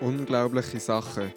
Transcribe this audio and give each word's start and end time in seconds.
Unglaubliche 0.00 0.80
Sachen. 0.80 1.30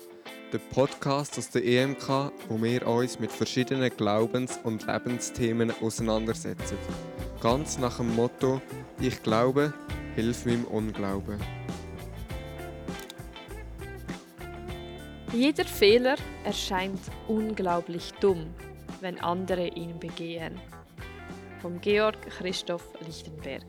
Der 0.54 0.58
Podcast 0.58 1.38
aus 1.38 1.50
der 1.50 1.65
EMK, 1.65 2.31
wo 2.47 2.62
wir 2.63 2.88
uns 2.88 3.20
mit 3.20 3.29
verschiedenen 3.29 3.89
Glaubens- 3.89 4.57
und 4.63 4.88
Lebensthemen 4.88 5.73
auseinandersetzen. 5.82 6.78
Ganz 7.41 7.78
nach 7.78 7.97
dem 7.97 8.15
Motto: 8.15 8.62
Ich 9.02 9.21
glaube, 9.21 9.73
hilf 10.16 10.45
meinem 10.45 10.63
Unglauben. 10.63 11.41
Jeder 15.34 15.66
Fehler 15.66 16.16
erscheint 16.45 17.02
unglaublich 17.27 18.14
dumm, 18.21 18.45
wenn 19.02 19.20
andere 19.20 19.68
ihn 19.68 20.00
begehen. 20.00 20.57
Vom 21.61 21.82
Georg 21.82 22.21
Christoph 22.30 22.88
Lichtenberg. 23.05 23.66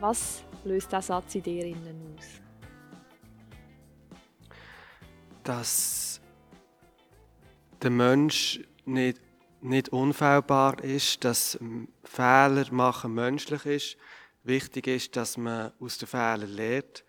Was 0.00 0.42
löst 0.64 0.90
der 0.90 1.02
Satz 1.02 1.36
in 1.36 1.42
dir 1.44 1.66
innen 1.66 2.16
aus? 2.18 2.45
Dass 5.46 6.20
der 7.80 7.90
Mensch 7.90 8.60
nicht, 8.84 9.20
nicht 9.60 9.90
unfehlbar 9.90 10.82
ist, 10.82 11.24
dass 11.24 11.58
Fehler 12.02 12.66
machen 12.72 13.14
menschlich 13.14 13.64
ist. 13.64 13.96
Wichtig 14.42 14.88
ist, 14.88 15.14
dass 15.14 15.36
man 15.36 15.72
aus 15.78 15.98
den 15.98 16.08
Fehlern 16.08 16.48
lernt. 16.48 17.04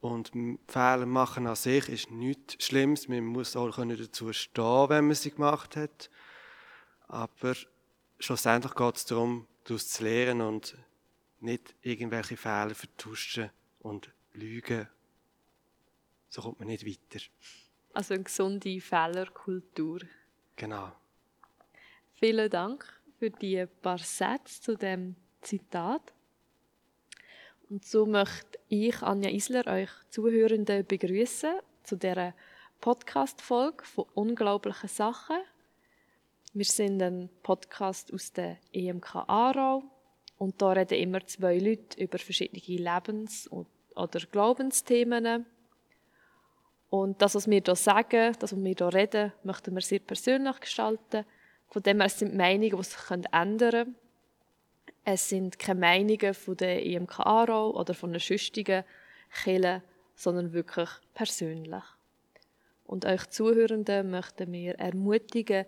Und 0.00 0.32
Fehler 0.68 1.06
machen 1.06 1.46
an 1.46 1.54
sich 1.54 1.88
ist 1.90 2.10
nichts 2.10 2.64
Schlimmes. 2.64 3.08
Man 3.08 3.24
muss 3.26 3.56
auch 3.56 3.76
dazu 3.76 4.32
stehen, 4.32 4.88
wenn 4.88 5.06
man 5.06 5.14
sie 5.14 5.30
gemacht 5.30 5.76
hat. 5.76 6.10
Aber 7.08 7.54
schlussendlich 8.18 8.74
geht 8.74 8.96
es 8.96 9.04
darum, 9.04 9.46
daraus 9.64 9.88
zu 9.88 10.02
lernen 10.02 10.40
und 10.40 10.78
nicht 11.40 11.74
irgendwelche 11.82 12.38
Fehler 12.38 12.74
vertuschen 12.74 13.50
und 13.80 14.10
lügen. 14.32 14.88
So 16.30 16.40
kommt 16.40 16.58
man 16.58 16.68
nicht 16.68 16.86
weiter. 16.86 17.22
Also 17.92 18.14
eine 18.14 18.22
gesunde 18.24 18.80
Fehlerkultur. 18.80 20.00
Genau. 20.56 20.92
Vielen 22.14 22.50
Dank 22.50 22.86
für 23.18 23.30
die 23.30 23.66
paar 23.82 23.98
Sätze 23.98 24.60
zu 24.62 24.76
dem 24.76 25.16
Zitat. 25.42 26.12
Und 27.68 27.84
so 27.84 28.06
möchte 28.06 28.58
ich, 28.68 29.02
Anja 29.02 29.30
Isler, 29.30 29.66
euch 29.66 29.90
Zuhörenden 30.10 30.86
begrüßen 30.86 31.54
zu 31.82 31.96
dieser 31.96 32.34
Podcast-Folge 32.80 33.84
von 33.84 34.06
unglaublichen 34.14 34.88
Sachen. 34.88 35.38
Wir 36.52 36.64
sind 36.64 37.02
ein 37.02 37.30
Podcast 37.42 38.12
aus 38.12 38.32
der 38.32 38.58
EMK 38.72 39.16
Aarau 39.26 39.82
und 40.36 40.60
da 40.60 40.72
reden 40.72 40.98
immer 40.98 41.26
zwei 41.26 41.58
Leute 41.58 42.02
über 42.02 42.18
verschiedene 42.18 42.60
Lebens- 42.60 43.50
oder 43.50 44.20
Glaubensthemen. 44.30 45.46
Und 46.92 47.22
das, 47.22 47.34
was 47.34 47.48
wir 47.48 47.62
hier 47.64 47.74
sagen, 47.74 48.36
das, 48.38 48.52
was 48.52 48.62
wir 48.62 48.74
hier 48.76 48.92
reden, 48.92 49.32
möchten 49.44 49.74
wir 49.74 49.80
sehr 49.80 50.00
persönlich 50.00 50.60
gestalten. 50.60 51.24
Von 51.68 51.82
dem 51.82 52.00
her 52.00 52.10
sind 52.10 52.36
Meinungen, 52.36 52.76
die 52.76 52.82
sich 52.82 53.10
ändern 53.10 53.70
können. 53.70 53.96
Es 55.02 55.26
sind 55.26 55.58
keine 55.58 55.80
Meinungen 55.80 56.34
von 56.34 56.54
der 56.54 56.84
IMK 56.84 57.20
Aarau 57.20 57.70
oder 57.70 57.94
von 57.94 58.10
einer 58.10 58.18
schüchtigen 58.18 58.84
Kirche, 59.42 59.82
sondern 60.14 60.52
wirklich 60.52 60.90
persönlich. 61.14 61.82
Und 62.84 63.06
euch 63.06 63.26
Zuhörenden 63.30 64.10
möchten 64.10 64.52
wir 64.52 64.74
ermutigen, 64.78 65.64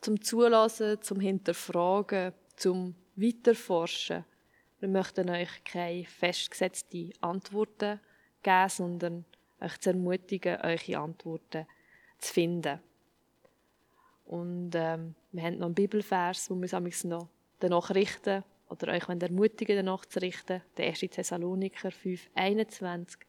zum 0.00 0.22
Zulassen, 0.22 1.02
zum 1.02 1.20
Hinterfragen, 1.20 2.32
zum 2.56 2.94
Weiterforschen. 3.14 4.24
Wir 4.80 4.88
möchten 4.88 5.28
euch 5.28 5.64
keine 5.64 6.06
festgesetzten 6.06 7.12
Antworten 7.20 8.00
geben, 8.42 8.68
sondern 8.70 9.24
euch 9.62 9.78
zu 9.78 9.90
ermutigen, 9.90 10.60
eure 10.60 10.98
Antworten 10.98 11.66
zu 12.18 12.32
finden. 12.32 12.80
Und 14.26 14.70
ähm, 14.74 15.14
wir 15.32 15.42
haben 15.42 15.58
noch 15.58 15.66
einen 15.66 15.74
Bibelvers, 15.74 16.50
wo 16.50 16.54
wir 16.54 16.72
uns 16.72 17.04
noch 17.04 17.28
danach 17.58 17.90
richten 17.90 18.44
oder 18.68 18.92
euch 18.92 19.08
ermutigen, 19.08 19.76
danach 19.76 20.06
zu 20.06 20.20
richten. 20.20 20.62
Der 20.76 20.86
1. 20.86 21.00
Thessaloniker 21.00 21.90
5, 21.90 22.30
21. 22.34 23.20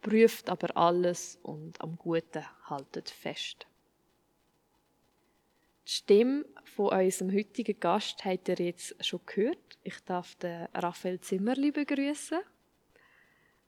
Prüft 0.00 0.48
aber 0.48 0.76
alles 0.76 1.38
und 1.42 1.80
am 1.80 1.96
Guten 1.96 2.44
haltet 2.64 3.10
fest. 3.10 3.66
Die 5.86 5.92
Stimme 5.92 6.44
von 6.64 6.88
unserem 6.88 7.32
heutigen 7.32 7.78
Gast 7.78 8.24
habt 8.24 8.48
ihr 8.48 8.56
jetzt 8.56 9.04
schon 9.04 9.20
gehört. 9.24 9.78
Ich 9.82 10.00
darf 10.04 10.34
den 10.36 10.66
Raphael 10.74 11.20
Zimmerli 11.20 11.70
begrüßen. 11.70 12.40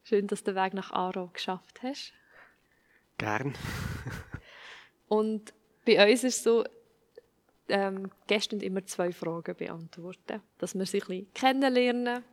Schön, 0.08 0.26
dass 0.26 0.42
du 0.42 0.54
den 0.54 0.64
Weg 0.64 0.72
nach 0.72 0.90
Aarau 0.90 1.26
geschafft 1.26 1.82
hast. 1.82 2.14
Gern. 3.18 3.54
Und 5.08 5.52
bei 5.84 6.02
uns 6.02 6.24
ist 6.24 6.36
es 6.36 6.42
so, 6.44 6.64
ähm, 7.68 8.10
Gäste 8.26 8.56
immer 8.56 8.86
zwei 8.86 9.12
Fragen 9.12 9.54
beantworten, 9.54 10.40
dass 10.56 10.74
wir 10.74 10.86
sie 10.86 11.02
ein 11.02 11.06
bisschen 11.06 11.34
kennenlernen 11.34 12.24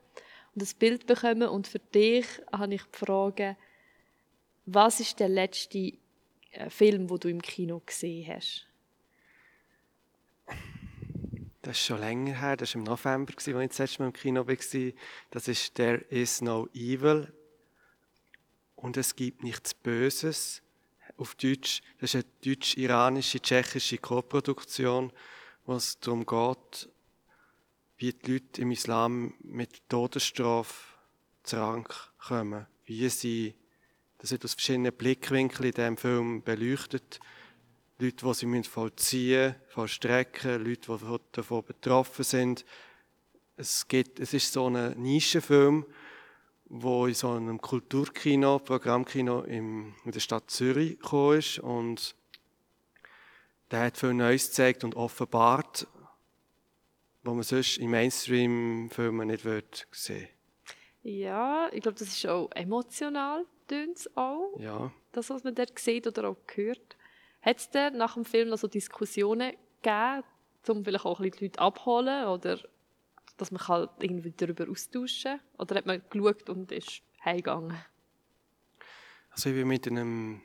und 0.54 0.62
ein 0.62 0.80
Bild 0.80 1.06
bekommen. 1.06 1.50
Und 1.50 1.68
für 1.68 1.80
dich 1.80 2.26
habe 2.50 2.76
ich 2.76 2.84
die 2.84 2.98
Frage, 2.98 3.58
was 4.66 5.02
ist 5.02 5.20
der 5.20 5.28
letzte 5.28 5.98
äh, 6.52 6.70
Film, 6.70 7.10
wo 7.10 7.18
du 7.18 7.28
im 7.28 7.42
Kino 7.42 7.82
gesehen 7.86 8.34
hast? 8.34 8.68
Das 11.62 11.76
ist 11.76 11.86
schon 11.86 12.00
länger 12.00 12.40
her, 12.40 12.56
das 12.56 12.74
war 12.74 12.80
im 12.80 12.86
November, 12.86 13.34
als 13.36 13.48
ich 13.48 13.54
das 13.54 13.80
letzte 13.80 14.02
Mal 14.02 14.08
im 14.08 14.14
Kino 14.14 14.48
war. 14.48 14.94
Das 15.32 15.48
ist 15.50 15.76
There 15.76 15.98
is 16.08 16.42
no 16.42 16.70
evil 16.74 17.34
und 18.76 18.98
es 18.98 19.16
gibt 19.16 19.44
nichts 19.44 19.74
Böses. 19.74 20.62
Auf 21.18 21.36
Deutsch, 21.36 21.82
das 22.00 22.14
ist 22.14 22.16
eine 22.16 22.26
deutsch-iranische, 22.44 23.42
tschechische 23.42 23.98
Co-Produktion, 23.98 25.12
wo 25.66 25.76
es 25.76 26.00
darum 26.00 26.26
geht, 26.26 26.90
wie 27.98 28.12
die 28.12 28.34
Leute 28.34 28.62
im 28.62 28.72
Islam 28.72 29.34
mit 29.42 29.88
Todesstrafe 29.90 30.74
zu 31.44 31.58
Rang 31.58 31.88
kommen. 32.20 32.66
Wie 32.86 33.08
sie, 33.10 33.56
das 34.18 34.32
wird 34.32 34.44
aus 34.44 34.54
verschiedenen 34.54 34.94
Blickwinkeln 34.94 35.70
in 35.70 35.74
diesem 35.74 35.98
Film 35.98 36.44
beleuchtet. 36.44 37.20
Leute, 37.98 38.26
die 38.26 38.34
sie 38.34 38.64
vollziehen 38.64 39.48
müssen, 39.48 39.56
vollstrecken, 39.70 40.66
Leute, 40.66 40.98
die 40.98 41.20
davon 41.32 41.64
betroffen 41.64 42.26
sind. 42.26 42.66
Es, 43.56 43.88
geht, 43.88 44.20
es 44.20 44.34
ist 44.34 44.52
so 44.52 44.70
ein 44.70 45.02
Nischenfilm, 45.02 45.86
wo 46.68 47.06
in 47.06 47.14
so 47.14 47.32
einem 47.32 47.62
Kulturkino, 47.62 48.60
Programmkino 48.60 49.42
in 49.42 49.94
der 50.06 50.20
Stadt 50.20 50.50
Zürich 50.50 51.00
gekommen 51.00 51.38
ist 51.38 51.60
und 51.60 52.16
der 53.72 53.86
hat 53.86 53.98
viel 53.98 54.14
Neues 54.14 54.48
gezeigt 54.48 54.84
und 54.84 54.96
offenbart, 54.96 55.88
was 57.24 57.34
man 57.34 57.44
sonst 57.44 57.78
im 57.78 57.92
Mainstream-Filmen 57.92 59.28
nicht 59.28 59.46
wird 59.46 59.88
sehen 59.92 60.28
Ja, 61.04 61.70
ich 61.72 61.82
glaube, 61.82 61.98
das 61.98 62.10
ist 62.10 62.28
auch 62.28 62.50
emotional, 62.52 63.46
tönt 63.68 64.10
auch. 64.16 64.56
Ja. 64.60 64.92
Das, 65.12 65.30
was 65.30 65.44
man 65.44 65.56
dort 65.56 65.78
sieht 65.80 66.08
oder 66.08 66.30
auch 66.30 66.38
hört. 66.54 66.98
Hat 67.42 67.58
es 67.58 67.70
nach 67.94 68.16
dem 68.16 68.26
Film 68.26 68.50
noch 68.50 68.58
so 68.58 68.68
Diskussionen 68.68 69.54
gegeben, 69.82 70.24
um 70.68 70.84
vielleicht 70.84 71.06
auch 71.06 71.20
ein 71.20 71.30
bisschen 71.30 71.40
die 71.40 71.46
Leute 71.46 71.60
abholen 71.60 72.26
oder 72.26 72.60
dass 73.38 73.52
man 73.52 73.68
halt 73.68 73.90
irgendwie 74.00 74.32
darüber 74.32 74.70
austauschen 74.70 75.40
kann? 75.40 75.60
Oder 75.60 75.76
hat 75.76 75.86
man 75.86 76.02
geschaut 76.10 76.50
und 76.50 76.72
ist 76.72 77.02
heimgegangen? 77.24 77.78
Also 79.32 79.50
ich 79.50 79.56
bin 79.56 79.68
mit 79.68 79.88
einem 79.88 80.42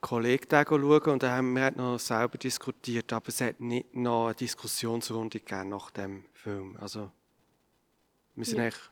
Kollegen 0.00 0.46
schauen 0.50 1.12
und 1.12 1.22
da 1.22 1.36
haben 1.36 1.54
wir 1.54 1.70
noch 1.70 1.98
selber 1.98 2.36
diskutiert, 2.36 3.10
aber 3.12 3.28
es 3.28 3.40
hat 3.40 3.60
nicht 3.60 3.94
noch 3.94 4.26
eine 4.26 4.34
Diskussionsrunde 4.34 5.40
gegeben 5.40 5.70
nach 5.70 5.90
dem 5.90 6.26
Film. 6.34 6.76
Also 6.78 7.10
wir 8.34 8.44
sind 8.44 8.58
ja. 8.58 8.64
eigentlich 8.64 8.90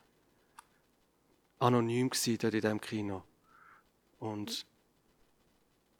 anonym 1.59 2.09
dort 2.09 2.43
in 2.43 2.61
diesem 2.61 2.81
Kino. 2.81 3.23
Und 4.17 4.65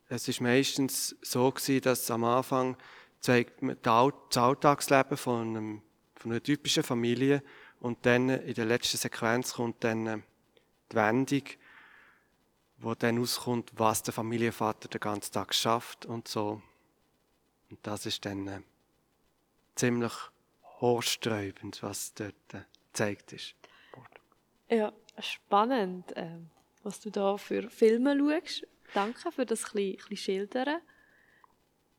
es 0.10 0.28
ist 0.28 0.42
meistens 0.42 1.16
so 1.22 1.52
gewesen, 1.52 1.82
dass 1.82 2.10
am 2.10 2.24
Anfang 2.24 2.76
zeigt 3.20 3.62
man 3.62 3.78
das 3.82 4.38
Alltagsleben 4.38 5.18
von 5.18 5.56
einem 5.56 5.82
von 6.24 6.32
einer 6.32 6.42
typischen 6.42 6.84
Familie. 6.84 7.44
Und 7.80 8.06
dann 8.06 8.30
in 8.30 8.54
der 8.54 8.66
letzten 8.66 8.98
Sequenz 8.98 9.54
kommt 9.54 9.84
dann 9.84 10.08
äh, 10.08 10.20
die 10.92 10.96
Wendung, 10.96 11.44
wo 12.78 12.96
dann 12.96 13.20
auskommt, 13.20 13.72
was 13.76 14.04
der 14.04 14.14
Familienvater 14.14 14.88
den 14.88 15.02
ganzen 15.02 15.34
Tag 15.34 15.54
schafft 15.54 16.06
und 16.06 16.28
so. 16.28 16.62
Und 17.70 17.80
das 17.84 18.06
ist 18.06 18.26
dann 18.26 18.48
äh, 18.48 18.62
ziemlich 19.76 20.14
haarsträubend, 20.80 21.84
was 21.84 22.14
dort 22.14 22.34
äh, 22.54 22.62
gezeigt 22.88 23.34
ist. 23.34 23.56
Ja, 24.70 24.94
spannend, 25.20 26.16
äh, 26.16 26.40
was 26.84 27.02
du 27.02 27.10
da 27.10 27.36
für 27.38 27.70
Filme 27.70 28.18
schaust. 28.18 28.66
Danke 28.94 29.32
für 29.32 29.46
das 29.46 29.66
ein 29.76 29.98
bisschen 29.98 30.18
Schildern. 30.18 30.80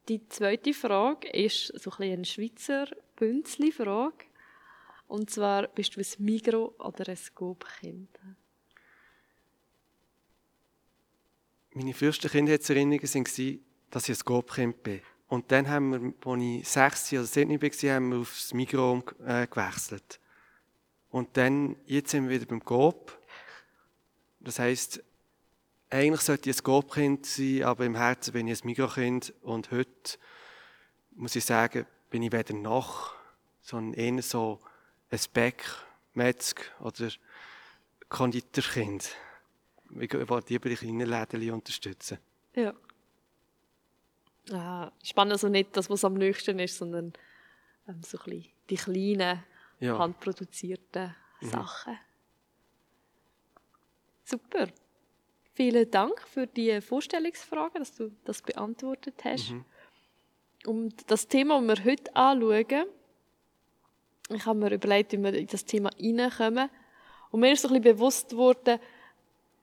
Die 0.08 0.26
zweite 0.28 0.72
Frage 0.72 1.28
ist 1.28 1.66
so 1.78 1.90
ein 1.90 1.96
bisschen 1.96 2.12
eine 2.12 2.24
Schweizer 2.24 2.86
Bünzli-Frage. 3.16 4.24
Und 5.06 5.30
zwar, 5.30 5.68
bist 5.68 5.96
du 5.96 6.00
ein 6.00 6.24
Migro- 6.24 6.74
oder 6.78 7.08
ein 7.08 7.16
Scoop-Kind? 7.16 8.08
meine 11.74 11.92
frühesten 11.92 12.30
Kindheitserinnerungen 12.30 13.02
waren, 13.02 13.60
dass 13.90 14.08
ich 14.08 14.18
ein 14.18 14.24
Gobkind 14.24 14.82
bin. 14.82 15.00
Und 15.28 15.50
dann 15.50 15.68
haben 15.68 16.14
wir, 16.24 16.32
als 16.32 16.42
ich 16.42 16.68
sechs 16.68 17.12
oder 17.12 17.24
sieben 17.24 17.60
war, 17.60 17.94
haben 17.94 18.10
wir 18.10 18.18
aufs 18.18 18.54
Mikro 18.54 19.02
äh, 19.26 19.46
gewechselt. 19.46 20.20
Und 21.10 21.36
dann, 21.36 21.76
jetzt 21.86 22.10
sind 22.10 22.28
wir 22.28 22.36
wieder 22.36 22.46
beim 22.46 22.60
Gob. 22.60 23.18
Das 24.40 24.58
heisst, 24.58 25.02
eigentlich 25.90 26.20
sollte 26.20 26.50
ich 26.50 26.58
ein 26.58 26.62
Gobkind 26.62 27.26
sein, 27.26 27.64
aber 27.64 27.84
im 27.84 27.96
Herzen 27.96 28.32
bin 28.32 28.46
ich 28.46 28.62
ein 28.62 28.66
Mikrokind. 28.66 29.32
Und 29.42 29.70
heute, 29.70 30.18
muss 31.12 31.36
ich 31.36 31.44
sagen, 31.44 31.86
bin 32.14 32.22
ich 32.22 32.30
weder 32.30 32.54
noch, 32.54 33.12
sondern 33.60 33.94
eher 33.94 34.22
so 34.22 34.60
ein 35.10 35.18
Beck, 35.32 35.64
Metzg 36.12 36.60
oder 36.78 37.08
Konditorkind. 38.08 39.16
Ich 39.98 40.12
wollte 40.28 40.52
lieber 40.52 40.68
die 40.68 40.76
kleinen 40.76 41.08
Läden 41.08 41.50
unterstützen. 41.50 42.18
Ja. 42.54 42.72
Ah, 44.52 44.92
spannend 45.02 45.32
also 45.32 45.48
nicht 45.48 45.76
das, 45.76 45.90
was 45.90 46.04
am 46.04 46.14
nächsten 46.14 46.60
ist, 46.60 46.76
sondern 46.76 47.14
ähm, 47.88 48.00
so 48.04 48.16
ein 48.18 48.24
bisschen 48.30 48.52
die 48.70 48.76
kleinen, 48.76 49.42
ja. 49.80 49.98
handproduzierten 49.98 51.16
mhm. 51.40 51.48
Sachen. 51.48 51.98
Super. 54.22 54.68
Vielen 55.54 55.90
Dank 55.90 56.22
für 56.28 56.46
die 56.46 56.80
Vorstellungsfrage, 56.80 57.80
dass 57.80 57.96
du 57.96 58.12
das 58.24 58.40
beantwortet 58.40 59.16
hast. 59.24 59.50
Mhm. 59.50 59.64
Und 60.66 61.10
das 61.10 61.28
Thema, 61.28 61.60
das 61.60 61.78
wir 61.78 61.92
heute 61.92 62.16
anschauen, 62.16 62.86
ich 64.30 64.46
habe 64.46 64.58
mir 64.58 64.72
überlegt, 64.72 65.12
wie 65.12 65.22
wir 65.22 65.34
in 65.34 65.46
das 65.46 65.64
Thema 65.64 65.90
hineinkommen. 65.96 66.70
Und 67.30 67.40
mir 67.40 67.52
ist 67.52 67.62
so 67.62 67.68
ein 67.68 67.74
bisschen 67.74 67.96
bewusst 67.96 68.30
geworden, 68.30 68.78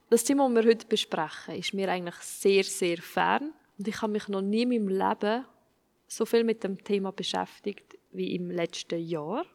das 0.09 0.23
Thema, 0.23 0.47
das 0.49 0.63
wir 0.63 0.71
heute 0.71 0.87
besprechen, 0.87 1.55
ist 1.55 1.73
mir 1.73 1.89
eigentlich 1.89 2.15
sehr, 2.15 2.63
sehr 2.63 2.97
fern. 2.97 3.53
Und 3.77 3.87
ich 3.87 4.01
habe 4.01 4.11
mich 4.11 4.27
noch 4.27 4.41
nie 4.41 4.63
in 4.63 4.69
meinem 4.69 4.89
Leben 4.89 5.45
so 6.07 6.25
viel 6.25 6.43
mit 6.43 6.63
dem 6.63 6.83
Thema 6.83 7.11
beschäftigt 7.11 7.97
wie 8.11 8.35
im 8.35 8.51
letzten 8.51 8.99
Jahr. 8.99 9.45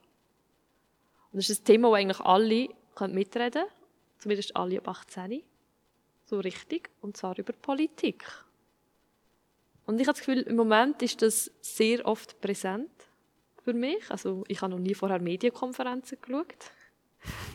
Und 1.31 1.43
das 1.43 1.51
ist 1.51 1.61
ein 1.61 1.65
Thema, 1.67 1.91
wo 1.91 1.95
eigentlich 1.95 2.21
alle 2.21 2.69
mitreden 3.09 3.53
können, 3.53 3.71
zumindest 4.19 4.57
alle 4.57 4.79
ab 4.79 4.89
18. 4.89 5.43
So 6.25 6.41
richtig. 6.41 6.89
Und 7.03 7.17
zwar 7.17 7.39
über 7.39 7.53
Politik. 7.53 8.25
Und 9.87 10.01
ich 10.01 10.09
habe 10.09 10.19
das 10.19 10.27
Gefühl, 10.27 10.43
im 10.43 10.57
Moment 10.57 11.01
ist 11.03 11.23
das 11.23 11.51
sehr 11.61 12.05
oft 12.05 12.41
präsent 12.41 12.91
für 13.63 13.73
mich. 13.73 14.11
Also 14.11 14.45
ich 14.49 14.61
habe 14.61 14.73
noch 14.73 14.81
nie 14.81 14.95
vorher 14.95 15.21
Medienkonferenzen 15.21 16.19
geschaut. 16.21 16.57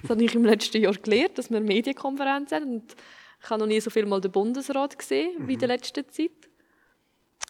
Das 0.02 0.12
habe 0.12 0.24
ich 0.24 0.34
im 0.34 0.46
letzten 0.46 0.82
Jahr 0.82 0.94
gelernt, 0.94 1.38
dass 1.38 1.52
wir 1.52 1.60
Medienkonferenzen 1.60 2.56
haben. 2.56 2.74
Und 2.74 2.96
ich 3.42 3.50
habe 3.50 3.60
noch 3.60 3.68
nie 3.68 3.82
so 3.82 3.90
viel 3.90 4.06
mal 4.06 4.22
den 4.22 4.32
Bundesrat 4.32 4.98
gesehen 4.98 5.48
wie 5.48 5.54
in 5.54 5.60
der 5.60 5.68
mhm. 5.68 5.74
letzten 5.74 6.10
Zeit. 6.10 6.32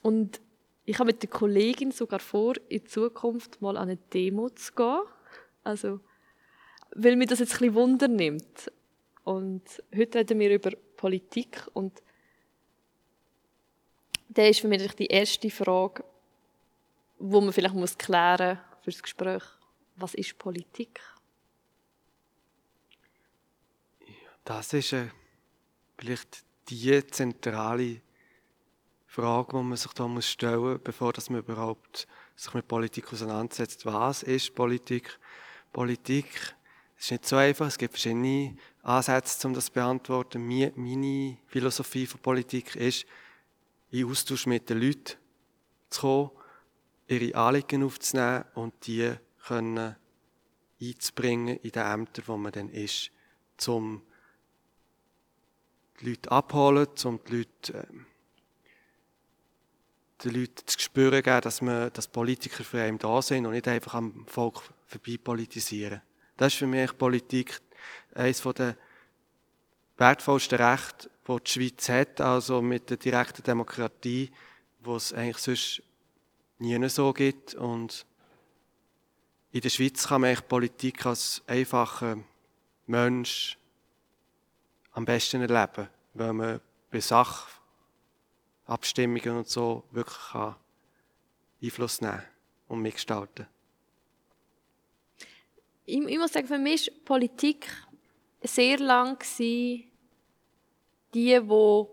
Und 0.01 0.41
ich 0.85 0.97
habe 0.97 1.07
mit 1.07 1.21
der 1.21 1.29
Kollegin 1.29 1.91
sogar 1.91 2.19
vor, 2.19 2.55
in 2.69 2.85
Zukunft 2.85 3.61
mal 3.61 3.77
an 3.77 3.89
eine 3.89 3.97
Demo 3.97 4.49
zu 4.49 4.73
gehen. 4.73 5.01
Also, 5.63 5.99
weil 6.95 7.15
mir 7.15 7.27
das 7.27 7.39
jetzt 7.39 7.53
ein 7.53 7.59
bisschen 7.59 7.75
Wunder 7.75 8.07
nimmt. 8.07 8.71
Und 9.23 9.63
heute 9.95 10.19
reden 10.19 10.39
wir 10.39 10.53
über 10.53 10.71
Politik 10.97 11.67
und 11.73 12.01
da 14.33 14.45
ist 14.45 14.61
für 14.61 14.67
mich 14.67 14.93
die 14.93 15.07
erste 15.07 15.49
Frage, 15.49 16.03
wo 17.19 17.41
man 17.41 17.53
vielleicht 17.53 17.75
muss 17.75 17.97
klären 17.97 18.59
für 18.81 18.91
das 18.91 19.03
Gespräch. 19.03 19.43
Was 19.97 20.13
ist 20.13 20.37
Politik? 20.37 20.99
Das 24.45 24.73
ist 24.73 24.93
äh, 24.93 25.09
vielleicht 25.97 26.43
die 26.69 27.05
zentrale 27.07 28.01
Frage, 29.05 29.57
die 29.57 29.63
man 29.63 29.77
sich 29.77 29.91
da 29.91 30.07
muss 30.07 30.29
stellen 30.29 30.59
muss, 30.59 30.79
bevor 30.81 31.11
dass 31.11 31.29
man 31.29 31.39
überhaupt 31.39 32.07
sich 32.35 32.53
mit 32.53 32.67
Politik 32.67 33.11
auseinandersetzt. 33.11 33.85
Was 33.85 34.23
ist 34.23 34.55
Politik? 34.55 35.19
Politik 35.73 36.55
ist 36.97 37.11
nicht 37.11 37.25
so 37.25 37.35
einfach. 37.35 37.67
Es 37.67 37.77
gibt 37.77 37.93
verschiedene 37.93 38.55
Ansätze, 38.81 39.45
um 39.47 39.53
das 39.53 39.65
zu 39.65 39.73
beantworten. 39.73 40.47
Meine 40.47 41.37
Philosophie 41.47 42.07
von 42.07 42.21
Politik 42.21 42.75
ist, 42.77 43.05
in 43.91 44.09
Austausch 44.09 44.45
mit 44.47 44.69
den 44.69 44.81
Leuten 44.81 45.17
zu 45.89 46.01
kommen, 46.01 46.31
ihre 47.07 47.35
Anliegen 47.35 47.83
aufzunehmen 47.83 48.45
und 48.55 48.73
die 48.87 49.13
können 49.45 49.95
einzubringen 50.81 51.57
in 51.57 51.71
den 51.71 51.85
Ämtern, 51.85 52.23
wo 52.27 52.37
man 52.37 52.51
dann 52.51 52.69
ist, 52.69 53.11
um 53.67 54.01
die 55.99 56.09
Leute 56.09 56.31
abholen, 56.31 56.87
um 57.03 57.19
die 57.25 57.37
Leute 57.37 57.87
ähm, 57.89 58.05
den 60.23 60.35
Leuten 60.35 60.67
zu 60.67 60.79
spüren 60.79 61.21
geben, 61.21 61.41
dass, 61.41 61.61
man, 61.61 61.91
dass 61.93 62.07
Politiker 62.07 62.63
für 62.63 62.81
einen 62.81 62.97
da 62.97 63.21
sind 63.21 63.45
und 63.45 63.53
nicht 63.53 63.67
einfach 63.67 63.95
am 63.95 64.25
Volk 64.27 64.61
vorbei 64.85 65.17
politisieren. 65.21 66.01
Das 66.37 66.53
ist 66.53 66.59
für 66.59 66.67
mich 66.67 66.97
Politik 66.97 67.59
eines 68.13 68.41
der 68.41 68.75
wertvollsten 69.97 70.59
Rechte, 70.59 71.09
die 71.39 71.43
die 71.43 71.51
Schweiz 71.51 71.89
hat, 71.89 72.21
also 72.21 72.61
mit 72.61 72.89
der 72.89 72.97
direkten 72.97 73.43
Demokratie, 73.43 74.31
wo 74.79 74.95
es 74.95 75.13
eigentlich 75.13 75.37
sonst 75.37 75.83
nie 76.59 76.89
so 76.89 77.13
gibt. 77.13 77.55
Und 77.55 78.05
in 79.51 79.61
der 79.61 79.69
Schweiz 79.69 80.07
kann 80.07 80.21
man 80.21 80.29
eigentlich 80.29 80.47
Politik 80.47 81.05
als 81.05 81.41
einfacher 81.47 82.17
Mensch 82.87 83.57
am 84.93 85.05
besten 85.05 85.41
erleben, 85.41 85.89
weil 86.13 86.33
man 86.33 86.61
bei 86.89 86.99
Sachen 86.99 87.49
Abstimmungen 88.65 89.37
und 89.37 89.49
so 89.49 89.83
wirklich 89.91 90.17
kann 90.31 90.55
Einfluss 91.61 92.01
nehmen 92.01 92.23
und 92.67 92.81
mitgestalten 92.81 93.47
ich, 95.91 96.07
ich 96.07 96.17
muss 96.17 96.31
sagen, 96.31 96.47
für 96.47 96.57
mich 96.57 96.87
war 96.87 97.17
Politik 97.17 97.67
sehr 98.41 98.79
lang 98.79 99.21
die, 101.13 101.39
die 101.39 101.85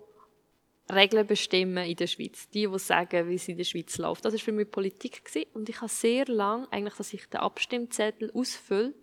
Regeln 0.93 1.26
bestimmen 1.26 1.85
in 1.85 1.97
der 1.97 2.06
Schweiz. 2.06 2.49
Die, 2.50 2.67
die 2.67 2.79
sagen, 2.79 3.29
wie 3.29 3.35
es 3.35 3.49
in 3.49 3.56
der 3.56 3.65
Schweiz 3.65 3.99
läuft. 3.99 4.25
Das 4.25 4.32
war 4.32 4.41
für 4.41 4.53
mich 4.53 4.70
Politik. 4.70 5.25
Gewesen. 5.25 5.49
Und 5.55 5.69
ich 5.69 5.76
habe 5.76 5.88
sehr 5.88 6.26
lang, 6.26 6.67
eigentlich, 6.70 6.94
dass 6.94 7.12
ich 7.12 7.26
den 7.29 7.41
Abstimmzettel 7.41 8.31
ausfülle, 8.32 8.94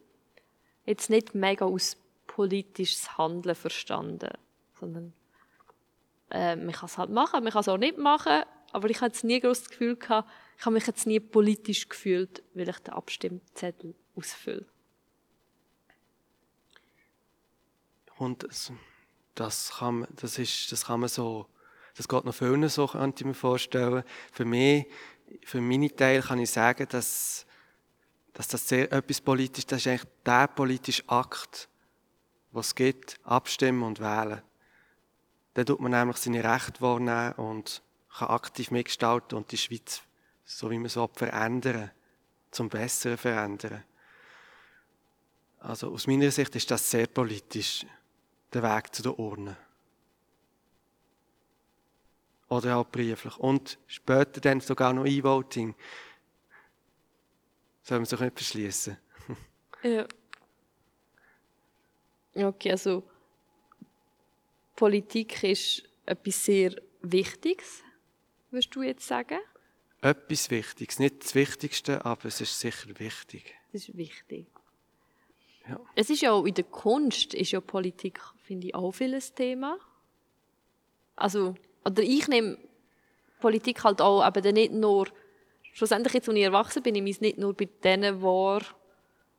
jetzt 0.86 1.10
nicht 1.10 1.36
mega 1.36 1.66
aus 1.66 1.98
politisches 2.28 3.18
Handeln 3.18 3.56
verstanden, 3.56 4.32
sondern 4.80 5.14
äh, 6.32 6.56
man 6.56 6.72
kann 6.72 6.88
es 6.88 6.98
halt 6.98 7.10
machen, 7.10 7.44
man 7.44 7.54
kann 7.54 7.62
es 7.62 7.68
auch 7.68 7.78
nicht 7.78 7.98
machen, 7.98 8.44
aber 8.72 8.90
ich 8.90 9.00
jetzt 9.00 9.24
nie 9.24 9.40
groß 9.40 9.62
das 9.62 9.70
Gefühl 9.70 9.96
gehabt, 9.96 10.30
ich 10.58 10.66
habe 10.66 10.74
mich 10.74 10.88
jetzt 10.88 11.06
nie 11.06 11.20
politisch 11.20 11.88
gefühlt, 11.88 12.44
weil 12.54 12.70
ich 12.70 12.80
den 12.80 12.94
Abstimmzettel 12.94 13.96
ausfülle. 14.16 14.66
Und 18.18 18.44
das, 18.44 18.72
das, 19.36 19.74
kann, 19.78 20.08
das, 20.16 20.40
ist, 20.40 20.72
das 20.72 20.86
kann 20.86 21.02
man 21.02 21.10
so, 21.10 21.46
das 21.96 22.08
geht 22.08 22.26
noch 22.26 22.34
vielen 22.34 22.68
so, 22.70 22.88
könnte 22.88 23.24
ich 23.24 23.28
mir 23.28 23.34
vorstellen. 23.34 24.04
Für 24.32 24.46
mich, 24.46 24.88
für 25.46 25.62
meine 25.62 25.94
Teil 25.94 26.22
kann 26.22 26.40
ich 26.40 26.52
sagen, 26.52 26.88
dass, 26.90 27.46
dass 28.34 28.48
das 28.48 28.68
sehr 28.68 28.92
etwas 28.92 29.22
politisch, 29.22 29.66
das 29.66 29.80
ist 29.80 29.88
eigentlich 29.88 30.12
der 30.26 30.48
politische 30.48 31.04
Akt, 31.08 31.70
was 32.52 32.68
es 32.68 32.76
gibt, 32.76 33.20
abstimmen 33.24 33.84
und 33.84 34.00
wählen. 34.00 34.42
Dann 35.54 35.66
tut 35.66 35.80
man 35.80 35.92
nämlich 35.92 36.18
seine 36.18 36.44
Rechte 36.44 36.82
wahrnehmen 36.82 37.34
und 37.34 37.82
kann 38.18 38.30
aktiv 38.30 38.72
mitgestalten 38.72 39.38
und 39.38 39.52
die 39.52 39.58
Schweiz, 39.58 40.02
so 40.46 40.70
wie 40.70 40.80
man 40.80 40.90
so 40.90 41.10
verändern, 41.14 41.92
zum 42.52 42.70
Besseren 42.70 43.18
verändern. 43.18 43.84
Also 45.60 45.92
aus 45.92 46.08
meiner 46.08 46.32
Sicht 46.32 46.56
ist 46.56 46.70
das 46.72 46.90
sehr 46.90 47.08
politisch, 47.08 47.86
der 48.56 48.64
Weg 48.64 48.96
zu 48.96 49.04
der 49.04 49.20
Urne. 49.20 49.58
Oder 52.48 52.78
auch 52.78 52.88
brieflich. 52.88 53.38
Und 53.38 53.78
später 53.88 54.40
dann 54.40 54.62
sogar 54.62 54.94
noch 54.94 55.06
E-Voting. 55.06 55.76
Soll 57.84 58.00
man 58.00 58.06
sich 58.06 58.20
nicht 58.20 58.38
verschließen. 58.38 58.98
ja. 59.84 60.08
Okay, 62.34 62.72
also 62.72 63.04
Politik 64.76 65.44
ist 65.44 65.84
etwas 66.06 66.46
sehr 66.46 66.76
Wichtiges, 67.02 67.82
würdest 68.52 68.76
du 68.76 68.82
jetzt 68.82 69.08
sagen? 69.08 69.40
Etwas 70.02 70.50
Wichtiges. 70.50 71.00
Nicht 71.00 71.24
das 71.24 71.36
Wichtigste, 71.36 72.04
aber 72.06 72.26
es 72.26 72.42
ist 72.42 72.60
sicher 72.60 73.00
wichtig. 73.00 73.56
Es 73.72 73.90
ist 73.90 73.98
wichtig. 73.98 74.48
Ja. 75.70 75.80
Es 75.96 76.10
ist 76.10 76.22
ja 76.22 76.32
auch 76.32 76.46
in 76.46 76.54
der 76.54 76.64
Kunst, 76.66 77.34
ist 77.34 77.52
ja 77.52 77.60
Politik, 77.62 78.20
finde 78.44 78.68
ich, 78.68 78.76
auch 78.76 78.92
vieles 78.92 79.34
Thema. 79.34 79.78
Also, 81.16 81.56
oder 81.84 82.04
ich 82.04 82.28
nehme 82.28 82.58
Politik 83.40 83.84
halt 83.84 84.02
auch, 84.02 84.22
aber 84.22 84.42
nicht 84.52 84.74
nur, 84.74 85.08
schlussendlich 85.74 86.14
jetzt, 86.14 86.30
als 86.30 86.38
ich 86.38 86.44
erwachsen 86.44 86.84
bin, 86.84 86.94
nehme 86.94 87.10
ich 87.10 87.18
es 87.18 87.22
nicht 87.22 87.38
nur 87.38 87.54
bei 87.54 87.68
denen 87.84 88.22
wahr, 88.22 88.62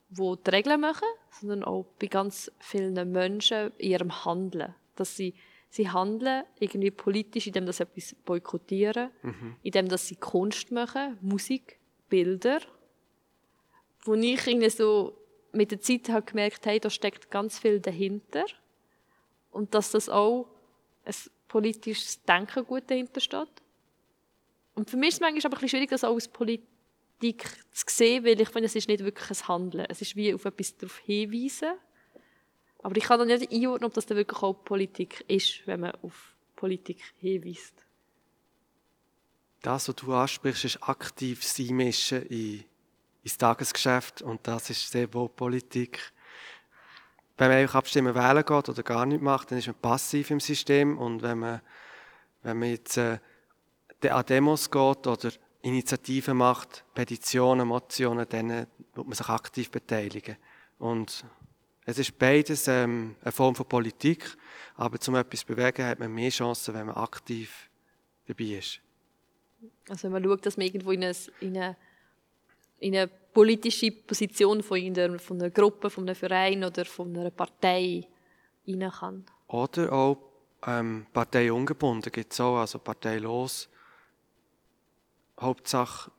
die 0.08 0.34
die 0.46 0.50
Regeln 0.50 0.80
machen, 0.80 1.08
sondern 1.30 1.64
auch 1.64 1.84
bei 1.98 2.06
ganz 2.06 2.50
vielen 2.58 3.12
Menschen 3.12 3.72
in 3.78 3.90
ihrem 3.90 4.24
Handeln 4.24 4.74
dass 4.94 5.14
sie 5.16 5.34
Sie 5.68 5.90
handeln 5.90 6.44
irgendwie 6.58 6.90
politisch, 6.90 7.48
indem 7.48 7.70
sie 7.70 7.82
etwas 7.82 8.14
boykottieren, 8.24 9.10
Mhm. 9.22 9.56
indem 9.62 9.88
dass 9.88 10.06
sie 10.06 10.16
Kunst 10.16 10.70
machen, 10.72 11.18
Musik, 11.20 11.78
Bilder. 12.08 12.60
Wo 14.04 14.14
ich 14.14 14.46
irgendwie 14.46 14.70
so 14.70 15.18
mit 15.56 15.70
der 15.70 15.80
Zeit 15.80 16.08
habe 16.08 16.24
gemerkt, 16.24 16.64
hey, 16.66 16.78
da 16.80 16.90
steckt 16.90 17.30
ganz 17.30 17.58
viel 17.58 17.80
dahinter. 17.80 18.44
Und 19.50 19.74
dass 19.74 19.90
das 19.90 20.08
auch 20.08 20.46
ein 21.04 21.14
politisches 21.48 22.22
Denken 22.24 22.64
gut 22.64 22.84
dahinter 22.88 23.20
steht. 23.20 23.48
Und 24.74 24.90
für 24.90 24.96
mich 24.96 25.08
ist 25.08 25.14
es 25.14 25.20
manchmal 25.20 25.52
aber 25.52 25.62
ein 25.62 25.68
schwierig, 25.68 25.90
das 25.90 26.04
auch 26.04 26.14
aus 26.14 26.28
Politik 26.28 27.48
zu 27.72 27.84
sehen, 27.88 28.24
weil 28.24 28.40
ich 28.40 28.48
finde, 28.48 28.66
es 28.66 28.74
ist 28.74 28.88
nicht 28.88 29.02
wirklich 29.02 29.30
ein 29.30 29.48
Handeln. 29.48 29.86
Es 29.88 30.02
ist 30.02 30.16
wie 30.16 30.34
auf 30.34 30.44
etwas 30.44 30.76
darauf 30.76 30.98
hinweisen. 30.98 31.72
Aber 32.82 32.96
ich 32.96 33.04
kann 33.04 33.18
dann 33.18 33.28
nicht 33.28 33.50
einordnen, 33.50 33.88
ob 33.88 33.94
das 33.94 34.06
dann 34.06 34.18
wirklich 34.18 34.42
auch 34.42 34.52
Politik 34.52 35.24
ist, 35.28 35.66
wenn 35.66 35.80
man 35.80 35.92
auf 36.02 36.34
Politik 36.54 37.02
hinweist. 37.18 37.74
Das, 39.62 39.88
was 39.88 39.96
du 39.96 40.12
ansprichst, 40.12 40.64
ist 40.66 40.82
aktiv 40.82 41.42
sein 41.42 41.74
mischen 41.74 42.22
in, 42.26 42.64
ins 43.26 43.38
Tagesgeschäft 43.38 44.22
und 44.22 44.46
das 44.46 44.70
ist 44.70 44.88
sehr 44.88 45.12
wohl 45.12 45.28
Politik. 45.28 46.12
Wenn 47.36 47.48
man 47.48 47.68
abstimmen 47.68 48.14
wählen 48.14 48.44
geht 48.44 48.68
oder 48.68 48.82
gar 48.84 49.04
nichts 49.04 49.24
macht, 49.24 49.50
dann 49.50 49.58
ist 49.58 49.66
man 49.66 49.74
passiv 49.74 50.30
im 50.30 50.38
System 50.38 50.96
und 50.96 51.22
wenn 51.22 51.40
man, 51.40 51.60
wenn 52.44 52.56
man 52.56 52.68
jetzt 52.68 52.96
äh, 52.98 53.18
an 54.08 54.24
Demos 54.26 54.70
geht 54.70 55.06
oder 55.08 55.32
Initiativen 55.62 56.36
macht, 56.36 56.84
Petitionen, 56.94 57.66
Motionen, 57.66 58.26
dann 58.28 58.50
äh, 58.50 58.66
wird 58.94 59.06
man 59.08 59.16
sich 59.16 59.28
aktiv 59.28 59.72
beteiligen. 59.72 60.36
Und 60.78 61.24
es 61.84 61.98
ist 61.98 62.16
beides 62.16 62.68
ähm, 62.68 63.16
eine 63.22 63.32
Form 63.32 63.56
von 63.56 63.66
Politik, 63.66 64.36
aber 64.76 65.00
zum 65.00 65.16
etwas 65.16 65.40
zu 65.40 65.46
bewegen 65.46 65.84
hat 65.84 65.98
man 65.98 66.14
mehr 66.14 66.30
Chancen, 66.30 66.74
wenn 66.74 66.86
man 66.86 66.94
aktiv 66.94 67.68
dabei 68.28 68.44
ist. 68.44 68.80
Also 69.88 70.04
wenn 70.04 70.12
man 70.12 70.22
schaut, 70.22 70.46
dass 70.46 70.56
man 70.56 70.66
irgendwo 70.66 70.92
in 70.92 71.02
eine, 71.02 71.16
in 71.40 71.56
eine, 71.56 71.76
in 72.78 72.96
eine 72.96 73.08
politische 73.08 73.90
Position 73.90 74.62
von, 74.62 74.78
einer, 74.78 75.18
von 75.18 75.40
einer 75.40 75.50
Gruppe, 75.50 75.90
von 75.90 76.04
einem 76.04 76.14
Verein 76.14 76.64
oder 76.64 76.84
von 76.84 77.16
einer 77.16 77.30
Partei 77.30 78.06
rein 78.66 78.90
kann. 78.90 79.24
Oder 79.48 79.92
auch 79.92 80.18
ähm, 80.66 81.06
parteiungebunden 81.12 82.10
gibt 82.10 82.32
es 82.32 82.40
auch, 82.40 82.58
also 82.58 82.78
parteilos. 82.78 83.68
Hauptsache, 85.38 86.10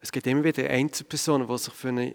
es 0.00 0.12
gibt 0.12 0.26
immer 0.26 0.44
wieder 0.44 0.68
Einzelpersonen, 0.68 1.48
die 1.48 1.58
sich 1.58 1.74
für 1.74 1.88
eine, 1.88 2.14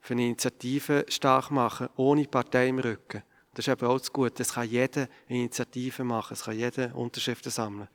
für 0.00 0.14
eine 0.14 0.26
Initiative 0.26 1.04
stark 1.08 1.50
machen, 1.50 1.88
ohne 1.96 2.24
Partei 2.24 2.68
im 2.68 2.78
Rücken. 2.78 3.22
Das 3.52 3.66
ist 3.66 3.72
eben 3.72 3.86
auch 3.86 3.98
das 3.98 4.12
Gute. 4.12 4.42
Es 4.42 4.54
kann 4.54 4.68
jeder 4.68 5.08
Initiative 5.28 6.02
machen, 6.04 6.32
es 6.34 6.44
kann 6.44 6.58
jeder 6.58 6.94
Unterschriften 6.94 7.52
sammeln 7.52 7.88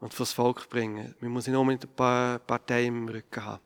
und 0.00 0.14
fürs 0.14 0.32
Volk 0.32 0.68
bringen. 0.68 1.14
Man 1.20 1.30
muss 1.30 1.46
nicht 1.46 1.56
unbedingt 1.56 1.86
eine 2.00 2.38
Partei 2.38 2.86
im 2.86 3.08
Rücken 3.08 3.44
haben. 3.44 3.65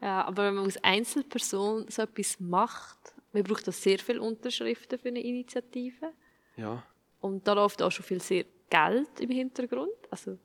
Ja, 0.00 0.24
aber 0.24 0.44
wenn 0.44 0.54
man 0.54 0.64
als 0.64 0.82
Einzelperson 0.82 1.86
so 1.88 2.02
etwas 2.02 2.38
macht, 2.38 3.14
man 3.32 3.42
braucht 3.42 3.66
da 3.66 3.72
sehr 3.72 3.98
viele 3.98 4.22
Unterschriften 4.22 4.98
für 4.98 5.08
eine 5.08 5.20
Initiative. 5.20 6.12
Ja. 6.56 6.82
Und 7.20 7.46
da 7.46 7.54
läuft 7.54 7.82
auch 7.82 7.90
schon 7.90 8.04
viel 8.04 8.20
sehr 8.20 8.44
Geld 8.70 9.20
im 9.20 9.30
Hintergrund. 9.30 9.90
Also 10.10 10.38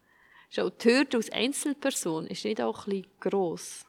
auch 0.57 0.69
die 0.69 0.89
Hürde 0.89 1.17
als 1.17 1.31
Einzelperson 1.31 2.27
ist 2.27 2.43
nicht 2.45 2.61
auch 2.61 2.87
ein 2.87 2.91
bisschen 2.91 3.19
gross. 3.19 3.85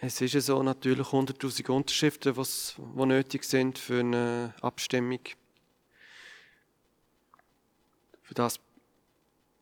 Es 0.00 0.20
ist 0.20 0.34
ja 0.34 0.40
so 0.40 0.62
natürlich 0.62 1.08
100'000 1.08 1.70
Unterschriften, 1.70 2.36
was, 2.36 2.76
die 2.78 3.06
nötig 3.06 3.44
sind 3.44 3.78
für 3.78 4.00
eine 4.00 4.54
Abstimmung. 4.60 5.20
Für 8.22 8.34
das 8.34 8.60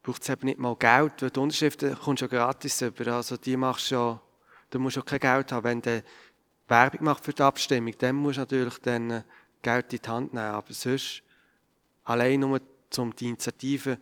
braucht 0.07 0.23
es 0.23 0.29
eben 0.29 0.47
nicht 0.47 0.59
mal 0.61 0.77
Geld, 0.77 1.21
weil 1.21 1.31
die 1.31 1.41
Unterschriften 1.41 1.99
kommst 1.99 2.23
du 2.23 2.27
ja 2.27 2.31
gratis 2.31 2.81
über. 2.81 3.09
Also 3.09 3.37
die 3.37 3.57
machst 3.57 3.91
du 3.91 3.97
ja, 3.97 4.23
du 4.71 4.79
musst 4.79 4.95
ja 4.95 5.03
kein 5.03 5.19
Geld 5.19 5.51
haben. 5.51 5.65
Wenn 5.65 5.83
du 5.83 6.05
Werbung 6.69 7.05
machst 7.05 7.25
für 7.25 7.33
die 7.33 7.43
Abstimmung, 7.43 7.93
dann 7.99 8.15
musst 8.15 8.37
du 8.37 8.43
natürlich 8.43 8.79
dann 8.79 9.11
äh, 9.11 9.23
Geld 9.63 9.93
in 9.93 9.99
die 10.01 10.09
Hand 10.09 10.33
nehmen. 10.33 10.47
Aber 10.47 10.73
sonst, 10.73 11.25
allein 12.05 12.39
nur 12.39 12.61
um 12.99 13.17
die 13.17 13.27
Initiative 13.27 13.99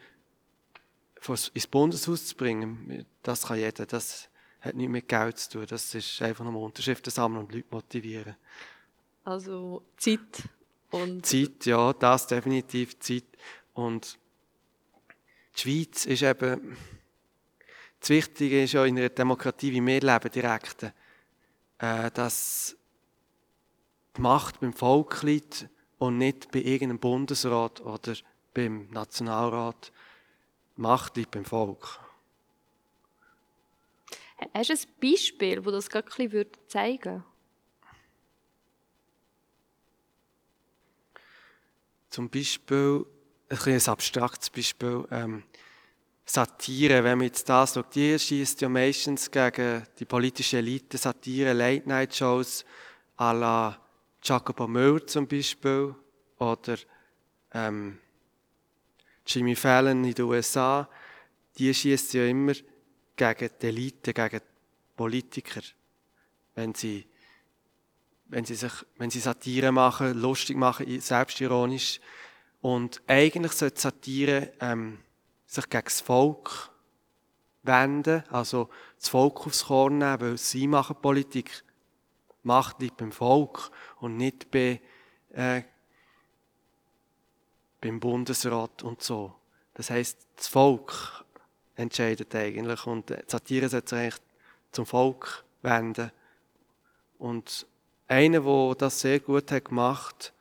ins 1.55 1.67
Bundeshaus 1.67 2.27
zu 2.27 2.37
bringen, 2.37 3.07
das 3.23 3.47
kann 3.47 3.57
jeder. 3.57 3.87
Das 3.87 4.29
hat 4.61 4.75
nichts 4.75 4.93
mit 4.93 5.09
Geld 5.09 5.39
zu 5.39 5.53
tun. 5.53 5.67
Das 5.67 5.95
ist 5.95 6.21
einfach 6.21 6.45
nur 6.45 6.61
Unterschriften 6.61 7.11
sammeln 7.11 7.47
und 7.47 7.53
Leute 7.53 7.67
motivieren. 7.71 8.37
Also 9.25 9.83
Zeit 9.97 10.43
und 10.91 11.25
Zeit, 11.25 11.65
ja, 11.65 11.95
das 11.95 12.27
definitiv 12.27 12.99
Zeit. 12.99 13.25
Und 13.73 14.19
die 15.57 15.61
Schweiz 15.61 16.07
ist 16.07 16.23
eben, 16.23 16.77
das 18.01 18.11
Wichtige 18.11 18.65
ist 18.65 18.73
ja 18.73 18.85
in 18.85 18.99
einer 18.99 19.09
Demokratie, 19.09 19.73
wie 19.73 19.85
wir 19.85 20.01
leben, 20.01 20.31
direkt, 20.31 20.83
äh, 21.79 22.11
dass 22.11 22.77
die 24.17 24.21
Macht 24.21 24.61
beim 24.61 24.73
Volk 24.73 25.23
liegt 25.23 25.69
und 25.99 26.19
nicht 26.19 26.51
bei 26.51 26.61
irgendeinem 26.61 26.99
Bundesrat 26.99 27.81
oder 27.81 28.15
beim 28.53 28.89
Nationalrat. 28.91 29.93
Die 30.77 30.81
Macht 30.81 31.17
liegt 31.17 31.31
beim 31.31 31.45
Volk. 31.45 32.01
Hast 34.53 34.71
du 34.71 34.75
ein 34.75 34.79
Beispiel, 35.01 35.65
wo 35.65 35.71
das 35.71 35.89
gerade 35.89 36.09
ein 36.09 36.29
bisschen 36.29 36.51
zeigen 36.69 37.05
würde? 37.05 37.25
Zum 42.11 42.31
Beispiel, 42.31 43.07
ein, 43.49 43.59
ein 43.73 43.89
abstraktes 43.89 44.51
Beispiel, 44.51 45.07
ähm, 45.11 45.43
Satire, 46.27 47.05
wenn 47.05 47.19
man 47.19 47.27
jetzt 47.27 47.49
das 47.49 47.75
schaut, 47.75 47.95
die 47.95 48.19
schießt 48.19 48.63
ja 48.63 48.69
meistens 48.69 49.31
gegen 49.31 49.87
die 49.99 50.07
politische 50.07 50.59
Elite, 50.59 50.97
Satire, 50.97 51.53
Late-Night-Shows 51.53 52.65
à 53.19 53.33
la 53.33 53.79
Jacopo 54.23 54.67
Müller 54.67 55.07
zum 55.07 55.29
Beispiel 55.29 55.95
oder 56.39 56.79
ähm, 57.53 57.99
Jimmy 59.27 59.55
Fallon 59.55 60.05
in 60.05 60.15
den 60.15 60.25
USA, 60.25 60.89
die 61.59 61.73
schießt 61.73 62.15
ja 62.15 62.27
immer 62.27 62.55
gegen 63.17 63.51
die 63.61 63.67
Elite, 63.67 64.15
gegen 64.15 64.39
die 64.39 64.97
Politiker, 64.97 65.61
wenn 66.55 66.75
sie, 66.75 67.07
wenn 68.27 68.45
sie, 68.45 68.55
sich, 68.55 68.73
wenn 68.97 69.11
sie 69.11 69.21
Satire 69.21 69.73
machen, 69.73 70.19
lustig 70.21 70.57
machen, 70.57 71.01
selbstironisch. 71.01 72.01
Und 72.65 73.03
eigentlich 73.07 73.53
sollte 73.53 73.79
Satire 73.79 74.53
ähm, 74.59 74.97
sich 75.45 75.69
gegen 75.69 75.85
das 75.85 76.01
Volk 76.01 76.71
wenden, 77.63 78.25
also 78.31 78.71
das 78.99 79.11
Volk 79.11 79.47
aufs 79.47 79.67
Korn 79.67 79.99
nehmen, 79.99 80.21
weil 80.23 80.39
sie 80.39 80.67
machen 80.67 80.97
Politik. 80.97 81.63
Macht 82.43 82.81
liegt 82.81 82.97
beim 82.97 83.13
Volk 83.13 83.71
und 84.01 84.17
nicht 84.17 84.51
bei, 84.51 84.81
äh, 85.33 85.61
beim 87.83 88.01
Bundesrat 88.01 88.83
und 88.83 89.03
so. 89.03 89.35
Das 89.75 89.91
heißt, 89.91 90.27
das 90.35 90.49
Volk 90.49 91.27
entscheidet 91.75 92.35
eigentlich 92.35 92.87
und 92.87 93.11
die 93.11 93.17
Satire 93.27 93.69
sollte 93.69 93.89
sich 93.91 93.99
eigentlich 93.99 94.23
zum 94.73 94.87
Volk 94.87 95.45
wenden. 95.61 96.11
Und 97.19 97.67
einer, 98.09 98.41
der 98.41 98.75
das 98.77 99.01
sehr 99.03 99.21
gut 99.21 99.53
hat 99.53 99.67
gemacht 99.67 100.34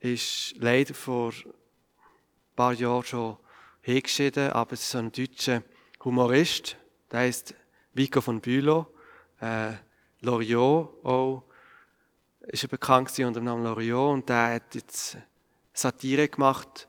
ist 0.00 0.54
leider 0.58 0.94
vor 0.94 1.32
ein 1.32 1.52
paar 2.56 2.72
Jahren 2.72 3.04
schon 3.04 3.36
hingeschieden, 3.82 4.52
aber 4.52 4.72
es 4.72 4.82
ist 4.82 4.90
so 4.90 4.98
ein 4.98 5.12
deutscher 5.12 5.62
Humorist, 6.04 6.76
der 7.10 7.20
heißt 7.20 7.54
Vico 7.94 8.20
von 8.20 8.40
Bülow, 8.40 8.86
äh, 9.40 9.72
Loriot 10.20 11.04
auch, 11.04 11.44
ist 12.40 12.62
er 12.62 12.68
bekannt 12.68 13.10
unter 13.18 13.40
dem 13.40 13.44
Namen 13.44 13.64
Loriot 13.64 14.12
und 14.12 14.28
der 14.28 14.54
hat 14.54 14.74
jetzt 14.74 15.18
Satire 15.72 16.28
gemacht, 16.28 16.88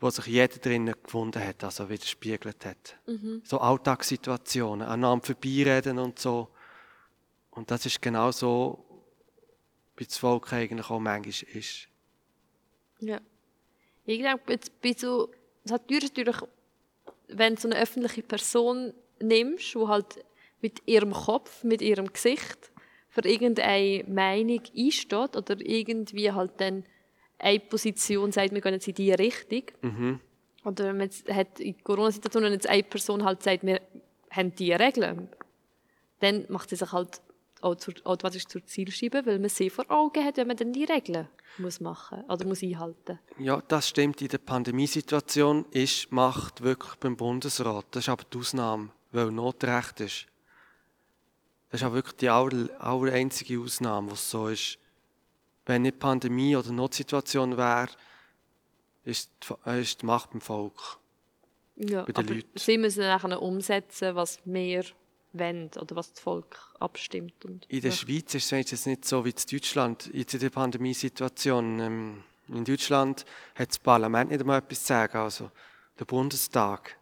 wo 0.00 0.10
sich 0.10 0.26
jeder 0.26 0.58
drinnen 0.58 0.94
gefunden 1.00 1.42
hat, 1.42 1.62
also 1.62 1.88
widerspiegelt 1.88 2.66
hat. 2.66 2.96
Mhm. 3.06 3.42
So 3.44 3.60
Alltagssituationen, 3.60 4.86
aneinander 4.86 5.24
vorbeireden 5.26 5.98
und 5.98 6.18
so. 6.18 6.48
Und 7.50 7.70
das 7.70 7.86
ist 7.86 8.02
genau 8.02 8.32
so, 8.32 8.84
wie 9.96 10.04
das 10.04 10.18
Volk 10.18 10.52
eigentlich 10.52 10.90
auch 10.90 10.98
manchmal 10.98 11.56
ist. 11.56 11.88
Ja. 13.02 13.20
Ich 14.04 14.18
denke, 14.18 14.52
jetzt 14.52 14.80
bei 14.80 14.94
so 14.96 15.30
Satire 15.64 16.04
ist 16.04 16.16
natürlich, 16.16 16.36
wenn 17.28 17.54
du 17.54 17.60
so 17.60 17.68
eine 17.68 17.78
öffentliche 17.78 18.22
Person 18.22 18.92
nimmst, 19.20 19.74
die 19.74 19.86
halt 19.86 20.24
mit 20.60 20.80
ihrem 20.86 21.12
Kopf, 21.12 21.64
mit 21.64 21.82
ihrem 21.82 22.12
Gesicht 22.12 22.72
für 23.08 23.22
irgendeine 23.28 24.04
Meinung 24.08 24.62
einsteht 24.76 25.36
oder 25.36 25.56
irgendwie 25.60 26.32
halt 26.32 26.52
dann 26.58 26.84
eine 27.38 27.60
Position 27.60 28.32
sagt, 28.32 28.54
wir 28.54 28.60
gehen 28.60 28.74
jetzt 28.74 28.88
in 28.88 28.94
diese 28.94 29.18
Richtung. 29.18 29.62
Mhm. 29.82 30.20
Oder 30.64 30.86
wenn 30.86 30.96
man 30.96 31.06
jetzt 31.06 31.28
hat 31.28 31.58
in 31.60 31.82
Corona-Situationen 31.82 32.52
jetzt 32.52 32.68
eine 32.68 32.84
Person 32.84 33.24
halt 33.24 33.42
sagt, 33.42 33.64
wir 33.64 33.80
haben 34.30 34.54
diese 34.54 34.78
Regeln, 34.78 35.28
dann 36.20 36.46
macht 36.48 36.70
sie 36.70 36.76
sich 36.76 36.92
halt 36.92 37.20
automatisch 37.62 38.46
zur 38.46 38.64
Zielscheibe, 38.66 39.24
weil 39.24 39.38
man 39.38 39.48
sie 39.48 39.70
vor 39.70 39.90
Augen 39.90 40.24
hat, 40.24 40.36
wenn 40.36 40.48
man 40.48 40.56
dann 40.56 40.72
die 40.72 40.84
Regeln 40.84 41.28
muss 41.58 41.80
machen 41.80 42.22
oder 42.28 42.44
muss 42.46 42.62
einhalten. 42.62 43.18
Ja, 43.38 43.62
das 43.68 43.88
stimmt. 43.88 44.20
In 44.20 44.28
der 44.28 44.38
Pandemiesituation 44.38 45.66
ist 45.70 46.10
Macht 46.12 46.62
wirklich 46.62 46.94
beim 46.96 47.16
Bundesrat. 47.16 47.86
Das 47.92 48.04
ist 48.04 48.08
aber 48.08 48.24
die 48.24 48.38
Ausnahme, 48.38 48.90
weil 49.12 49.30
Notrecht 49.30 50.00
ist. 50.00 50.26
Das 51.70 51.80
ist 51.80 51.86
auch 51.86 51.92
wirklich 51.92 52.16
die 52.16 52.28
aller, 52.28 52.68
aller 52.80 53.12
einzige 53.12 53.58
Ausnahme, 53.58 54.12
was 54.12 54.30
so 54.30 54.48
ist. 54.48 54.78
Wenn 55.64 55.82
nicht 55.82 55.98
Pandemie 55.98 56.56
oder 56.56 56.72
Notsituation 56.72 57.56
wäre, 57.56 57.88
ist 59.04 59.30
die, 59.48 59.70
äh, 59.70 59.80
ist 59.80 60.02
die 60.02 60.06
Macht 60.06 60.30
beim 60.30 60.40
Volk. 60.40 60.98
Ja, 61.76 62.02
bei 62.02 62.12
den 62.12 62.24
aber 62.24 62.34
Leuten. 62.34 62.58
sie 62.58 62.78
müssen 62.78 63.00
dann 63.00 63.32
umsetzen, 63.34 64.14
was 64.14 64.38
wir 64.44 64.84
wollen 65.32 65.70
oder 65.80 65.96
was 65.96 66.12
das 66.12 66.20
Volk 66.20 66.58
abstimmt. 66.78 67.44
Und, 67.44 67.66
In 67.66 67.80
der 67.80 67.90
ja. 67.90 67.96
Schweiz 67.96 68.34
ist 68.34 68.52
es 68.52 68.70
jetzt 68.70 68.86
nicht 68.86 69.04
so 69.04 69.24
wie 69.24 69.30
in 69.30 69.36
Deutschland, 69.50 70.10
jetzt 70.12 70.34
in 70.34 70.40
der 70.40 70.50
Pandemiesituation. 70.50 71.80
Ähm, 71.80 72.24
in 72.48 72.64
Deutschland 72.64 73.24
hat 73.54 73.70
das 73.70 73.78
Parlament 73.78 74.30
nicht 74.30 74.40
einmal 74.40 74.58
etwas 74.58 74.80
zu 74.80 74.86
sagen, 74.86 75.18
also 75.18 75.50
der 75.98 76.04
Bundestag 76.04 76.96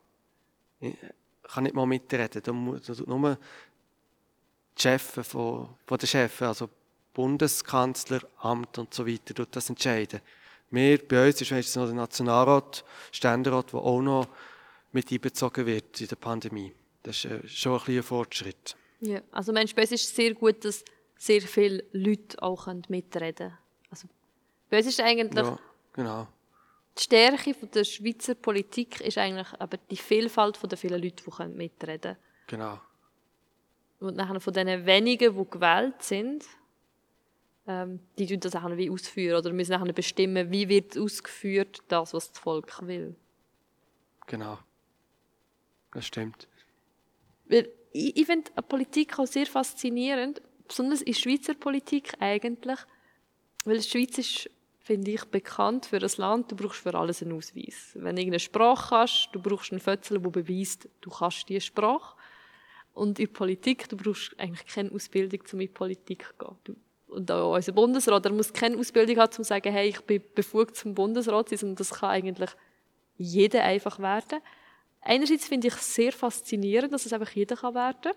kann 1.43 1.65
nicht 1.65 1.75
mal 1.75 1.87
mitreden. 1.87 2.43
Da 2.43 2.95
tut 2.95 3.09
nur 3.09 3.39
die 4.77 4.83
Chefin 4.83 5.25
von, 5.25 5.69
von 5.87 5.99
der 5.99 6.07
Chefin, 6.07 6.47
also 6.47 6.69
Bundeskanzler, 7.13 8.21
Amt 8.39 8.79
und 8.79 8.95
so 8.95 9.07
weiter, 9.07 9.35
tut 9.35 9.55
das 9.57 9.69
entscheiden. 9.69 10.21
Wir, 10.71 10.99
bei 11.07 11.27
uns 11.27 11.41
ist 11.41 11.51
wenigstens 11.51 11.77
noch 11.77 11.87
der 11.87 11.95
Nationalrat, 11.95 12.85
Ständerat, 13.11 13.73
der 13.73 13.81
auch 13.81 14.01
noch 14.01 14.29
mit 14.93 15.11
einbezogen 15.11 15.67
wird 15.67 16.01
in 16.01 16.07
der 16.07 16.17
Pandemie. 16.17 16.73
Das 17.03 17.25
ist 17.25 17.31
äh, 17.31 17.47
schon 17.49 17.81
ein 17.81 17.97
ein 17.97 18.03
Fortschritt. 18.03 18.77
Ja, 19.01 19.23
also 19.33 19.53
Mensch, 19.53 19.75
bei 19.75 19.83
uns 19.83 19.93
ist 19.93 20.05
es 20.05 20.15
sehr 20.15 20.35
gut, 20.35 20.65
dass 20.65 20.85
sehr 21.17 21.41
viele 21.43 21.85
Leute 21.93 22.43
auch 22.43 22.67
mitreden 22.89 23.35
können. 23.35 23.59
Also, 23.91 24.09
bei 24.69 24.79
uns 24.79 24.87
ist 24.87 25.01
eigentlich 25.01 25.35
Ja, 25.35 25.59
genau. 25.93 26.29
die 26.97 27.03
Stärke 27.03 27.55
der 27.55 27.85
Schweizer 27.85 28.35
Politik 28.35 29.01
ist 29.01 29.19
eigentlich 29.19 29.49
aber 29.59 29.79
die 29.91 29.97
Vielfalt 29.97 30.59
der 30.71 30.79
vielen 30.79 31.03
Leute, 31.03 31.25
die 31.25 31.47
mitreden 31.49 32.01
können. 32.01 32.17
Genau. 32.47 32.81
Und 34.01 34.17
nachher 34.17 34.41
von 34.41 34.53
den 34.53 34.87
wenigen, 34.87 35.37
die 35.37 35.51
gewählt 35.51 36.03
sind, 36.03 36.45
ähm, 37.67 38.01
die 38.19 38.27
tun 38.27 38.41
das 38.41 38.57
auch 38.57 38.77
wie 38.77 38.91
ausführen 38.91 39.39
oder 39.39 39.53
müssen 39.53 39.73
nachher 39.73 39.93
bestimmen, 39.93 40.51
wie 40.51 40.69
wird 40.69 40.97
ausgeführt, 40.97 41.83
das, 41.89 42.15
was 42.15 42.33
das 42.33 42.39
Volk 42.39 42.87
will. 42.87 43.15
Genau. 44.27 44.59
Das 45.93 46.07
stimmt. 46.07 46.49
Weil 47.51 47.69
ich, 47.93 48.17
ich 48.17 48.27
finde 48.27 48.51
Politik 48.63 49.19
auch 49.19 49.27
sehr 49.27 49.47
faszinierend, 49.47 50.41
besonders 50.69 51.03
in 51.03 51.15
Schweizer 51.15 51.55
Politik 51.55 52.13
eigentlich, 52.21 52.79
weil 53.65 53.79
die 53.79 53.89
Schweiz 53.89 54.19
ist, 54.19 54.51
finde 54.79 55.11
ich, 55.11 55.25
bekannt 55.25 55.87
für 55.87 55.97
ein 55.97 56.11
Land, 56.17 56.53
du 56.53 56.57
brauchst 56.57 56.81
für 56.81 56.95
alles 56.95 57.23
einen 57.23 57.33
Ausweis. 57.33 57.91
Wenn 57.95 58.17
du 58.17 58.23
irgendeine 58.23 58.41
Sprache 58.41 58.97
hast, 58.97 59.31
du 59.33 59.41
brauchst 59.41 59.73
einen 59.73 59.81
Fötzel, 59.81 60.21
der 60.21 60.31
beweist, 60.31 60.89
du 61.01 61.11
kannst 61.11 61.49
diese 61.49 61.61
Sprache. 61.61 62.17
Und 62.95 63.19
in 63.19 63.33
Politik, 63.33 63.89
du 63.89 63.97
brauchst 63.97 64.39
eigentlich 64.39 64.67
keine 64.67 64.93
Ausbildung, 64.93 65.41
um 65.53 65.61
in 65.61 65.73
Politik 65.73 66.33
zu 66.39 66.57
gehen. 66.65 66.77
Und 67.09 67.31
auch 67.31 67.55
unser 67.55 67.73
Bundesrat, 67.73 68.25
der 68.25 68.33
muss 68.33 68.53
keine 68.53 68.79
Ausbildung 68.79 69.17
haben, 69.17 69.31
um 69.31 69.35
zu 69.35 69.45
sagen, 69.45 69.73
hey, 69.73 69.89
ich 69.89 70.01
bin 70.03 70.23
befugt 70.35 70.77
zum 70.77 70.95
Bundesrat 70.95 71.49
zu 71.49 71.57
sein, 71.57 71.59
sondern 71.61 71.77
das 71.77 71.91
kann 71.91 72.11
eigentlich 72.11 72.51
jeder 73.17 73.65
einfach 73.65 73.99
werden. 73.99 74.41
Einerseits 75.03 75.47
finde 75.47 75.69
ich 75.69 75.75
es 75.75 75.95
sehr 75.95 76.13
faszinierend, 76.13 76.93
dass 76.93 77.07
es 77.07 77.13
einfach 77.13 77.31
jeder 77.31 77.57
kann 77.57 77.75
werden 77.75 78.01
kann. 78.03 78.13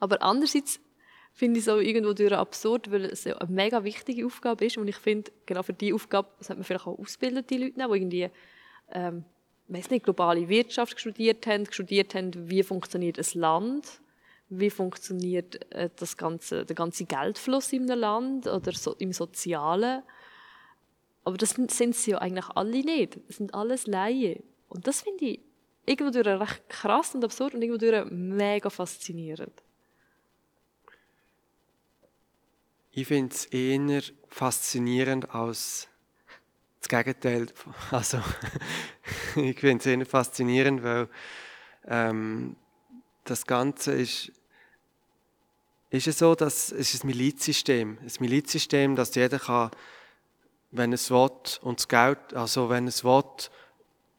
Aber 0.00 0.22
andererseits 0.22 0.80
finde 1.32 1.58
ich 1.58 1.66
es 1.66 1.68
auch 1.68 1.78
irgendwo 1.78 2.14
durch 2.14 2.32
absurd, 2.32 2.90
weil 2.90 3.04
es 3.04 3.24
ja 3.24 3.36
eine 3.36 3.52
mega 3.52 3.84
wichtige 3.84 4.24
Aufgabe 4.24 4.64
ist. 4.64 4.78
Und 4.78 4.88
ich 4.88 4.96
finde, 4.96 5.30
genau 5.44 5.62
für 5.62 5.74
diese 5.74 5.94
Aufgabe 5.94 6.28
sollte 6.40 6.54
man 6.54 6.64
vielleicht 6.64 6.86
auch 6.86 6.98
ausgebildete 6.98 7.58
Leute 7.58 7.78
nehmen, 7.78 8.10
die 8.10 8.20
irgendwie, 8.20 8.30
ähm, 8.92 9.24
weiß 9.68 9.90
nicht, 9.90 10.04
globale 10.04 10.48
Wirtschaft 10.48 10.98
studiert 10.98 11.46
haben, 11.46 11.70
studiert 11.70 12.14
haben, 12.14 12.32
wie 12.50 12.62
funktioniert 12.62 13.18
ein 13.18 13.40
Land, 13.40 14.00
wie 14.48 14.70
funktioniert 14.70 15.70
äh, 15.72 15.90
das 15.96 16.16
ganze, 16.16 16.64
der 16.64 16.76
ganze 16.76 17.04
Geldfluss 17.04 17.72
in 17.72 17.90
einem 17.90 18.00
Land 18.00 18.46
oder 18.46 18.72
so, 18.72 18.94
im 18.94 19.12
Sozialen. 19.12 20.02
Aber 21.24 21.36
das 21.36 21.50
sind 21.50 21.70
sind 21.70 21.94
sie 21.96 22.12
ja 22.12 22.18
eigentlich 22.18 22.48
alle 22.54 22.82
nicht. 22.82 23.18
Das 23.28 23.36
sind 23.36 23.52
alles 23.52 23.86
Laien. 23.86 24.42
Und 24.68 24.86
das 24.86 25.02
finde 25.02 25.24
ich 25.26 25.40
irgendwo 25.86 26.10
durch 26.10 26.26
recht 26.26 26.68
krass 26.68 27.14
und 27.14 27.24
absurd 27.24 27.54
und 27.54 27.62
irgendwo 27.62 28.14
mega 28.14 28.68
faszinierend. 28.68 29.62
Ich 32.90 33.06
finde 33.06 33.34
es 33.34 33.44
eher 33.46 34.02
faszinierend 34.28 35.30
als 35.34 35.88
das 36.80 36.88
Gegenteil. 36.88 37.46
Also, 37.90 38.18
ich 39.36 39.58
finde 39.58 39.78
es 39.78 39.86
eher 39.86 40.06
faszinierend, 40.06 40.82
weil 40.82 41.08
ähm, 41.86 42.56
das 43.24 43.46
Ganze 43.46 43.92
ist, 43.92 44.32
ist 45.90 46.06
es 46.06 46.18
so, 46.18 46.34
dass 46.34 46.72
es 46.72 46.94
ist 46.94 47.04
ein 47.04 47.08
Milizsystem. 47.08 47.98
Ein 48.00 48.12
Milizsystem, 48.20 48.96
dass 48.96 49.14
jeder 49.14 49.38
kann, 49.38 49.70
wenn 50.70 50.92
es 50.92 51.10
will 51.10 51.30
und 51.60 51.78
das 51.78 51.88
Geld, 51.88 52.34
also 52.34 52.68
wenn 52.68 52.88
es 52.88 53.04
will 53.04 53.24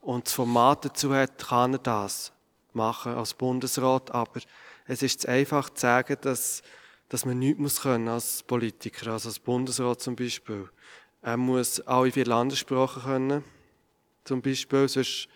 und 0.02 0.26
das 0.26 0.34
Format 0.34 0.86
dazu 0.86 1.14
hat, 1.14 1.38
kann 1.38 1.74
er 1.74 1.80
das 1.80 2.32
machen 2.74 3.14
als 3.16 3.34
Bundesrat. 3.34 4.12
Aber 4.12 4.40
es 4.86 5.02
ist 5.02 5.22
zu 5.22 5.30
einfach 5.30 5.70
zu 5.70 5.82
sagen, 5.82 6.18
dass, 6.22 6.62
dass 7.10 7.26
man 7.26 7.40
nichts 7.40 7.60
muss 7.60 7.82
können 7.82 8.08
als 8.08 8.44
Politiker, 8.44 9.12
also 9.12 9.30
als 9.30 9.40
Bundesrat 9.40 10.02
zum 10.02 10.16
Beispiel. 10.16 10.70
Er 11.22 11.38
muss 11.38 11.82
alle 11.82 12.12
vier 12.12 12.26
Landessprachen 12.26 13.04
können, 13.04 13.44
zum 14.24 14.42
Beispiel, 14.42 14.88
sonst 14.88 15.28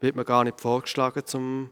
wird 0.00 0.16
man 0.16 0.24
gar 0.24 0.44
nicht 0.44 0.60
vorgeschlagen 0.60 1.24
zum, 1.26 1.70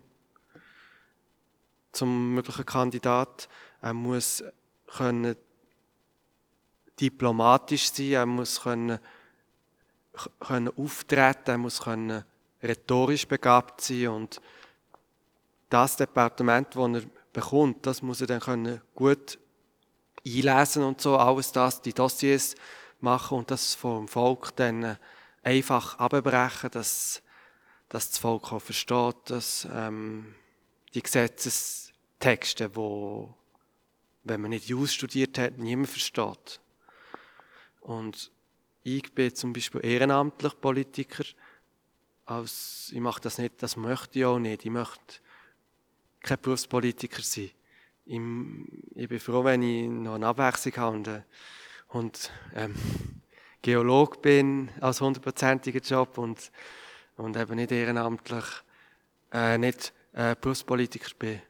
zum 1.92 2.34
möglichen 2.34 2.66
Kandidat. 2.66 3.48
Er 3.80 3.94
muss 3.94 4.44
können 4.86 5.36
diplomatisch 7.00 7.92
sein, 7.92 8.12
er 8.12 8.26
muss 8.26 8.62
können, 8.62 8.98
können 10.40 10.70
auftreten, 10.76 11.50
er 11.50 11.58
muss 11.58 11.80
können 11.80 12.24
rhetorisch 12.62 13.26
begabt 13.26 13.80
sein 13.80 14.08
und 14.08 14.40
das 15.68 15.96
Departement, 15.96 16.68
das 16.74 17.02
er 17.02 17.10
bekommt, 17.32 17.86
das 17.86 18.02
muss 18.02 18.20
er 18.20 18.26
dann 18.26 18.40
können 18.40 18.80
gut 18.94 19.38
einlesen 20.24 20.82
und 20.82 21.00
so, 21.00 21.16
alles 21.16 21.52
das, 21.52 21.82
die 21.82 21.92
Dossiers 21.92 22.54
machen 23.00 23.38
und 23.38 23.50
das 23.50 23.74
vom 23.74 24.08
Volk 24.08 24.54
dann 24.56 24.98
einfach 25.42 25.98
abbrechen, 25.98 26.70
dass, 26.70 27.22
dass 27.88 28.10
das 28.10 28.18
Volk 28.18 28.52
auch 28.52 28.60
versteht, 28.60 29.16
dass 29.26 29.68
ähm, 29.72 30.34
die 30.94 31.02
Gesetzestexte, 31.02 32.74
wo 32.74 33.34
wenn 34.26 34.40
man 34.40 34.50
nicht 34.50 34.66
Jus 34.66 34.92
studiert 34.92 35.38
hat, 35.38 35.58
niemand 35.58 35.88
versteht. 35.88 36.60
Und 37.80 38.32
ich 38.86 39.12
bin 39.12 39.34
zum 39.34 39.52
Beispiel 39.52 39.84
ehrenamtlich 39.84 40.60
Politiker. 40.60 41.24
Als, 42.24 42.90
ich 42.92 43.00
mache 43.00 43.20
das 43.20 43.38
nicht, 43.38 43.60
das 43.60 43.76
möchte 43.76 44.20
ich 44.20 44.24
auch 44.24 44.38
nicht. 44.38 44.64
Ich 44.64 44.70
möchte 44.70 45.16
kein 46.20 46.38
Berufspolitiker 46.40 47.20
sein. 47.22 47.50
Ich, 48.04 48.20
ich 48.94 49.08
bin 49.08 49.18
froh, 49.18 49.42
wenn 49.42 49.62
ich 49.62 49.88
noch 49.88 50.14
eine 50.14 50.28
Abwechslung 50.28 50.76
habe 50.76 50.96
und, 50.96 51.08
äh, 51.08 51.22
und 51.88 52.30
ähm, 52.54 52.74
Geolog 53.60 54.22
bin 54.22 54.70
als 54.80 55.00
hundertprozentiger 55.00 55.80
Job 55.80 56.16
und, 56.18 56.52
und 57.16 57.36
eben 57.36 57.56
nicht 57.56 57.72
ehrenamtlich, 57.72 58.44
äh, 59.32 59.58
nicht 59.58 59.92
äh, 60.12 60.36
Berufspolitiker 60.40 61.10
bin. 61.18 61.42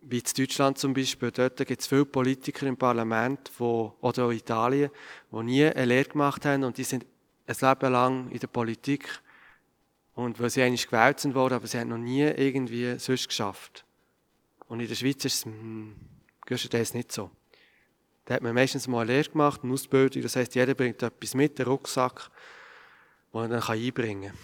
Wie 0.00 0.18
in 0.18 0.24
Deutschland 0.36 0.78
zum 0.78 0.94
Beispiel, 0.94 1.30
dort 1.30 1.56
gibt 1.66 1.80
es 1.80 1.86
viele 1.86 2.04
Politiker 2.04 2.66
im 2.66 2.76
Parlament 2.76 3.50
wo, 3.58 3.94
oder 4.00 4.24
auch 4.24 4.30
in 4.30 4.38
Italien, 4.38 4.90
die 5.32 5.42
nie 5.42 5.64
eine 5.64 5.84
Lehre 5.84 6.08
gemacht 6.08 6.44
haben 6.44 6.64
und 6.64 6.78
die 6.78 6.84
sind 6.84 7.04
ein 7.46 7.56
Leben 7.60 7.92
lang 7.92 8.30
in 8.30 8.38
der 8.38 8.46
Politik 8.46 9.08
und 10.14 10.40
weil 10.40 10.50
sie 10.50 10.62
eigentlich 10.62 10.86
gewählt 10.86 11.20
sind 11.20 11.34
worden, 11.34 11.54
aber 11.54 11.66
sie 11.66 11.78
haben 11.78 11.88
noch 11.88 11.98
nie 11.98 12.22
irgendwie 12.22 12.98
sonst 12.98 13.28
geschafft. 13.28 13.84
Und 14.68 14.80
in 14.80 14.88
der 14.88 14.94
Schweiz 14.94 15.24
ist 15.24 15.34
es 15.34 15.44
hm, 15.44 15.94
nicht 16.94 17.12
so. 17.12 17.30
Da 18.24 18.34
hat 18.34 18.42
man 18.42 18.54
meistens 18.54 18.86
mal 18.86 19.02
eine 19.02 19.12
Lehre 19.12 19.30
gemacht, 19.30 19.60
eine 19.62 19.72
Ausbildung, 19.72 20.22
das 20.22 20.36
heisst, 20.36 20.54
jeder 20.54 20.74
bringt 20.74 21.02
etwas 21.02 21.34
mit, 21.34 21.58
einen 21.58 21.68
Rucksack, 21.68 22.30
den 23.32 23.40
er 23.40 23.48
dann 23.48 23.62
einbringen 23.62 24.32
kann. 24.32 24.38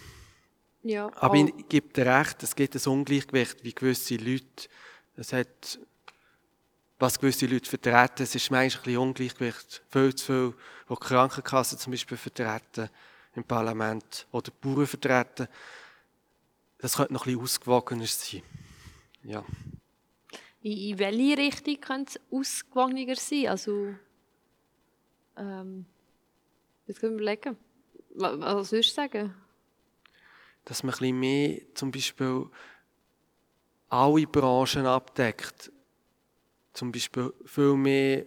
Ja, 0.89 1.11
Aber 1.15 1.35
ich 1.35 1.67
gebe 1.67 1.93
dir 1.93 2.05
recht, 2.05 2.41
es 2.43 2.55
gibt 2.55 2.75
ein 2.75 2.91
Ungleichgewicht, 2.91 3.63
wie 3.63 3.73
gewisse 3.73 4.15
Leute, 4.17 4.69
es 5.17 5.33
hat, 5.33 5.79
was 6.99 7.19
gewisse 7.19 7.45
Leute 7.45 7.69
vertreten, 7.69 8.23
es 8.23 8.35
ist 8.35 8.51
manchmal 8.51 8.79
ein 8.79 8.83
bisschen 8.83 8.97
Ungleichgewicht, 8.99 9.83
viel 9.89 10.15
zu 10.15 10.25
viel, 10.25 10.53
die 10.89 10.95
Krankenkassen 10.95 11.77
zum 11.77 11.91
Beispiel 11.91 12.17
vertreten 12.17 12.89
im 13.35 13.43
Parlament 13.43 14.27
oder 14.31 14.51
die 14.51 14.67
Bauern 14.67 14.87
vertreten. 14.87 15.47
Das 16.77 16.95
könnte 16.95 17.13
noch 17.13 17.25
ein 17.25 17.33
bisschen 17.33 17.41
ausgewogener 17.41 18.05
sein. 18.05 18.43
Ja. 19.23 19.43
in, 20.61 20.77
in 20.77 20.99
welche 20.99 21.37
Richtung 21.37 21.81
könnte 21.81 22.19
es 22.19 22.21
ausgewogener 22.31 23.15
sein? 23.15 23.47
Also, 23.47 23.95
ähm, 25.37 25.85
jetzt 26.87 26.99
können 26.99 27.17
wir 27.17 27.23
überlegen. 27.23 27.57
Was, 28.15 28.39
was 28.39 28.71
würdest 28.71 28.91
du 28.91 28.95
sagen? 28.95 29.33
Dass 30.63 30.83
man 30.83 30.93
ein 30.93 30.99
bisschen 30.99 31.19
mehr 31.19 31.61
zum 31.73 31.91
Beispiel 31.91 32.49
alle 33.89 34.27
Branchen 34.27 34.85
abdeckt. 34.85 35.71
Zum 36.73 36.91
Beispiel 36.91 37.33
viel 37.45 37.75
mehr 37.75 38.25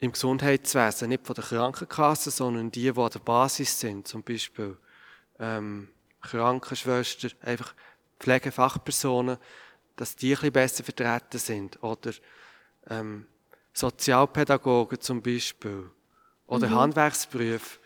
im 0.00 0.12
Gesundheitswesen, 0.12 1.08
nicht 1.08 1.26
von 1.26 1.34
der 1.34 1.44
Krankenkasse, 1.44 2.30
sondern 2.30 2.70
die, 2.70 2.92
die 2.92 3.00
an 3.00 3.10
der 3.10 3.18
Basis 3.20 3.80
sind. 3.80 4.06
Zum 4.06 4.22
Beispiel 4.22 4.76
ähm, 5.38 5.88
Krankenschwester, 6.20 7.28
einfach 7.42 7.74
Pflegefachpersonen, 8.20 9.38
dass 9.96 10.14
die 10.14 10.28
ein 10.28 10.36
bisschen 10.36 10.52
besser 10.52 10.84
vertreten 10.84 11.38
sind. 11.38 11.82
Oder 11.82 12.12
ähm, 12.88 13.26
Sozialpädagogen 13.72 15.00
zum 15.00 15.22
Beispiel. 15.22 15.90
Oder 16.46 16.68
mhm. 16.68 16.74
Handwerksberufe. 16.76 17.78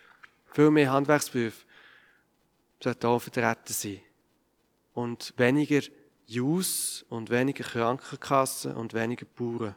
Viel 0.52 0.70
mehr 0.70 0.92
Handwerksberufe 0.92 1.64
sollten 2.82 3.06
auch 3.06 3.20
vertreten 3.20 3.72
sein. 3.72 4.00
Und 4.94 5.34
weniger 5.36 5.80
Jus 6.26 7.04
und 7.08 7.30
weniger 7.30 7.64
Krankenkassen 7.64 8.74
und 8.74 8.94
weniger 8.94 9.26
Bauern. 9.26 9.74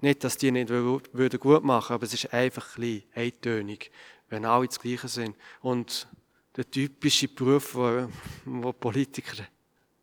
Nicht, 0.00 0.24
dass 0.24 0.38
die 0.38 0.50
nicht 0.50 0.70
würden 0.70 1.40
gut 1.40 1.62
machen, 1.62 1.92
aber 1.92 2.04
es 2.04 2.14
ist 2.14 2.32
einfach 2.32 2.76
ein 2.76 2.80
bisschen 2.80 3.04
eintönig, 3.14 3.90
wenn 4.28 4.44
alle 4.44 4.66
das 4.66 4.80
Gleiche 4.80 5.08
sind. 5.08 5.36
Und 5.60 6.08
der 6.56 6.70
typische 6.70 7.28
Beruf, 7.28 7.74
wo, 7.74 8.08
wo 8.44 8.72
Politiker, 8.72 9.44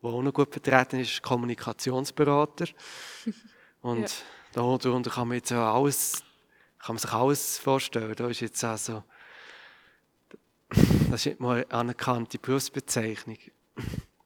wo 0.01 0.09
auch 0.09 0.21
noch 0.21 0.33
gut 0.33 0.51
vertreten 0.51 0.99
ist, 0.99 1.13
ist 1.13 1.23
Kommunikationsberater. 1.23 2.67
Und 3.81 4.01
ja. 4.01 4.15
darunter 4.53 5.09
kann 5.09 5.27
man 5.27 5.37
jetzt 5.37 5.51
alles, 5.51 6.23
kann 6.79 6.95
man 6.95 6.99
sich 6.99 7.11
alles 7.11 7.57
vorstellen. 7.57 8.13
Da 8.15 8.27
ist 8.27 8.41
jetzt 8.41 8.63
also, 8.63 9.03
das 11.09 11.25
ist 11.25 11.39
mal 11.39 11.57
eine 11.57 11.71
anerkannte 11.71 12.37
Berufsbezeichnung. 12.39 13.37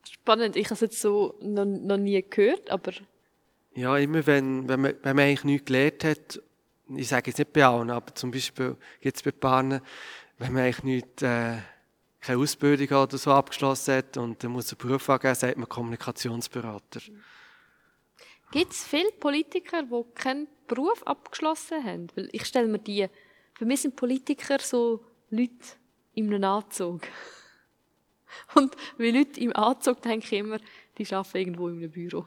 Spannend, 0.10 0.56
ich 0.56 0.66
habe 0.66 0.76
es 0.76 0.82
jetzt 0.82 1.02
so 1.02 1.38
noch, 1.42 1.66
noch 1.66 1.98
nie 1.98 2.24
gehört, 2.28 2.70
aber 2.70 2.94
ja, 3.74 3.98
immer 3.98 4.26
wenn, 4.28 4.68
wenn, 4.68 4.82
man, 4.82 4.96
wenn 5.02 5.16
man 5.16 5.26
eigentlich 5.26 5.44
nichts 5.46 5.66
gelernt 5.66 6.04
hat, 6.04 6.42
ich 6.94 7.08
sage 7.08 7.30
jetzt 7.30 7.38
nicht 7.38 7.54
bei 7.54 7.66
allen, 7.66 7.90
aber 7.90 8.14
zum 8.16 8.32
Beispiel 8.32 8.76
gibt 9.00 9.16
es 9.16 9.24
bei 9.24 9.32
Paaren, 9.32 9.82
wenn 10.38 10.54
man 10.54 10.64
eigentlich 10.64 10.84
nicht, 10.84 11.22
äh, 11.22 11.58
keine 12.20 12.40
Ausbildung 12.40 12.98
oder 12.98 13.18
so 13.18 13.32
abgeschlossen 13.32 13.96
hat 13.96 14.18
und 14.18 14.44
dann 14.44 14.52
muss 14.52 14.72
einen 14.72 14.78
Beruf 14.78 15.10
angeben, 15.10 15.36
sagt 15.36 15.58
man 15.58 15.70
Kommunikationsberater. 15.70 17.02
Gibt 18.52 18.72
es 18.74 18.84
viele 18.84 19.12
Politiker, 19.14 19.84
die 19.84 20.04
keinen 20.14 20.48
Beruf 20.68 21.02
abgeschlossen 21.04 21.84
haben? 21.84 22.08
Weil 22.16 22.30
ich 22.34 22.46
stelle 22.46 22.68
mir 22.68 22.80
die, 22.80 23.08
für 23.54 23.66
mich 23.66 23.82
sind 23.82 23.96
Politiker 23.96 24.60
so 24.60 25.04
Leute 25.30 25.54
in 26.14 26.34
einem 26.34 26.44
Anzug. 26.44 27.02
Und 28.56 28.76
wie 28.98 29.12
Leute 29.12 29.40
im 29.40 29.56
Anzug 29.56 30.02
denke 30.02 30.26
ich 30.26 30.34
immer, 30.34 30.60
die 30.98 31.14
arbeiten 31.14 31.38
irgendwo 31.38 31.68
in 31.70 31.78
einem 31.78 31.92
Büro 31.92 32.26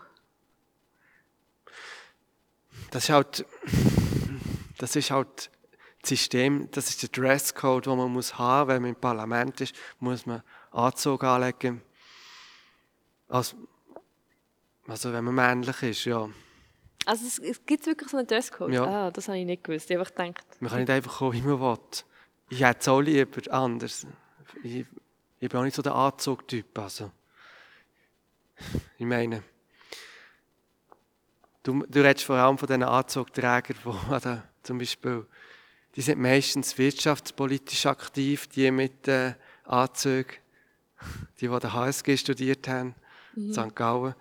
das 2.94 3.04
ist 3.04 3.10
halt, 3.10 3.46
das 4.78 4.96
ist 4.96 5.10
halt 5.10 5.50
das 6.00 6.08
System, 6.10 6.68
das 6.70 6.88
ist 6.90 7.02
der 7.02 7.08
Dresscode, 7.08 7.86
den 7.86 7.96
man 7.96 8.12
muss 8.12 8.38
haben, 8.38 8.68
wenn 8.68 8.82
man 8.82 8.90
im 8.90 8.96
Parlament 8.96 9.60
ist, 9.60 9.74
muss 9.98 10.26
man 10.26 10.42
Anzug 10.70 11.24
anlegen. 11.24 11.82
Also, 13.28 13.56
also 14.86 15.12
wenn 15.12 15.24
man 15.24 15.34
männlich 15.34 15.82
ist, 15.82 16.04
ja. 16.04 16.28
Also 17.06 17.26
es, 17.26 17.38
es 17.38 17.66
gibt 17.66 17.86
wirklich 17.86 18.10
so 18.10 18.16
einen 18.16 18.26
Dresscode? 18.26 18.72
Ja. 18.72 18.84
Ah, 18.84 19.10
das 19.10 19.28
habe 19.28 19.38
ich 19.38 19.44
nicht 19.44 19.64
gewusst. 19.64 19.90
Ich 19.90 19.96
habe 19.96 20.08
gedacht... 20.08 20.44
Man 20.60 20.70
kann 20.70 20.80
nicht 20.80 20.90
einfach 20.90 21.18
kommen, 21.18 21.32
wie 21.32 21.42
man 21.42 21.60
will. 21.60 21.78
Ich 22.54 22.62
hätte 22.62 22.80
es 22.82 22.88
auch 22.88 23.00
lieber 23.00 23.52
anders. 23.52 24.06
Ich, 24.62 24.86
ich 25.40 25.48
bin 25.48 25.58
auch 25.58 25.64
nicht 25.64 25.74
so 25.74 25.82
der 25.82 25.94
Anzugtyp. 25.94 26.78
Also. 26.78 27.10
Ich 28.96 29.06
meine... 29.06 29.42
Du, 31.64 31.84
du 31.88 32.00
redest 32.00 32.26
vor 32.26 32.36
allem 32.36 32.56
von 32.56 32.68
den 32.68 32.84
Anzugträgern, 32.84 33.76
die 33.84 34.38
zum 34.62 34.78
Beispiel, 34.78 35.26
die 35.96 36.02
sind 36.02 36.20
meistens 36.20 36.78
wirtschaftspolitisch 36.78 37.86
aktiv, 37.86 38.46
die 38.48 38.70
mit 38.70 39.08
äh, 39.08 39.34
Anzügen, 39.64 40.34
die, 41.40 41.48
die 41.48 41.58
den 41.58 41.72
HSG 41.72 42.16
studiert 42.18 42.68
haben, 42.68 42.94
mhm. 43.34 43.52
St. 43.52 43.74
Gallen. 43.74 44.14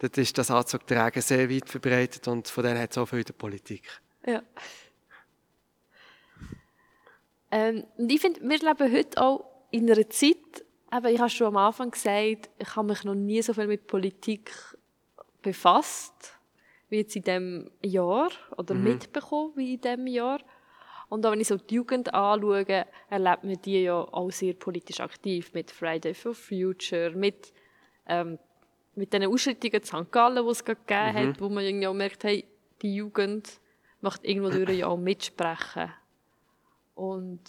Dort 0.00 0.18
ist 0.18 0.36
das 0.36 0.50
Anzugtragen 0.50 1.22
sehr 1.22 1.48
weit 1.48 1.70
verbreitet 1.70 2.28
und 2.28 2.48
von 2.48 2.64
denen 2.64 2.80
hat 2.80 2.90
es 2.90 2.98
auch 2.98 3.06
viel 3.06 3.20
in 3.20 3.24
der 3.24 3.34
Politik. 3.34 3.88
Ja. 4.26 4.42
Ähm, 7.54 7.84
und 7.96 8.10
ich 8.10 8.20
finde, 8.20 8.40
wir 8.40 8.58
leben 8.58 8.92
heute 8.92 9.22
auch 9.22 9.44
in 9.70 9.88
einer 9.88 10.10
Zeit, 10.10 10.64
eben, 10.92 11.06
ich 11.06 11.20
habe 11.20 11.30
schon 11.30 11.46
am 11.46 11.56
Anfang 11.56 11.92
gesagt, 11.92 12.50
ich 12.58 12.74
habe 12.74 12.88
mich 12.88 13.04
noch 13.04 13.14
nie 13.14 13.40
so 13.42 13.54
viel 13.54 13.68
mit 13.68 13.86
Politik 13.86 14.50
befasst 15.40 16.36
wie 16.88 16.98
jetzt 16.98 17.14
in 17.14 17.22
diesem 17.22 17.70
Jahr 17.80 18.30
oder 18.56 18.74
mhm. 18.74 18.84
mitbekommen 18.84 19.52
wie 19.54 19.74
in 19.74 19.80
diesem 19.80 20.06
Jahr. 20.08 20.40
Und 21.08 21.24
auch 21.24 21.30
wenn 21.30 21.40
ich 21.40 21.46
so 21.46 21.56
die 21.56 21.76
Jugend 21.76 22.12
anschaue, 22.12 22.86
erlebt 23.08 23.44
man 23.44 23.62
die 23.62 23.84
ja 23.84 24.00
auch 24.00 24.30
sehr 24.32 24.54
politisch 24.54 24.98
aktiv 24.98 25.52
mit 25.54 25.70
Friday 25.70 26.12
for 26.12 26.34
Future, 26.34 27.10
mit, 27.10 27.52
ähm, 28.08 28.40
mit 28.96 29.12
den 29.12 29.26
Ausschreitungen 29.26 29.74
in 29.74 29.84
St. 29.84 30.10
Gallen, 30.10 30.44
die 30.44 30.50
es 30.50 30.64
gegeben 30.64 31.12
mhm. 31.12 31.28
hat, 31.28 31.40
wo 31.40 31.48
man 31.48 31.62
irgendwie 31.62 31.86
auch 31.86 31.94
merkt, 31.94 32.24
hey, 32.24 32.44
die 32.82 32.96
Jugend 32.96 33.60
macht 34.00 34.24
irgendwo 34.24 34.50
durch 34.50 34.76
ja 34.76 34.88
auch 34.88 34.96
mitsprechen. 34.96 35.92
Und 36.94 37.40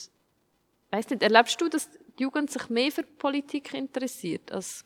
weißt 0.91 1.11
nicht, 1.11 1.23
erlebst 1.23 1.59
du, 1.61 1.69
dass 1.69 1.89
die 2.17 2.23
Jugend 2.23 2.49
sich 2.51 2.69
mehr 2.69 2.91
für 2.91 3.03
Politik 3.03 3.73
interessiert, 3.73 4.51
als, 4.51 4.85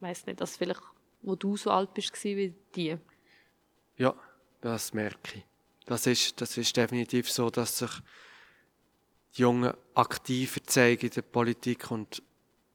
weiß 0.00 0.26
nicht, 0.26 0.40
als 0.40 0.56
vielleicht, 0.56 0.82
wo 1.22 1.34
du 1.34 1.56
so 1.56 1.70
alt 1.70 1.94
bist 1.94 2.12
wie 2.24 2.54
die? 2.74 2.96
Ja, 3.96 4.14
das 4.60 4.92
merke 4.92 5.38
ich. 5.38 5.44
Das 5.86 6.06
ist, 6.06 6.40
das 6.40 6.56
ist 6.56 6.76
definitiv 6.76 7.30
so, 7.30 7.50
dass 7.50 7.78
sich 7.78 7.90
die 9.36 9.42
Jungen 9.42 9.72
aktiver 9.94 10.62
zeigen 10.64 11.06
in 11.06 11.12
der 11.12 11.22
Politik 11.22 11.90
und 11.90 12.22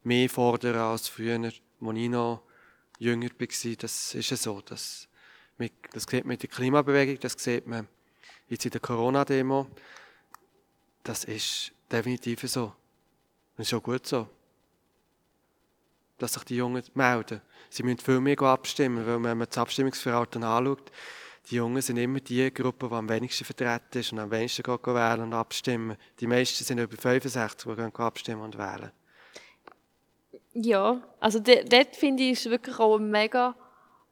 mehr 0.04 0.30
fordern 0.30 0.76
als 0.76 1.08
früher, 1.08 1.40
als 1.40 1.54
ich 1.54 2.10
noch 2.10 2.42
jünger 3.00 3.30
war. 3.30 3.76
Das 3.78 4.16
ist 4.16 4.30
ja 4.30 4.38
so. 4.38 4.62
Das, 4.62 5.08
das 5.92 6.04
sieht 6.04 6.26
man 6.26 6.34
in 6.34 6.40
der 6.40 6.50
Klimabewegung, 6.50 7.20
das 7.20 7.34
sieht 7.38 7.68
man 7.68 7.88
jetzt 8.48 8.66
in 8.66 8.72
der 8.72 8.82
Corona-Demo. 8.82 9.68
Das 11.04 11.24
ist 11.26 11.72
definitiv 11.92 12.42
so. 12.42 12.74
Und 13.58 13.62
ist 13.62 13.74
auch 13.74 13.84
gut 13.84 14.08
so. 14.08 14.28
Dass 16.18 16.34
sich 16.34 16.44
die 16.46 16.56
Jungen 16.56 16.84
melden. 16.94 17.42
Sie 17.70 17.84
müssen 17.84 18.00
viel 18.00 18.20
mehr 18.20 18.42
abstimmen, 18.42 19.06
weil 19.06 19.22
wenn 19.24 19.38
man 19.38 19.48
das 19.48 19.58
Abstimmungsverhalten 19.58 20.44
anschaut, 20.44 20.92
die 21.50 21.56
Jungen 21.56 21.82
sind 21.82 21.98
immer 21.98 22.22
die 22.22 22.54
Gruppe, 22.54 22.88
die 22.88 22.96
am 22.96 23.10
wenigsten 23.10 23.44
vertreten 23.44 24.00
ist 24.00 24.14
und 24.14 24.20
am 24.20 24.32
wenigsten 24.32 24.64
wählen 24.66 25.22
und 25.22 25.34
abstimmen. 25.34 25.98
Die 26.20 26.28
meisten 26.28 26.64
sind 26.64 26.80
über 26.80 26.96
65, 26.96 27.70
die 27.70 27.76
gehen 27.76 27.96
abstimmen 27.96 28.42
und 28.42 28.58
wählen. 28.58 28.92
Ja, 30.54 31.02
also 31.20 31.40
dort 31.40 31.96
finde 31.96 32.24
ich, 32.24 32.32
ist 32.32 32.50
wirklich 32.50 32.80
auch 32.80 32.96
eine 32.96 33.06
mega 33.06 33.56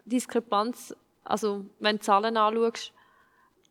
Diskrepanz. 0.06 0.94
Also, 1.24 1.66
wenn 1.80 1.98
du 1.98 2.02
Zahlen 2.02 2.36
anschaust, 2.36 2.92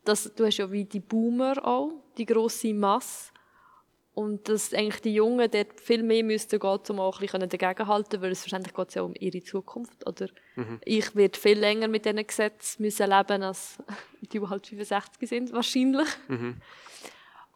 dass, 0.04 0.32
du 0.34 0.46
hast 0.46 0.56
ja 0.56 0.70
wie 0.70 0.84
die 0.84 1.00
Boomer 1.00 1.62
auch, 1.62 1.92
die 2.20 2.26
grosse 2.26 2.72
Masse. 2.74 3.32
Und 4.12 4.48
dass 4.48 4.74
eigentlich 4.74 5.00
die 5.00 5.14
Jungen 5.14 5.50
dort 5.50 5.80
viel 5.80 6.02
mehr 6.02 6.22
müssten 6.24 6.58
gehen, 6.58 6.80
um 6.88 7.00
auch 7.00 7.20
ein 7.20 7.26
bisschen 7.26 7.48
dagegenhalten 7.48 8.20
weil 8.20 8.32
es 8.32 8.40
verständlich 8.40 8.74
geht 8.74 8.94
ja 8.94 9.02
um 9.02 9.14
ihre 9.18 9.42
Zukunft. 9.42 10.06
Oder 10.06 10.28
mhm. 10.56 10.80
ich 10.84 11.14
werde 11.14 11.38
viel 11.38 11.58
länger 11.58 11.88
mit 11.88 12.04
diesen 12.04 12.26
Gesetzen 12.26 12.82
müssen 12.82 13.08
leben 13.08 13.42
als 13.42 13.78
die, 14.20 14.40
die 14.40 14.46
halt 14.46 14.66
65 14.66 15.28
sind, 15.28 15.52
wahrscheinlich. 15.52 16.08
Mhm. 16.28 16.56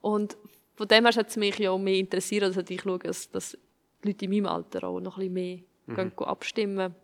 Und 0.00 0.37
von 0.77 0.88
dem 0.88 1.05
her 1.05 1.14
hat 1.14 1.29
es 1.29 1.37
mich 1.37 1.59
ja 1.59 1.70
auch 1.70 1.79
mehr 1.79 1.96
interessiert, 1.96 2.44
also 2.44 2.62
ich 2.66 2.81
schaue, 2.81 2.98
dass, 2.98 3.31
dass 3.31 3.59
Leute 4.03 4.24
in 4.24 4.31
meinem 4.31 4.46
Alter 4.46 4.85
auch 4.85 5.00
noch 5.00 5.18
ein 5.18 5.33
bisschen 5.33 5.35
mehr 5.35 5.59
mhm. 5.87 5.94
gehen, 5.94 6.12
gehen 6.16 6.27
abstimmen. 6.27 6.94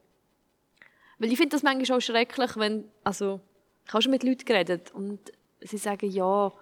Weil 1.19 1.33
ich 1.33 1.37
finde 1.37 1.57
das 1.57 1.63
manchmal 1.63 1.99
auch 1.99 2.03
schrecklich, 2.03 2.57
wenn, 2.57 2.85
also, 3.05 3.41
ich 3.87 3.93
habe 3.93 4.03
schon 4.03 4.13
mit 4.13 4.23
Leuten 4.23 4.45
geredet 4.45 4.93
und 4.95 5.33
sie 5.61 5.77
sagen, 5.77 6.11
ja, 6.11 6.53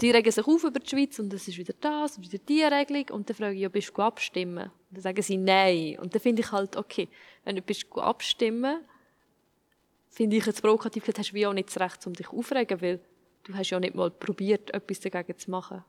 die 0.00 0.10
regen 0.10 0.30
sich 0.30 0.46
auf 0.46 0.64
über 0.64 0.80
die 0.80 0.88
Schweiz 0.88 1.18
und 1.18 1.32
es 1.32 1.46
ist 1.46 1.56
wieder 1.56 1.74
das 1.80 2.16
und 2.16 2.24
wieder 2.24 2.38
die 2.38 2.62
Regelung 2.62 3.10
und 3.10 3.28
dann 3.28 3.36
frage 3.36 3.54
ich, 3.54 3.60
ja, 3.60 3.68
bist 3.68 3.92
du 3.94 4.02
abstimmen? 4.02 4.64
Und 4.64 4.96
dann 4.96 5.02
sagen 5.02 5.22
sie 5.22 5.36
nein. 5.36 5.98
Und 6.00 6.14
dann 6.14 6.20
finde 6.20 6.42
ich 6.42 6.50
halt, 6.50 6.76
okay, 6.76 7.08
wenn 7.44 7.56
du 7.56 7.62
bist 7.62 7.86
abstimmen, 7.94 8.80
finde 10.10 10.36
ich 10.36 10.46
jetzt 10.46 10.62
provokativ, 10.62 11.04
hast 11.16 11.32
du 11.32 11.48
auch 11.48 11.52
nicht 11.52 11.68
das 11.68 11.80
Recht, 11.80 12.06
um 12.06 12.12
dich 12.12 12.28
aufregen, 12.28 12.80
weil 12.80 13.00
du 13.44 13.54
hast 13.54 13.70
ja 13.70 13.78
nicht 13.78 13.94
mal 13.94 14.10
probiert, 14.10 14.72
etwas 14.72 15.00
dagegen 15.00 15.38
zu 15.38 15.50
machen. 15.50 15.84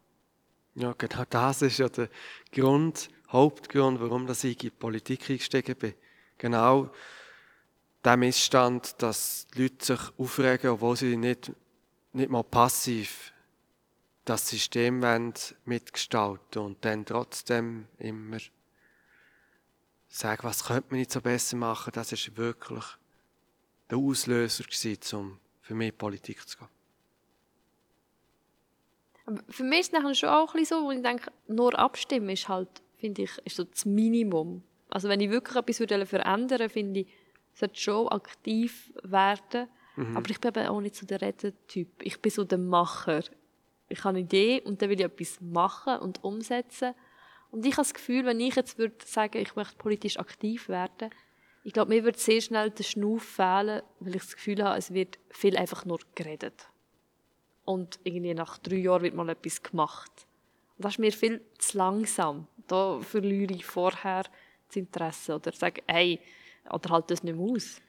Ja, 0.76 0.94
genau 0.98 1.24
das 1.30 1.62
ist 1.62 1.80
ja 1.80 1.90
der 1.90 2.10
Grund, 2.52 3.10
Hauptgrund, 3.30 4.00
warum 4.02 4.30
ich 4.30 4.44
in 4.44 4.58
die 4.58 4.70
Politik 4.70 5.30
eingestiegen 5.30 5.76
bin. 5.76 5.94
Genau 6.38 6.92
der 8.04 8.18
Missstand, 8.18 9.02
dass 9.02 9.48
die 9.56 9.64
Leute 9.64 9.86
sich 9.86 10.00
aufregen, 10.18 10.70
obwohl 10.70 10.96
sie 10.96 11.18
nicht, 11.18 11.52
nicht 12.14 12.30
mal 12.30 12.44
passiv 12.44 13.34
das 14.26 14.50
System 14.50 15.04
mitgestalten 15.66 16.62
und 16.62 16.84
dann 16.84 17.06
trotzdem 17.06 17.88
immer 18.00 18.38
sagen, 20.08 20.44
was 20.44 20.66
könnte 20.66 20.88
man 20.90 21.00
nicht 21.00 21.12
so 21.12 21.22
besser 21.22 21.58
machen, 21.58 21.92
das 21.94 22.12
ist 22.12 22.36
wirklich 22.36 22.84
der 23.90 23.98
Auslöser 24.00 24.64
gewesen, 24.64 25.16
um 25.16 25.40
für 25.62 25.76
mich 25.76 25.98
Politik 25.98 26.48
zu 26.48 26.58
gehen. 26.58 26.68
Aber 29.28 29.42
für 29.50 29.64
mich 29.64 29.82
ist 29.82 29.88
es 29.88 29.94
nachher 29.94 30.16
schon 30.16 30.30
auch 30.30 30.54
ein 30.54 30.60
bisschen 30.60 30.80
so, 30.80 30.86
wo 30.86 30.92
ich 30.92 31.02
denke, 31.02 31.32
nur 31.48 31.78
abstimmen 31.78 32.30
ist 32.30 32.48
halt, 32.48 32.70
finde 32.98 33.24
ich, 33.24 33.38
ist 33.44 33.56
so 33.56 33.64
das 33.64 33.86
Minimum. 33.86 34.64
Also 34.90 35.10
wenn 35.10 35.20
ich 35.20 35.30
wirklich 35.30 35.56
etwas 35.56 35.78
verändern 36.10 36.60
würde, 36.60 36.70
finde 36.70 37.02
ich, 37.02 37.08
sollte 37.54 37.80
schon 37.80 38.08
aktiv 38.10 38.94
werden. 39.04 39.68
Mhm. 39.96 40.18
Aber 40.18 40.30
ich 40.30 40.40
bin 40.40 40.50
eben 40.50 40.68
auch 40.68 40.82
nicht 40.82 40.96
so 40.96 41.06
der 41.06 41.22
Redetyp. 41.22 41.90
Ich 42.02 42.22
bin 42.22 42.32
so 42.32 42.44
der 42.44 42.58
Macher. 42.58 43.24
Ich 43.88 44.00
habe 44.00 44.18
eine 44.18 44.20
Idee 44.20 44.62
und 44.62 44.82
dann 44.82 44.90
will 44.90 45.00
ich 45.00 45.06
etwas 45.06 45.40
machen 45.42 45.98
und 45.98 46.24
umsetzen. 46.24 46.94
Und 47.52 47.66
ich 47.66 47.74
habe 47.74 47.84
das 47.84 47.94
Gefühl, 47.94 48.26
wenn 48.26 48.40
ich 48.40 48.56
jetzt 48.56 48.78
würde 48.78 48.96
sagen, 49.06 49.38
ich 49.38 49.56
möchte 49.56 49.78
politisch 49.78 50.18
aktiv 50.18 50.68
werden, 50.68 51.10
ich 51.64 51.74
glaube, 51.74 51.90
mir 51.90 52.04
wird 52.04 52.20
sehr 52.20 52.42
schnell 52.42 52.70
der 52.70 52.84
Schnuff 52.84 53.24
fehlen, 53.24 53.82
weil 54.00 54.16
ich 54.16 54.22
das 54.22 54.36
Gefühl 54.36 54.64
habe, 54.64 54.78
es 54.78 54.94
wird 54.94 55.18
viel 55.32 55.58
einfach 55.58 55.84
nur 55.84 56.00
geredet. 56.14 56.70
Und 57.64 58.00
irgendwie 58.04 58.36
nach 58.36 58.60
drei 58.60 58.76
Jahren 58.76 59.02
wird 59.02 59.16
mal 59.16 59.30
etwas 59.30 59.64
gemacht. 59.64 60.28
Und 60.78 60.86
das 60.86 60.94
ist 60.94 61.00
mir 61.00 61.12
viel 61.12 61.42
zu 61.58 61.78
langsam. 61.80 62.48
Da 62.68 63.00
verliere 63.00 63.54
ich 63.54 63.66
vorher 63.66 64.26
das 64.68 64.76
Interesse 64.76 65.36
oder 65.36 65.52
sage, 65.54 65.82
hey, 65.88 66.20
oder 66.70 66.90
halt 66.92 67.10
das 67.10 67.24
nicht 67.24 67.36
mehr 67.36 67.52
aus. 67.52 67.82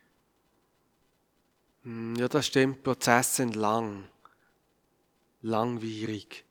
Hm, 1.82 2.14
ja, 2.16 2.28
das 2.28 2.46
stimmt. 2.46 2.82
Prozesse 2.82 3.36
sind 3.36 3.56
lang. 3.56 4.08
Langwierig. 5.46 6.44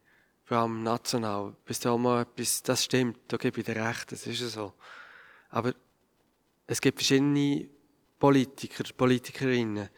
Vor 0.45 0.57
allem 0.57 0.83
national. 0.83 1.55
Bis 1.65 1.79
da 1.79 1.97
mal 1.97 2.21
etwas, 2.21 2.63
das 2.63 2.85
stimmt, 2.85 3.19
da 3.27 3.37
gebe 3.37 3.59
ich 3.59 3.65
dir 3.65 3.75
recht, 3.75 4.11
das 4.11 4.25
ist 4.25 4.39
so. 4.51 4.73
Aber 5.49 5.73
es 6.67 6.79
gibt 6.79 6.99
verschiedene 6.99 7.67
Politiker, 8.19 8.83
Politikerinnen. 8.95 9.89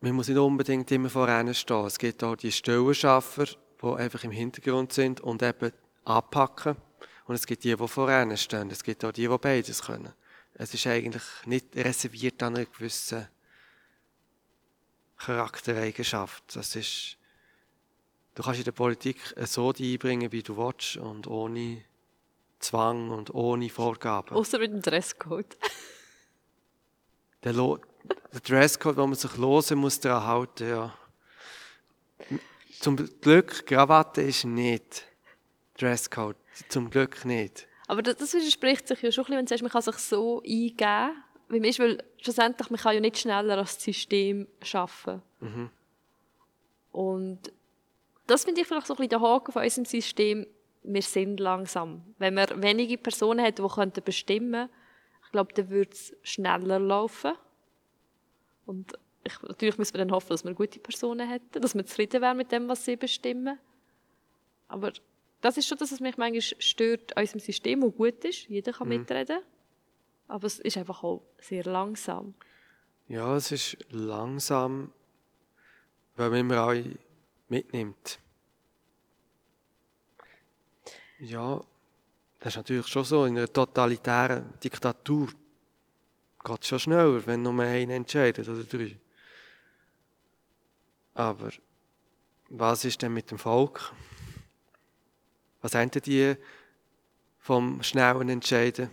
Man 0.00 0.12
muss 0.12 0.28
nicht 0.28 0.38
unbedingt 0.38 0.90
immer 0.90 1.10
voran 1.10 1.54
stehen. 1.54 1.86
Es 1.86 1.98
gibt 1.98 2.24
auch 2.24 2.36
die 2.36 2.52
Stellenschaffer, 2.52 3.44
die 3.44 3.86
einfach 3.86 4.24
im 4.24 4.30
Hintergrund 4.30 4.92
sind 4.92 5.20
und 5.20 5.42
eben 5.42 5.72
anpacken. 6.04 6.76
Und 7.26 7.34
es 7.34 7.46
gibt 7.46 7.64
die, 7.64 7.76
die 7.76 7.88
voran 7.88 8.36
stehen. 8.36 8.70
Es 8.70 8.82
gibt 8.82 9.04
auch 9.04 9.12
die, 9.12 9.28
die 9.28 9.38
beides 9.38 9.82
können. 9.82 10.12
Es 10.54 10.74
ist 10.74 10.86
eigentlich 10.86 11.22
nicht 11.44 11.76
reserviert 11.76 12.42
an 12.42 12.56
einer 12.56 12.64
gewissen 12.64 13.28
Charaktereigenschaft. 15.18 16.56
Das 16.56 16.74
ist, 16.74 17.17
du 18.38 18.44
kannst 18.44 18.60
in 18.60 18.64
der 18.64 18.72
Politik 18.72 19.18
so 19.46 19.72
einbringen, 19.76 20.30
wie 20.30 20.44
du 20.44 20.56
willst 20.56 20.96
und 20.96 21.26
ohne 21.26 21.82
Zwang 22.60 23.10
und 23.10 23.34
ohne 23.34 23.68
Vorgaben. 23.68 24.36
Außer 24.36 24.60
mit 24.60 24.70
dem 24.70 24.80
Dresscode. 24.80 25.56
der, 27.42 27.52
der 27.52 28.40
Dresscode, 28.46 28.96
wo 28.96 29.06
man 29.08 29.16
sich 29.16 29.36
losen 29.36 29.78
muss, 29.78 29.98
daran 29.98 30.24
halten, 30.24 30.68
ja. 30.68 30.96
Zum 32.78 32.96
Glück, 33.20 33.66
Krawatte 33.66 34.22
ist 34.22 34.44
nicht 34.44 35.04
Dresscode. 35.76 36.36
Zum 36.68 36.90
Glück 36.90 37.24
nicht. 37.24 37.66
Aber 37.88 38.02
das, 38.02 38.16
das 38.16 38.34
widerspricht 38.34 38.86
sich 38.86 39.02
ja 39.02 39.10
schon 39.10 39.24
ein 39.24 39.30
bisschen, 39.30 39.38
wenn 39.38 39.46
du 39.46 39.48
sagst, 39.48 39.62
man 39.62 39.72
kann 39.72 39.82
sich 39.82 39.96
so 39.96 40.42
eingeben. 40.42 41.24
Weil, 41.48 41.66
ist, 41.66 41.80
weil 41.80 42.04
schlussendlich, 42.18 42.70
man 42.70 42.78
kann 42.78 42.94
ja 42.94 43.00
nicht 43.00 43.18
schneller 43.18 43.58
als 43.58 43.74
das 43.74 43.84
System 43.84 44.46
arbeiten. 44.72 45.22
Mhm. 45.40 45.70
Und 46.92 47.52
das 48.28 48.44
finde 48.44 48.60
ich 48.60 48.66
vielleicht 48.66 48.86
so 48.86 48.94
ein 48.94 48.96
bisschen 48.98 49.10
der 49.10 49.20
Haken 49.20 49.52
von 49.52 49.62
unserem 49.62 49.84
System. 49.84 50.46
Wir 50.82 51.02
sind 51.02 51.40
langsam. 51.40 52.02
Wenn 52.18 52.34
man 52.34 52.62
wenige 52.62 52.98
Personen 52.98 53.44
hat, 53.44 53.58
die 53.58 54.00
bestimmen 54.00 54.52
könnten, 54.52 54.74
ich 55.24 55.32
glaube, 55.32 55.52
dann 55.54 55.68
würde 55.70 55.90
es 55.90 56.14
schneller 56.22 56.78
laufen. 56.78 57.32
Und 58.66 58.92
ich, 59.24 59.42
natürlich 59.42 59.78
müssen 59.78 59.94
wir 59.94 59.98
dann 59.98 60.12
hoffen, 60.12 60.28
dass 60.28 60.44
wir 60.44 60.54
gute 60.54 60.78
Personen 60.78 61.28
hätten, 61.28 61.60
dass 61.60 61.74
wir 61.74 61.84
zufrieden 61.84 62.22
wären 62.22 62.36
mit 62.36 62.52
dem, 62.52 62.68
was 62.68 62.84
sie 62.84 62.96
bestimmen. 62.96 63.58
Aber 64.68 64.92
das 65.40 65.56
ist 65.56 65.66
schon 65.66 65.78
das, 65.78 65.92
was 65.92 66.00
mich 66.00 66.16
manchmal 66.16 66.40
stört 66.40 67.16
an 67.16 67.22
unserem 67.22 67.40
System, 67.40 67.80
das 67.80 67.94
gut 67.94 68.24
ist. 68.24 68.48
Jeder 68.48 68.72
kann 68.72 68.88
mhm. 68.88 68.98
mitreden. 68.98 69.40
Aber 70.28 70.46
es 70.46 70.58
ist 70.58 70.76
einfach 70.76 71.02
auch 71.02 71.22
sehr 71.40 71.64
langsam. 71.64 72.34
Ja, 73.08 73.36
es 73.36 73.52
ist 73.52 73.78
langsam, 73.90 74.92
weil 76.16 76.30
man 76.30 76.40
immer 76.40 76.58
alle 76.58 76.98
mitnimmt. 77.48 78.18
Ja, 81.18 81.60
das 82.38 82.52
ist 82.52 82.56
natürlich 82.56 82.86
schon 82.86 83.04
so. 83.04 83.24
In 83.24 83.36
einer 83.36 83.52
totalitären 83.52 84.54
Diktatur 84.62 85.28
geht 86.44 86.62
es 86.62 86.68
schon 86.68 86.78
schneller, 86.78 87.26
wenn 87.26 87.42
nur 87.42 87.60
einer 87.60 87.94
entscheidet 87.94 88.48
oder 88.48 88.62
drei. 88.62 88.96
Aber 91.14 91.50
was 92.50 92.84
ist 92.84 93.02
denn 93.02 93.12
mit 93.12 93.30
dem 93.30 93.38
Volk? 93.38 93.92
Was 95.60 95.74
haben 95.74 95.90
die 95.90 96.36
vom 97.38 97.82
schnellen 97.82 98.28
Entscheiden? 98.28 98.90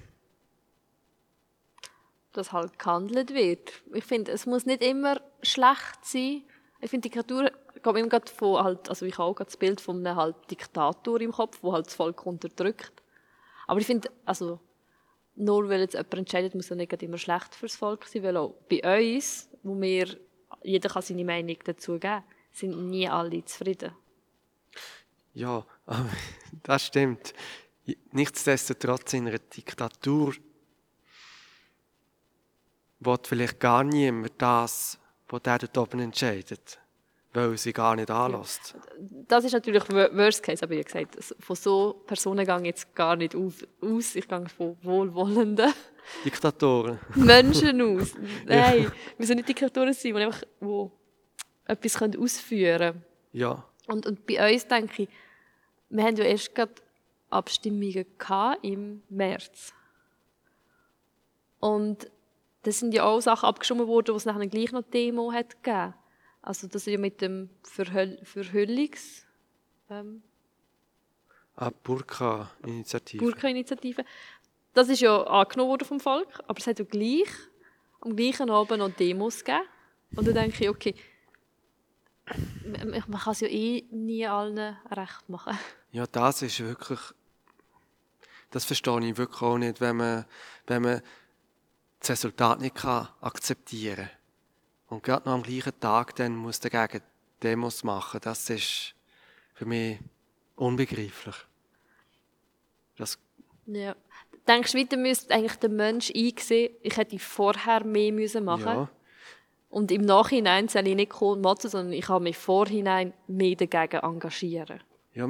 Dass 2.33 2.51
halt 2.51 2.79
gehandelt 2.79 3.33
wird. 3.33 3.83
Ich 3.93 4.03
finde, 4.03 4.31
es 4.31 4.45
muss 4.45 4.65
nicht 4.65 4.81
immer 4.81 5.21
schlecht 5.43 6.03
sein. 6.03 6.43
Ich 6.81 6.89
finde, 6.89 7.09
Diktatur 7.09 7.51
geht 7.85 7.93
mir 7.93 7.99
immer 7.99 8.21
von 8.25 8.63
halt, 8.63 8.89
also 8.89 9.05
ich 9.05 9.17
habe 9.17 9.29
auch 9.29 9.43
das 9.43 9.57
Bild 9.57 9.79
von 9.79 10.05
einem 10.05 10.15
halt 10.15 10.35
Diktator 10.49 11.21
im 11.21 11.31
Kopf, 11.31 11.59
wo 11.61 11.71
halt 11.71 11.85
das 11.85 11.93
Volk 11.93 12.25
unterdrückt. 12.25 12.91
Aber 13.67 13.79
ich 13.79 13.85
finde, 13.85 14.09
also, 14.25 14.59
nur 15.35 15.69
weil 15.69 15.81
jetzt 15.81 15.93
jemand 15.93 16.13
entscheidet, 16.13 16.55
muss 16.55 16.69
er 16.69 16.77
nicht 16.77 16.91
immer 17.03 17.17
schlecht 17.17 17.53
fürs 17.53 17.75
Volk 17.75 18.05
sein, 18.05 18.23
weil 18.23 18.37
auch 18.37 18.55
bei 18.69 19.15
uns, 19.15 19.49
wo 19.63 19.79
wir, 19.79 20.17
jeder 20.63 20.89
kann 20.89 21.01
seine 21.01 21.25
Meinung 21.25 21.57
dazu 21.63 21.99
geben, 21.99 22.23
sind 22.51 22.89
nie 22.89 23.07
alle 23.07 23.43
zufrieden. 23.45 23.91
Ja, 25.33 25.65
das 26.63 26.85
stimmt. 26.85 27.33
Nichtsdestotrotz 28.11 29.13
in 29.13 29.27
einer 29.27 29.37
Diktatur 29.37 30.33
will 32.99 33.17
vielleicht 33.23 33.59
gar 33.59 33.83
niemand 33.83 34.33
das, 34.37 34.97
was 35.27 35.41
der 35.43 35.59
dort 35.59 35.77
oben 35.77 35.99
entscheidet, 35.99 36.79
weil 37.35 37.57
sie 37.57 37.73
gar 37.73 37.95
nicht 37.95 38.09
anlässt. 38.09 38.75
Das 39.27 39.43
ist 39.43 39.53
natürlich 39.53 39.83
Worst 39.89 40.41
Case, 40.43 40.63
aber 40.63 40.75
wie 40.75 40.83
gesagt, 40.83 41.17
von 41.39 41.55
so 41.55 42.01
Personen 42.05 42.45
gehe 42.45 42.57
ich 42.59 42.65
jetzt 42.65 42.95
gar 42.95 43.15
nicht 43.15 43.35
aus. 43.35 44.15
Ich 44.15 44.27
gehe 44.27 44.49
von 44.49 44.77
wohlwollenden 44.81 45.73
Diktatoren. 46.25 46.99
Menschen 47.15 47.81
aus. 47.81 48.13
Nein, 48.45 48.83
ja. 48.83 48.91
wir 49.17 49.27
sind 49.27 49.37
nicht 49.37 49.49
Diktatoren 49.49 49.93
sein, 49.93 50.15
die 50.15 50.23
einfach 50.23 50.43
wo 50.59 50.91
etwas 51.65 52.01
ausführen 52.01 52.79
können. 52.79 53.03
Ja. 53.33 53.63
Und, 53.87 54.05
und 54.05 54.25
bei 54.25 54.53
uns 54.53 54.67
denke 54.67 55.03
ich, 55.03 55.09
wir 55.89 56.03
haben 56.03 56.15
ja 56.15 56.25
erst 56.25 56.53
gerade 56.55 56.73
Abstimmungen 57.29 58.05
im 58.61 59.03
März. 59.09 59.73
Und 61.59 62.09
das 62.63 62.79
sind 62.79 62.93
ja 62.93 63.03
auch 63.03 63.19
Sachen 63.19 63.47
abgestimmt 63.47 63.87
worden, 63.87 64.13
wo 64.13 64.17
es 64.17 64.25
nachher 64.25 64.47
gleich 64.47 64.71
noch 64.71 64.83
Demo 64.83 65.31
hat 65.31 65.63
gegeben. 65.63 65.93
Also 66.45 66.67
das 66.67 66.85
ist 66.85 66.93
ja 66.93 66.99
mit 66.99 67.21
dem 67.21 67.49
Verhöll 67.63 68.19
Verhüllungs... 68.23 69.25
Ähm, 69.89 70.21
ah, 71.55 71.71
Burka-Initiative. 71.71 73.23
Burka-Initiative. 73.23 74.05
Das 74.75 74.87
ist 74.89 74.99
ja 74.99 75.23
angenommen 75.23 75.71
worden 75.71 75.87
vom 75.87 75.99
Volk, 75.99 76.39
aber 76.47 76.59
es 76.59 76.67
hat 76.67 76.77
ja 76.77 76.85
gleich 76.85 77.29
am 78.01 78.15
gleichen 78.15 78.51
Abend 78.51 78.77
noch 78.77 78.91
Demos 78.91 79.43
gegeben. 79.43 79.65
Und 80.15 80.27
dann 80.27 80.35
denke 80.35 80.63
ich, 80.63 80.69
okay, 80.69 80.93
man 82.63 83.19
kann 83.19 83.33
es 83.33 83.39
ja 83.39 83.47
eh 83.47 83.83
nie 83.89 84.27
allen 84.27 84.77
recht 84.91 85.27
machen. 85.27 85.57
Ja, 85.91 86.05
das 86.05 86.43
ist 86.43 86.59
wirklich, 86.59 86.99
das 88.51 88.65
verstehe 88.65 89.03
ich 89.03 89.17
wirklich 89.17 89.41
auch 89.41 89.57
nicht, 89.57 89.81
wenn 89.81 89.97
man, 89.97 90.25
wenn 90.67 90.83
man 90.83 91.01
das 92.01 92.11
Resultat 92.11 92.59
nicht 92.59 92.75
kann 92.75 93.07
akzeptieren 93.21 94.09
kann. 94.09 94.24
Und 94.87 95.03
gerade 95.03 95.27
noch 95.27 95.35
am 95.35 95.43
gleichen 95.43 95.79
Tag 95.79 96.15
dann 96.15 96.35
muss 96.35 96.59
dagegen 96.59 97.03
Demos 97.41 97.83
machen, 97.83 98.19
das 98.23 98.49
ist 98.49 98.95
für 99.53 99.65
mich 99.65 99.99
unbegreiflich. 100.55 101.35
Das 102.97 103.17
ja. 103.65 103.95
Denkst 104.47 104.73
du, 104.73 104.77
weiter 104.77 104.97
müsste 104.97 105.33
eigentlich 105.33 105.55
der 105.55 105.69
Mensch 105.69 106.11
einsehen, 106.15 106.73
ich 106.83 106.97
hätte 106.97 107.17
vorher 107.17 107.83
mehr 107.83 108.11
müssen 108.11 108.45
machen? 108.45 108.65
Ja. 108.65 108.89
Und 109.69 109.91
im 109.91 110.03
Nachhinein 110.03 110.67
soll 110.67 110.87
ich 110.87 110.95
nicht 110.95 111.11
kommen 111.11 111.41
motzen, 111.41 111.69
sondern 111.69 111.93
ich 111.93 112.05
kann 112.05 112.23
mich 112.23 112.37
vorhinein 112.37 113.13
mehr 113.27 113.55
dagegen 113.55 114.03
engagieren. 114.03 114.81
Ja, 115.13 115.27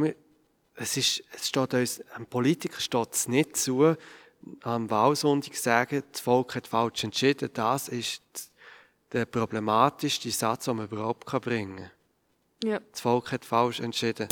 es, 0.75 0.97
ist, 0.97 1.23
es 1.33 1.47
steht 1.47 1.73
uns, 1.73 2.01
einem 2.11 2.25
Politiker 2.25 2.79
steht 2.79 3.13
es 3.13 3.27
nicht 3.27 3.55
zu, 3.55 3.95
am 4.61 4.89
Wahlsonntag 4.89 5.55
sagen, 5.55 6.03
das 6.11 6.21
Volk 6.21 6.55
hat 6.55 6.67
falsch 6.67 7.03
entschieden, 7.03 7.49
das 7.53 7.87
ist 7.87 8.21
der 9.15 9.25
problematischste 9.25 10.29
Satz, 10.29 10.65
den 10.65 10.75
man 10.75 10.87
überhaupt 10.87 11.25
bringen 11.25 11.77
kann. 11.77 11.91
Ja. 12.69 12.79
Das 12.91 12.99
Volk 12.99 13.31
hat 13.31 13.45
falsch 13.45 13.79
entschieden. 13.79 14.27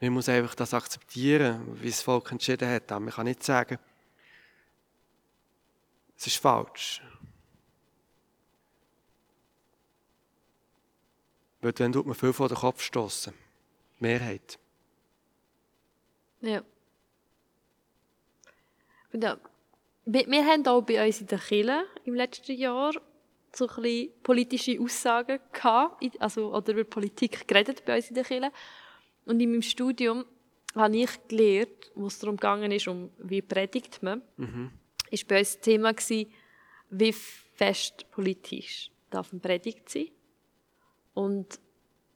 Man 0.00 0.12
muss 0.12 0.28
einfach 0.28 0.56
das 0.56 0.74
akzeptieren, 0.74 1.80
wie 1.80 1.88
das 1.88 2.02
Volk 2.02 2.32
entschieden 2.32 2.68
hat. 2.68 2.90
Aber 2.90 3.00
man 3.00 3.14
kann 3.14 3.26
nicht 3.26 3.44
sagen, 3.44 3.78
es 6.16 6.26
ist 6.26 6.38
falsch. 6.38 7.00
Weil 11.60 11.72
dann 11.72 11.92
tut 11.92 12.06
man 12.06 12.16
viel 12.16 12.32
vor 12.32 12.48
den 12.48 12.58
Kopf 12.58 12.82
stoßen. 12.82 13.32
Mehrheit. 14.00 14.58
Ja. 16.40 16.62
Und 19.12 19.22
ja, 19.22 19.38
wir, 20.06 20.26
wir 20.26 20.44
haben 20.44 20.66
auch 20.66 20.82
bei 20.82 21.04
uns 21.04 21.20
in 21.20 21.26
der 21.26 21.38
Kirche 21.38 21.84
im 22.04 22.14
letzten 22.14 22.56
Jahr 22.56 22.92
so 23.52 23.68
ein 23.68 23.82
bisschen 23.82 24.22
politische 24.22 24.80
Aussagen 24.80 25.38
gehabt, 25.52 26.02
also, 26.20 26.54
oder 26.54 26.72
über 26.72 26.84
Politik 26.84 27.46
geredet 27.46 27.84
bei 27.84 27.96
uns 27.96 28.08
in 28.08 28.14
der 28.14 28.24
Kirche. 28.24 28.50
Und 29.24 29.40
in 29.40 29.50
meinem 29.50 29.62
Studium 29.62 30.24
habe 30.74 30.96
ich 30.96 31.28
gelernt, 31.28 31.92
wo 31.94 32.06
es 32.06 32.18
darum 32.18 32.36
gegangen 32.36 32.72
ist, 32.72 32.88
um 32.88 33.10
wie 33.18 33.42
predigt 33.42 34.02
man, 34.02 34.22
mhm. 34.36 34.72
ist 35.10 35.28
bei 35.28 35.38
uns 35.38 35.52
das 35.52 35.60
Thema 35.60 35.92
gewesen, 35.92 36.32
wie 36.90 37.12
fest 37.12 38.10
politisch 38.10 38.90
darf 39.10 39.32
man 39.32 39.40
predigt 39.40 39.88
sein. 39.88 40.08
Und 41.14 41.60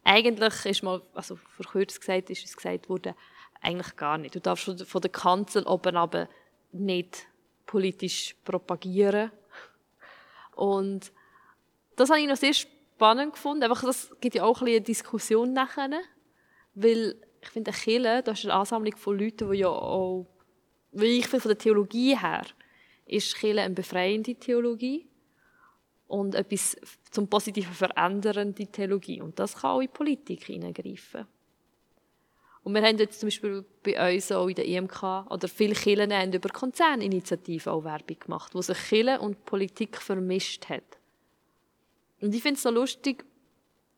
eigentlich 0.03 0.65
ist 0.65 0.83
mal, 0.83 1.03
also 1.15 1.37
verkürzt 1.37 2.01
gesagt, 2.01 2.31
ist 2.31 2.45
es 2.45 2.57
gesagt 2.57 2.89
worden, 2.89 3.15
eigentlich 3.61 3.97
gar 3.97 4.19
nicht. 4.19 4.35
Du 4.35 4.41
darfst 4.41 4.85
von 4.85 5.01
der 5.01 5.11
Kanzel 5.11 5.65
oben 5.65 5.97
aber 5.97 6.29
nicht 6.73 7.28
politisch 7.69 8.35
propagieren. 8.45 9.31
Und 10.57 11.13
das 11.95 12.11
habe 12.11 12.21
ich 12.21 12.27
noch 12.27 12.37
sehr 12.37 12.55
spannend 12.55 13.35
gefunden. 13.35 13.63
Einfach, 13.63 13.85
das 13.85 14.11
gibt 14.21 14.35
ja 14.35 14.45
auch 14.45 14.63
ein 14.63 14.69
eine 14.69 14.81
Diskussion 14.81 15.53
nachher. 15.53 15.91
Weil 16.75 17.15
ich 17.41 17.49
finde, 17.49 17.71
Kirche, 17.71 18.23
das 18.25 18.41
ist 18.41 18.47
eine 18.47 18.55
Ansammlung 18.55 18.97
von 18.97 19.19
Leuten, 19.19 19.51
die 19.51 19.59
ja 19.59 19.69
auch, 19.69 20.27
wie 20.93 21.19
ich 21.19 21.27
finde, 21.27 21.43
von 21.43 21.51
der 21.51 21.59
Theologie 21.59 22.19
her, 22.19 22.47
ist 23.07 23.37
Kirche 23.37 23.61
eine 23.61 23.75
befreiende 23.75 24.35
Theologie 24.35 25.07
und 26.07 26.35
etwas 26.35 26.77
zum 27.11 27.29
Positiven 27.29 27.75
verändernde 27.75 28.67
Theologie. 28.67 29.21
Und 29.21 29.39
das 29.39 29.57
kann 29.57 29.73
auch 29.73 29.81
in 29.81 29.89
die 29.89 29.93
Politik 29.93 30.45
hineingreifen. 30.45 31.27
Und 32.69 32.75
wir 32.75 32.83
haben 32.83 32.99
jetzt 32.99 33.21
zum 33.21 33.29
Beispiel 33.29 33.65
bei 33.83 34.15
uns 34.15 34.31
auch 34.31 34.47
in 34.47 34.55
der 34.55 34.69
EMK, 34.69 35.03
oder 35.31 35.49
viele 35.49 35.75
Kirchen 35.75 36.13
haben 36.13 36.35
über 36.35 36.51
Konzerninitiativen 36.51 37.73
auch 37.73 37.83
Werbung 37.83 38.19
gemacht, 38.19 38.55
wo 38.55 38.61
sich 38.61 38.77
Kirche 38.77 39.19
und 39.21 39.43
Politik 39.47 39.97
vermischt 39.97 40.69
hat. 40.69 40.85
Und 42.21 42.35
ich 42.35 42.43
finde 42.43 42.57
es 42.57 42.63
so 42.63 42.71
lustig, 42.71 43.25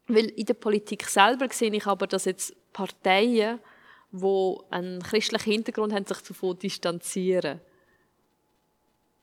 weil 0.07 0.27
in 0.27 0.47
der 0.47 0.55
Politik 0.55 1.03
selber 1.07 1.49
sehe 1.51 1.75
ich 1.75 1.85
aber, 1.85 2.07
dass 2.07 2.27
jetzt 2.27 2.55
Parteien, 2.73 3.59
die 4.13 4.57
einen 4.71 5.03
christlichen 5.03 5.51
Hintergrund 5.51 5.93
haben, 5.93 6.07
sich 6.07 6.19
davon 6.19 6.57
distanzieren. 6.57 7.61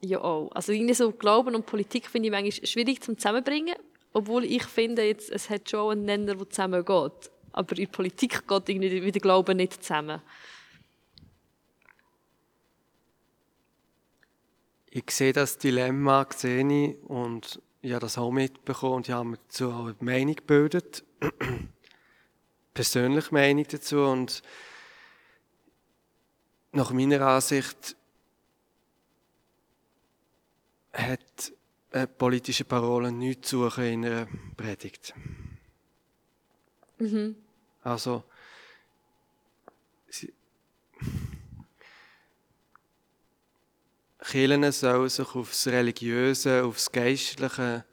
Ja 0.02 0.20
auch. 0.20 0.52
Also 0.52 0.74
irgendwie 0.74 0.94
so 0.94 1.14
Glauben 1.14 1.56
und 1.56 1.66
Politik 1.66 2.08
finde 2.08 2.28
ich 2.28 2.34
manchmal 2.34 2.68
schwierig 2.68 3.02
zum 3.02 3.18
zusammenbringen, 3.18 3.78
obwohl 4.12 4.44
ich 4.44 4.64
finde, 4.64 5.04
jetzt, 5.04 5.32
es 5.32 5.50
hat 5.50 5.70
schon 5.70 5.92
einen 5.94 6.04
Nenner, 6.04 6.36
der 6.36 6.50
zusammengeht. 6.50 7.32
Aber 7.58 7.76
in 7.80 7.89
Politik 7.89 8.48
geht 8.48 8.70
irgendwie 8.70 9.04
wieder 9.04 9.20
Glauben 9.20 9.58
nicht 9.58 9.84
zusammen. 9.84 10.22
Ich 14.91 15.10
sehe 15.10 15.34
das 15.34 15.58
Dilemma, 15.58 16.28
sehe 16.36 16.67
ich, 16.67 17.02
und 17.06 17.60
ich 17.82 17.93
habe 17.93 18.02
das 18.02 18.20
auch 18.20 18.30
mitbekommen 18.30 18.98
und 18.98 19.08
ich 19.08 19.13
habe 19.13 19.30
mir 19.30 19.38
dazu 19.38 19.72
auch 19.72 19.86
eine 19.86 19.96
Meinung 20.02 20.36
gebildet. 20.36 21.04
Persönliche 22.76 23.34
Meinung 23.34 23.65
dazu 23.67 24.02
und 24.02 24.43
nach 26.74 26.91
meiner 26.91 27.22
Ansicht 27.22 27.96
hat 30.93 31.54
eine 31.91 32.06
politische 32.06 32.65
Parole 32.65 33.12
nichts 33.12 33.50
zu 33.50 33.63
suchen 33.63 33.84
in 33.84 34.06
einer 34.06 34.28
Predigt. 34.56 35.15
Mhm. 37.00 37.47
Also, 37.88 38.21
sie, 40.10 40.34
Kirchen 44.19 44.69
sollen 44.73 45.08
sich 45.08 45.36
aufs 45.36 45.67
Religiöse, 45.67 46.65
aufs 46.65 46.91
Geistliche, 46.91 47.86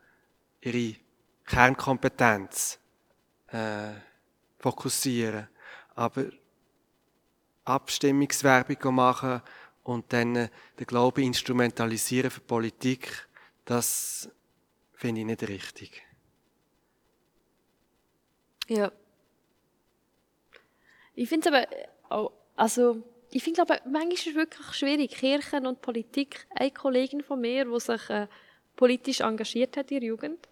ihre 0.62 0.96
Kernkompetenz 1.46 2.80
äh, 3.52 3.92
fokussieren. 4.59 5.46
Aber 5.94 6.24
Abstimmungswerbung 7.64 8.96
machen 8.96 9.42
und 9.85 10.12
dann 10.12 10.35
den 10.35 10.87
Glauben 10.88 11.22
instrumentalisieren 11.22 12.33
für 12.33 12.40
Politik, 12.40 13.28
das 13.64 14.28
finde 14.94 15.20
ich 15.20 15.26
nicht 15.28 15.42
richtig. 15.44 16.02
Ja. 18.66 18.90
Ich 21.14 21.29
finde 21.29 21.48
es 21.48 21.55
aber 21.55 21.66
auch, 22.09 22.33
also 22.57 23.03
ich 23.31 23.42
finde 23.42 23.62
aber 23.62 23.81
manchmal 23.85 24.12
ist 24.12 24.27
es 24.27 24.35
wirklich 24.35 24.66
schwierig, 24.72 25.11
Kirchen 25.12 25.66
und 25.66 25.83
Politik. 25.83 26.46
Eine 26.50 26.70
Kollegin 26.70 27.22
von 27.22 27.40
mir, 27.40 27.64
die 27.64 27.81
sich 27.81 28.11
äh, 28.11 28.27
politisch 28.77 29.20
engagiert 29.20 29.77
hat 29.77 29.90
in 29.90 30.00
der 30.00 30.09
Jugend, 30.09 30.48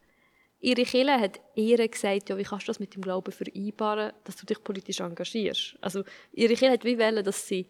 ihre 0.61 0.85
Kirche 0.85 1.21
hat 1.21 1.41
ihr 1.55 1.87
gesagt, 1.89 2.29
ja, 2.29 2.39
wie 2.39 2.45
kannst 2.45 2.67
du 2.67 2.71
das 2.71 2.81
mit 2.81 2.95
dem 2.95 3.03
Glauben 3.03 3.33
vereinbaren, 3.33 4.13
dass 4.25 4.37
du 4.37 4.47
dich 4.47 4.63
politisch 4.63 5.01
engagierst. 5.01 5.77
Also 5.81 6.05
ihre 6.33 6.55
Kirche 6.55 6.73
hat 6.73 6.85
wie 6.85 6.99
wollen, 6.99 7.25
dass 7.25 7.47
sie 7.47 7.67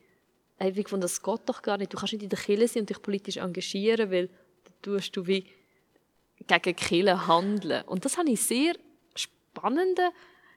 einfach 0.59 0.89
von 0.89 1.01
das 1.01 1.23
geht 1.23 1.41
doch 1.47 1.63
gar 1.63 1.79
nicht. 1.79 1.93
Du 1.93 1.97
kannst 1.97 2.13
nicht 2.13 2.23
in 2.23 2.29
der 2.29 2.39
Kirche 2.39 2.69
sein 2.69 2.83
und 2.83 2.91
dich 2.91 3.03
politisch 3.03 3.39
engagieren, 3.39 4.11
weil 4.11 4.29
dann 4.29 4.75
tust 4.83 5.17
du 5.17 5.27
wie 5.27 5.47
gegen 6.47 6.77
Kirche 6.77 7.27
handeln. 7.27 7.83
Und 7.87 8.05
das 8.05 8.19
habe 8.19 8.31
ich 8.31 8.41
sehr 8.41 8.75
spannenden 9.15 10.11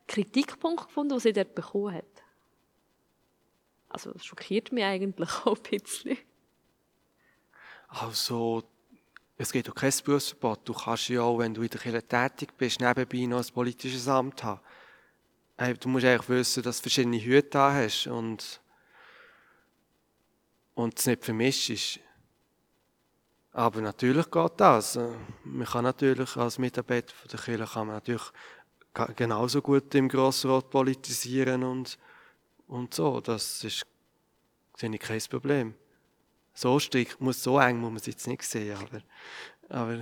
Kritikpunkt 0.08 0.88
gefunden, 0.88 1.10
den 1.10 1.20
sie 1.20 1.34
dort 1.34 1.56
bekommen 1.56 1.96
hat. 1.96 2.25
Also 3.90 4.12
das 4.12 4.26
schockiert 4.26 4.72
mich 4.72 4.84
eigentlich 4.84 5.30
auch 5.46 5.58
ein 5.58 5.80
bisschen. 5.80 6.18
Also, 7.88 8.64
es 9.38 9.52
geht 9.52 9.70
auch 9.70 9.76
kein 9.76 9.94
Berufsverbot. 10.04 10.68
Du 10.68 10.74
kannst 10.74 11.10
ja 11.10 11.22
auch, 11.22 11.40
wenn 11.40 11.54
du 11.54 11.62
in 11.62 11.70
der 11.70 11.80
Kirche 11.80 12.08
tätig 12.08 12.50
bist, 12.58 12.80
nebenbei 12.80 13.26
noch 13.26 13.46
ein 13.46 13.54
politisches 13.54 14.08
Amt 14.08 14.44
haben. 14.44 14.62
Du 15.80 15.90
musst 15.90 16.06
eigentlich 16.06 16.30
wissen, 16.30 16.64
dass 16.64 16.78
du 16.78 16.84
verschiedene 16.84 17.22
Hüte 17.22 17.50
da 17.50 17.74
hast 17.74 18.08
und, 18.08 18.60
und 20.74 21.00
es 21.00 21.06
nicht 21.06 21.24
vermischt 21.24 21.70
ist. 21.70 22.00
Aber 23.54 23.80
natürlich 23.80 24.30
geht 24.30 24.52
das. 24.58 25.00
Man 25.46 25.66
kann 25.66 25.86
natürlich 25.86 26.36
als 26.36 26.58
Mitarbeiter 26.58 27.14
der 27.32 27.40
Kirche 27.40 27.66
kann 27.66 27.88
man 27.88 27.96
natürlich 27.96 28.32
genauso 29.16 29.62
gut 29.62 29.96
im 29.96 30.10
Grossrat 30.10 30.70
politisieren 30.70 31.64
und 31.64 31.98
und 32.68 32.94
so. 32.94 33.22
Das 33.22 33.64
ist, 33.64 33.86
sehe 34.78 34.94
ich 34.94 35.00
kein 35.00 35.22
Problem. 35.30 35.76
So 36.54 36.80
strikt, 36.80 37.20
muss, 37.20 37.44
so 37.44 37.60
eng 37.60 37.80
muss 37.80 37.90
man 37.90 37.98
es 37.98 38.06
jetzt 38.06 38.28
nicht 38.28 38.44
sehen, 38.44 38.78
aber, 38.78 39.02
aber 39.70 40.00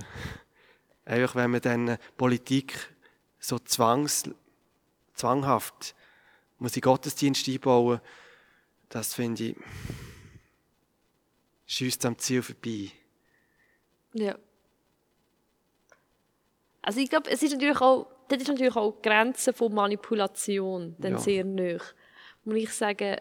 einfach, 1.04 1.34
wenn 1.34 1.50
man 1.50 1.60
dann 1.60 1.98
Politik 2.16 2.94
so 3.38 3.58
zwangs, 3.58 4.30
zwanghaft 5.14 5.94
muss 6.58 6.76
ich 6.76 6.82
Gottesdienst 6.82 7.48
einbauen, 7.48 8.00
das 8.88 9.14
finde 9.14 9.44
ich, 9.44 9.56
schießt 11.66 12.06
am 12.06 12.16
Ziel 12.18 12.42
vorbei. 12.42 12.92
Ja. 14.12 14.38
Also 16.80 17.00
ich 17.00 17.10
glaube, 17.10 17.30
es 17.30 17.42
ist 17.42 17.52
natürlich 17.52 17.80
auch, 17.80 18.06
das 18.28 18.40
ist 18.40 18.48
natürlich 18.48 18.76
auch 18.76 18.92
die 18.92 19.08
Grenze 19.08 19.52
von 19.52 19.74
Manipulation 19.74 20.94
dann 20.98 21.12
ja. 21.12 21.18
sehr 21.18 21.44
nöch 21.44 21.82
muss 22.44 22.56
ich 22.56 22.72
sagen, 22.72 23.16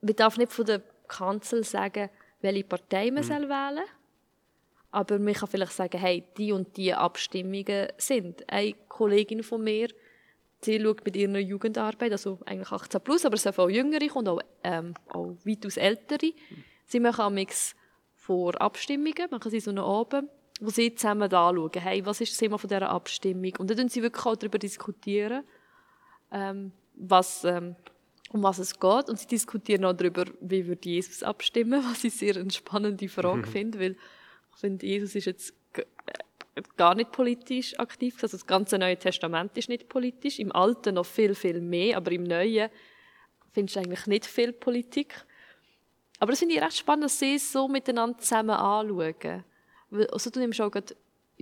man 0.00 0.16
darf 0.16 0.36
nicht 0.36 0.52
von 0.52 0.64
der 0.64 0.82
Kanzel 1.08 1.64
sagen, 1.64 2.10
welche 2.40 2.64
Partei 2.64 3.10
man 3.10 3.24
mhm. 3.24 3.28
soll 3.28 3.48
wählen 3.48 3.84
aber 4.90 5.18
man 5.18 5.34
kann 5.34 5.48
vielleicht 5.48 5.72
sagen, 5.72 5.98
hey, 5.98 6.24
die 6.36 6.52
und 6.52 6.76
die 6.76 6.92
Abstimmungen 6.92 7.88
sind. 7.96 8.48
Eine 8.50 8.74
Kollegin 8.88 9.42
von 9.42 9.62
mir, 9.62 9.88
sie 10.62 10.80
schaut 10.80 11.04
mit 11.04 11.16
ihrer 11.16 11.38
Jugendarbeit, 11.38 12.12
also 12.12 12.38
eigentlich 12.44 12.72
18 12.72 13.00
plus, 13.00 13.24
aber 13.24 13.34
es 13.34 13.42
sind 13.42 13.58
auch 13.58 13.68
Jüngere 13.68 14.14
und 14.16 14.28
auch, 14.28 14.40
ähm, 14.64 14.94
auch 15.08 15.36
weitaus 15.44 15.76
Ältere. 15.76 16.32
Sie 16.86 17.00
machen 17.00 17.22
am 17.22 17.34
vor 18.16 18.60
Abstimmungen, 18.60 19.30
machen 19.30 19.50
sie 19.50 19.60
so 19.60 19.70
eine 19.70 19.82
Abend, 19.82 20.28
wo 20.60 20.70
sie 20.70 20.94
zusammen 20.94 21.32
anschauen, 21.32 21.70
hey, 21.74 22.04
was 22.04 22.20
ist 22.20 22.32
das 22.32 22.38
Thema 22.38 22.58
von 22.58 22.68
dieser 22.68 22.90
Abstimmung? 22.90 23.52
Und 23.58 23.70
dann 23.70 23.76
diskutieren 23.76 23.88
sie 23.88 24.02
wirklich 24.02 24.26
auch 24.26 24.36
darüber 24.36 24.58
diskutieren, 24.58 25.44
ähm, 26.32 26.72
was 26.94 27.44
ähm, 27.44 27.76
um 28.32 28.42
was 28.42 28.58
es 28.58 28.78
geht. 28.78 29.08
Und 29.08 29.18
sie 29.18 29.26
diskutieren 29.26 29.84
auch 29.84 29.92
darüber, 29.92 30.24
wie 30.40 30.66
würde 30.66 30.88
Jesus 30.88 31.22
abstimmen, 31.22 31.84
was 31.90 32.04
ich 32.04 32.14
sehr 32.14 32.36
eine 32.36 32.50
spannende 32.50 33.08
Frage 33.08 33.46
finde, 33.46 33.78
weil 33.78 33.96
ich 34.54 34.60
finde, 34.60 34.86
Jesus 34.86 35.14
ist 35.14 35.24
jetzt 35.26 35.54
äh, 35.74 35.82
gar 36.76 36.94
nicht 36.94 37.12
politisch 37.12 37.78
aktiv. 37.78 38.16
Also 38.22 38.36
das 38.36 38.46
ganze 38.46 38.78
Neue 38.78 38.96
Testament 38.96 39.56
ist 39.58 39.68
nicht 39.68 39.88
politisch. 39.88 40.38
Im 40.38 40.52
Alten 40.52 40.94
noch 40.94 41.06
viel, 41.06 41.34
viel 41.34 41.60
mehr, 41.60 41.96
aber 41.96 42.12
im 42.12 42.24
Neuen 42.24 42.70
findest 43.52 43.76
du 43.76 43.80
eigentlich 43.80 44.06
nicht 44.06 44.26
viel 44.26 44.52
Politik. 44.52 45.24
Aber 46.20 46.32
das 46.32 46.38
finde 46.38 46.54
ich 46.54 46.62
recht 46.62 46.76
spannend, 46.76 47.04
dass 47.04 47.18
sie 47.18 47.36
es 47.36 47.50
so 47.50 47.66
miteinander 47.66 48.18
zusammen 48.18 48.50
anschauen. 48.50 49.44
Also 50.12 50.30
du 50.30 50.38
nimmst 50.38 50.60
auch 50.60 50.70
gerade 50.70 50.94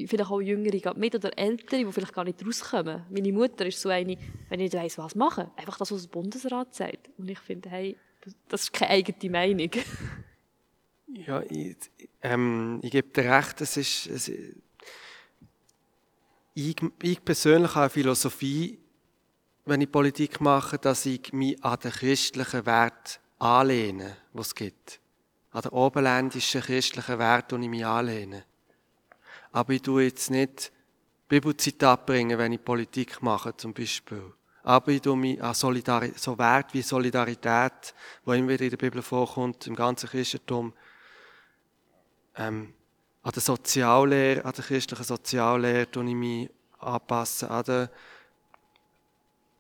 vielleicht 0.06 0.30
auch 0.30 0.40
Jüngere 0.40 0.94
mit 0.94 1.14
oder 1.14 1.36
Ältere, 1.36 1.84
die 1.84 1.92
vielleicht 1.92 2.14
gar 2.14 2.24
nicht 2.24 2.44
rauskommen. 2.44 3.04
Meine 3.10 3.32
Mutter 3.32 3.66
ist 3.66 3.80
so 3.80 3.88
eine, 3.88 4.16
wenn 4.48 4.60
ich 4.60 4.72
nicht 4.72 4.74
weiss, 4.74 4.98
was 4.98 5.14
machen, 5.14 5.50
einfach 5.56 5.78
das, 5.78 5.90
was 5.90 6.02
der 6.02 6.10
Bundesrat 6.10 6.74
sagt. 6.74 7.10
Und 7.18 7.28
ich 7.28 7.38
finde, 7.38 7.70
hey, 7.70 7.96
das 8.48 8.62
ist 8.62 8.72
keine 8.72 8.92
eigene 8.92 9.30
Meinung. 9.30 9.70
ja, 11.26 11.42
ich, 11.42 11.76
ähm, 12.22 12.80
ich 12.82 12.90
gebe 12.90 13.08
dir 13.08 13.30
recht, 13.30 13.60
es 13.60 13.76
ist, 13.76 14.06
es, 14.06 14.30
ich, 16.54 16.76
ich 17.02 17.24
persönlich 17.24 17.70
habe 17.70 17.82
eine 17.82 17.90
Philosophie, 17.90 18.78
wenn 19.64 19.80
ich 19.80 19.92
Politik 19.92 20.40
mache, 20.40 20.78
dass 20.78 21.06
ich 21.06 21.32
mich 21.32 21.62
an 21.62 21.78
den 21.80 21.92
christlichen 21.92 22.66
Wert 22.66 23.20
anlehne, 23.38 24.16
die 24.32 24.40
es 24.40 24.54
gibt. 24.54 25.00
An 25.50 25.62
den 25.62 25.70
oberländischen 25.70 26.60
christlichen 26.60 27.18
Wert, 27.18 27.52
die 27.52 27.56
ich 27.56 27.68
mich 27.68 27.86
anlehne. 27.86 28.44
Aber 29.52 29.72
ich 29.72 29.82
tue 29.82 30.04
jetzt 30.04 30.30
nicht 30.30 30.72
Bibelzitat 31.28 32.06
bringen, 32.06 32.38
wenn 32.38 32.52
ich 32.52 32.64
Politik 32.64 33.22
mache, 33.22 33.56
zum 33.56 33.74
Beispiel. 33.74 34.32
Aber 34.62 34.92
ich 34.92 35.00
tue 35.00 35.16
mich 35.16 35.42
an 35.42 35.54
Solidari 35.54 36.12
so 36.16 36.36
Wert 36.38 36.74
wie 36.74 36.82
Solidarität, 36.82 37.94
wo 38.24 38.32
immer 38.32 38.48
wieder 38.48 38.64
in 38.64 38.70
der 38.70 38.76
Bibel 38.76 39.02
vorkommt, 39.02 39.66
im 39.66 39.74
ganzen 39.74 40.08
Christentum, 40.08 40.72
ähm, 42.36 42.74
an 43.22 43.32
der 43.32 43.42
Soziallehre, 43.42 44.44
an 44.44 44.52
der 44.52 44.64
christlichen 44.64 45.04
Soziallehre 45.04 45.90
tue 45.90 46.08
ich 46.08 46.14
mich 46.14 46.50
anpassen, 46.78 47.48
an 47.48 47.64
der, 47.64 47.90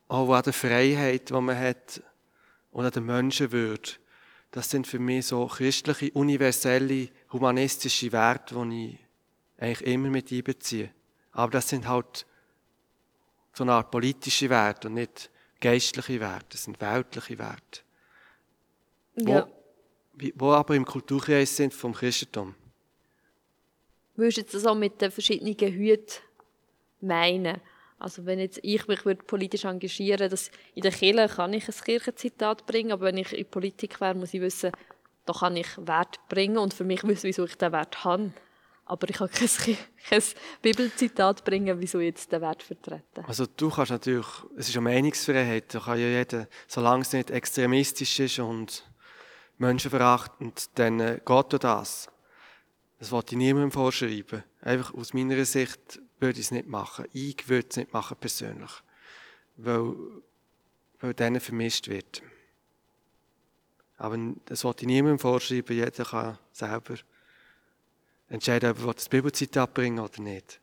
auch 0.08 0.32
an 0.32 0.42
der 0.42 0.52
Freiheit, 0.52 1.28
die 1.28 1.34
man 1.34 1.58
hat, 1.58 2.02
und 2.70 2.84
an 2.84 2.92
der 2.92 3.02
Menschenwürde. 3.02 3.90
Das 4.50 4.70
sind 4.70 4.86
für 4.86 4.98
mich 4.98 5.26
so 5.26 5.46
christliche, 5.46 6.10
universelle, 6.12 7.08
humanistische 7.32 8.12
Werte, 8.12 8.54
die 8.54 8.90
ich 8.92 9.07
eigentlich 9.58 9.86
immer 9.86 10.08
mit 10.08 10.32
einbeziehe. 10.32 10.90
Aber 11.32 11.52
das 11.52 11.68
sind 11.68 11.86
halt 11.86 12.26
so 13.52 13.64
eine 13.64 13.72
Art 13.72 13.90
politische 13.90 14.48
Werte 14.48 14.88
und 14.88 14.94
nicht 14.94 15.30
geistliche 15.60 16.20
Werte, 16.20 16.46
das 16.50 16.64
sind 16.64 16.80
weltliche 16.80 17.38
Werte. 17.38 17.80
Ja. 19.16 19.48
Wo, 20.14 20.28
wo 20.36 20.52
aber 20.52 20.74
im 20.76 20.84
Kulturkreis 20.84 21.56
sind 21.56 21.74
vom 21.74 21.92
Christentum. 21.92 22.54
Würdest 24.14 24.36
du 24.36 24.40
jetzt 24.42 24.54
das 24.54 24.66
auch 24.66 24.74
mit 24.74 25.00
den 25.00 25.10
verschiedenen 25.10 25.56
Hüten 25.56 26.20
meinen? 27.00 27.60
Also 27.98 28.26
wenn 28.26 28.38
jetzt 28.38 28.60
ich 28.62 28.86
mich 28.86 29.04
würde 29.04 29.24
politisch 29.24 29.64
engagieren 29.64 30.30
dass 30.30 30.52
in 30.74 30.82
der 30.82 30.92
Kirche 30.92 31.28
kann 31.28 31.52
ich 31.52 31.68
ein 31.68 31.74
Kirchenzitat 31.74 32.64
bringen, 32.66 32.92
aber 32.92 33.06
wenn 33.06 33.16
ich 33.16 33.32
in 33.32 33.46
Politik 33.46 34.00
wäre, 34.00 34.14
muss 34.14 34.34
ich 34.34 34.40
wissen, 34.40 34.70
da 35.24 35.32
kann 35.32 35.56
ich 35.56 35.68
Wert 35.78 36.20
bringen 36.28 36.58
und 36.58 36.74
für 36.74 36.84
mich 36.84 37.02
wissen, 37.04 37.24
wieso 37.24 37.44
ich 37.44 37.56
den 37.56 37.72
Wert 37.72 38.04
habe. 38.04 38.32
Aber 38.88 39.08
ich 39.10 39.16
kann 39.16 39.30
kein, 39.30 39.48
kein 40.08 40.22
Bibelzitat 40.62 41.44
bringen, 41.44 41.78
wieso 41.78 42.00
jetzt 42.00 42.32
den 42.32 42.40
Wert 42.40 42.62
vertreten. 42.62 43.24
Also 43.26 43.44
du 43.46 43.68
kannst 43.70 43.90
natürlich, 43.90 44.26
es 44.56 44.70
ist 44.70 44.76
eine 44.76 44.84
Meinungsfreiheit, 44.84 45.74
da 45.74 45.80
kann 45.80 45.98
ja 45.98 46.06
jeder, 46.06 46.48
solange 46.66 47.02
es 47.02 47.12
nicht 47.12 47.30
extremistisch 47.30 48.18
ist 48.18 48.38
und 48.38 48.90
menschenverachtend, 49.58 50.70
dann 50.78 51.00
äh, 51.00 51.20
geht 51.24 51.52
ja 51.52 51.58
das. 51.58 52.08
Das 52.98 53.12
wollte 53.12 53.34
ich 53.34 53.38
niemandem 53.38 53.70
vorschreiben. 53.70 54.42
Einfach 54.62 54.94
aus 54.94 55.12
meiner 55.12 55.44
Sicht 55.44 56.00
würde 56.18 56.40
ich 56.40 56.46
es 56.46 56.50
nicht 56.50 56.66
machen. 56.66 57.04
Ich 57.12 57.48
würde 57.48 57.68
es 57.68 57.76
nicht 57.76 57.92
machen 57.92 58.16
persönlich. 58.18 58.70
Weil, 59.56 59.94
weil 61.00 61.14
denen 61.14 61.40
vermisst 61.40 61.88
wird. 61.88 62.22
Aber 63.98 64.16
das 64.46 64.64
wollte 64.64 64.82
ich 64.82 64.86
niemandem 64.86 65.18
vorschreiben. 65.18 65.76
Jeder 65.76 66.04
kann 66.04 66.38
selber 66.52 66.94
entscheiden, 68.28 68.70
ob 68.70 68.86
er 68.86 68.94
das 68.94 69.08
Bibelzitat 69.08 69.74
bringen 69.74 69.98
oder 69.98 70.20
nicht. 70.20 70.60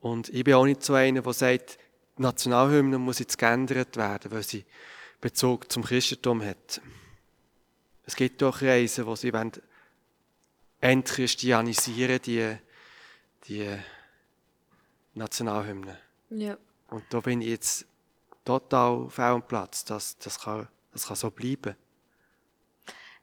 Und 0.00 0.28
ich 0.28 0.44
bin 0.44 0.54
auch 0.54 0.64
nicht 0.64 0.82
so 0.82 0.94
einer, 0.94 1.22
der 1.22 1.32
sagt, 1.32 1.78
die 2.16 2.22
Nationalhymne 2.22 2.98
muss 2.98 3.18
jetzt 3.18 3.38
geändert 3.38 3.96
werden, 3.96 4.30
weil 4.30 4.42
sie 4.42 4.64
Bezug 5.20 5.70
zum 5.70 5.82
Christentum 5.84 6.42
hat. 6.42 6.80
Es 8.04 8.14
gibt 8.16 8.40
doch 8.40 8.62
Reisen, 8.62 9.06
wo 9.06 9.16
sie 9.16 9.32
entchristianisieren, 10.80 12.22
die, 12.22 12.56
die 13.48 13.76
Nationalhymne. 15.14 15.98
Ja. 16.30 16.56
Und 16.88 17.04
da 17.10 17.20
bin 17.20 17.42
ich 17.42 17.48
jetzt 17.48 17.86
total 18.44 19.10
fehl 19.10 19.24
am 19.24 19.46
Platz. 19.46 19.84
Das, 19.84 20.16
das, 20.18 20.38
kann, 20.40 20.68
das 20.92 21.06
kann 21.06 21.16
so 21.16 21.30
bleiben. 21.30 21.74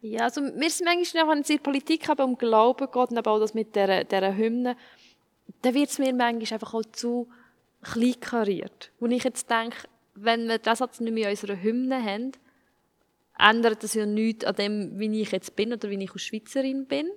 Ja, 0.08 0.26
also 0.26 0.42
wir 0.42 0.70
sind 0.70 0.86
manchmal, 0.86 1.28
wenn 1.28 1.40
es 1.40 1.50
in 1.50 1.58
der 1.58 1.64
Politik 1.64 2.10
aber 2.10 2.26
um 2.26 2.38
Glauben 2.38 2.86
geht 2.86 2.96
und 3.10 3.28
auch 3.28 3.40
das 3.40 3.56
mit 3.56 3.76
dieser, 3.76 4.04
dieser 4.04 4.38
Hymne, 4.38 4.78
dann 5.64 5.74
wird 5.74 5.90
es 5.90 5.98
mir 5.98 6.14
manchmal 6.14 6.54
einfach 6.54 6.76
auch 6.76 6.86
zu 6.92 7.28
kleinkariert. 7.82 8.92
Wo 9.00 9.08
ich 9.08 9.24
jetzt 9.24 9.50
denke, 9.50 9.78
wenn 10.14 10.48
wir 10.48 10.60
das 10.60 10.78
Satz 10.78 11.00
nicht 11.00 11.12
mehr 11.12 11.30
in 11.30 11.32
unserer 11.32 11.60
Hymne 11.60 12.04
haben, 12.04 12.34
ändert 13.40 13.82
das 13.82 13.96
ja 13.96 14.06
nichts 14.06 14.46
an 14.46 14.56
dem, 14.56 15.00
wie 15.00 15.22
ich 15.22 15.32
jetzt 15.32 15.56
bin 15.56 15.74
oder 15.74 15.90
wie 15.90 16.04
ich 16.04 16.12
als 16.12 16.22
Schweizerin 16.22 16.86
bin, 16.86 17.10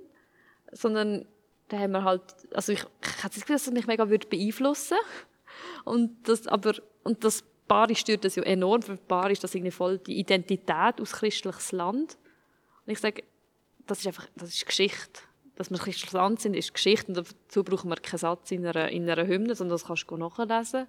sondern 0.73 1.27
da 1.69 1.79
haben 1.79 1.93
wir 1.93 2.05
halt, 2.05 2.23
also 2.55 2.73
ich, 2.73 2.81
ich 3.03 3.23
hatte 3.23 3.35
das 3.35 3.43
Gefühl, 3.43 3.57
dass 3.57 3.65
das 3.67 3.75
mich 3.75 3.87
mega 3.87 4.09
würde 4.09 4.27
beeinflussen. 4.29 4.97
Und 5.85 6.27
das, 6.27 6.47
aber, 6.47 6.73
und 7.05 7.23
das 7.23 7.45
Paar 7.67 7.95
stört 7.95 8.25
das 8.25 8.37
ja 8.37 8.45
enorm, 8.45 8.81
für 8.81 8.97
Paar 8.97 9.31
ist 9.31 9.45
das 9.45 9.55
irgendwie 9.55 9.73
voll 9.73 9.99
die 9.99 10.19
Identität 10.19 11.03
aus 11.03 11.13
christliches 11.13 11.73
Land 11.73 12.17
und 12.89 12.93
ich 12.93 13.01
sage, 13.01 13.23
das 13.87 13.99
ist 13.99 14.07
einfach, 14.07 14.27
das 14.35 14.49
ist 14.55 14.65
Geschichte. 14.65 15.21
Dass 15.57 15.71
wir 15.71 15.77
christliches 15.77 16.15
Land 16.15 16.41
sind, 16.41 16.57
ist 16.57 16.73
Geschichte. 16.73 17.09
Und 17.09 17.19
dazu 17.19 17.63
brauchen 17.63 17.91
wir 17.91 17.97
keinen 17.97 18.19
Satz 18.19 18.51
in 18.51 18.65
einer, 18.65 18.89
in 18.89 19.11
einer 19.11 19.27
Hymne, 19.27 19.55
sondern 19.55 19.75
das 19.75 19.85
kannst 19.85 20.11
du 20.11 20.17
nachlesen. 20.17 20.87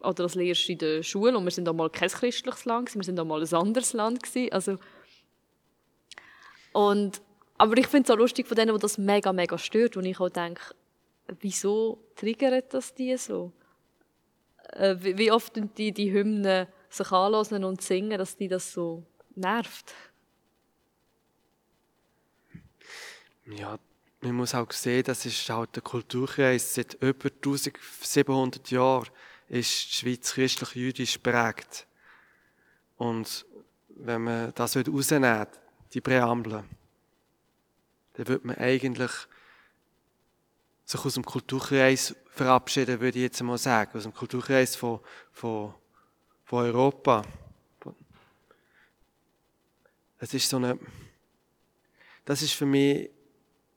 Oder 0.00 0.24
das 0.24 0.34
lehrst 0.34 0.68
du 0.68 0.72
in 0.72 0.78
der 0.78 1.02
Schule. 1.02 1.38
Und 1.38 1.44
wir 1.44 1.50
sind 1.50 1.66
auch 1.66 1.72
mal 1.72 1.88
kein 1.88 2.10
christliches 2.10 2.66
Land 2.66 2.94
wir 2.94 3.02
sind 3.04 3.18
auch 3.18 3.24
mal 3.24 3.40
ein 3.40 3.54
anderes 3.54 3.94
Land 3.94 4.22
gewesen. 4.22 4.52
Also, 4.52 4.76
und, 6.74 7.22
aber 7.56 7.78
ich 7.78 7.86
finde 7.86 8.04
es 8.04 8.10
auch 8.10 8.18
lustig 8.18 8.46
von 8.46 8.56
denen, 8.58 8.74
die 8.74 8.80
das 8.80 8.98
mega, 8.98 9.32
mega 9.32 9.56
stört, 9.56 9.96
wo 9.96 10.00
ich 10.00 10.20
auch 10.20 10.28
denke, 10.28 10.74
wieso 11.40 12.04
triggert 12.16 12.74
das 12.74 12.92
die 12.92 13.16
so? 13.16 13.50
Äh, 14.74 14.96
wie 15.00 15.32
oft 15.32 15.58
die 15.78 15.92
die 15.92 16.12
Hymnen 16.12 16.66
sich 16.90 17.10
anhören 17.10 17.64
und 17.64 17.80
singen, 17.80 18.18
dass 18.18 18.36
die 18.36 18.48
das 18.48 18.74
so 18.74 19.04
nervt? 19.34 19.94
Ja, 23.46 23.78
man 24.20 24.34
muss 24.36 24.54
auch 24.54 24.70
sehen, 24.70 25.02
das 25.04 25.26
ist 25.26 25.48
halt 25.50 25.74
der 25.74 25.82
Kulturkreis. 25.82 26.74
Seit 26.74 26.94
über 26.94 27.28
1700 27.28 28.70
Jahren 28.70 29.08
ist 29.48 29.90
die 29.90 29.94
Schweiz 29.96 30.32
christlich-jüdisch 30.32 31.18
prägt. 31.18 31.86
Und 32.98 33.44
wenn 33.88 34.22
man 34.22 34.54
das 34.54 34.76
rausnimmt, 34.76 35.48
die 35.92 36.00
Präambel, 36.00 36.64
dann 38.14 38.28
wird 38.28 38.44
man 38.44 38.56
eigentlich 38.56 39.10
sich 40.84 41.04
aus 41.04 41.14
dem 41.14 41.24
Kulturkreis 41.24 42.14
verabschieden, 42.30 43.00
würde 43.00 43.18
ich 43.18 43.24
jetzt 43.24 43.42
mal 43.42 43.58
sagen. 43.58 43.96
Aus 43.96 44.04
dem 44.04 44.14
Kulturkreis 44.14 44.76
von, 44.76 45.00
von, 45.32 45.74
von 46.44 46.64
Europa. 46.64 47.22
Das 50.18 50.32
ist 50.32 50.48
so 50.48 50.58
eine, 50.58 50.78
das 52.24 52.42
ist 52.42 52.52
für 52.52 52.66
mich 52.66 53.10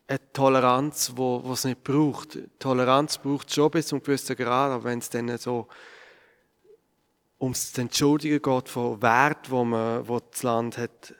eine 0.07 0.19
Toleranz, 0.33 1.13
wo, 1.15 1.43
wo 1.43 1.53
es 1.53 1.63
nicht 1.63 1.83
braucht. 1.83 2.37
Toleranz 2.59 3.17
braucht 3.17 3.49
es 3.49 3.55
schon 3.55 3.71
bis 3.71 3.87
zum 3.87 4.01
gewissen 4.01 4.35
Grad, 4.35 4.71
aber 4.71 4.83
wenn 4.83 4.99
es 4.99 5.09
dann 5.09 5.35
so 5.37 5.67
ums 7.39 7.77
Entschuldigen 7.77 8.41
geht 8.41 8.69
von 8.69 9.01
Wert, 9.01 9.49
wo 9.49 9.63
man, 9.63 10.07
wo 10.07 10.19
das 10.19 10.43
Land 10.43 10.77
hat 10.77 11.15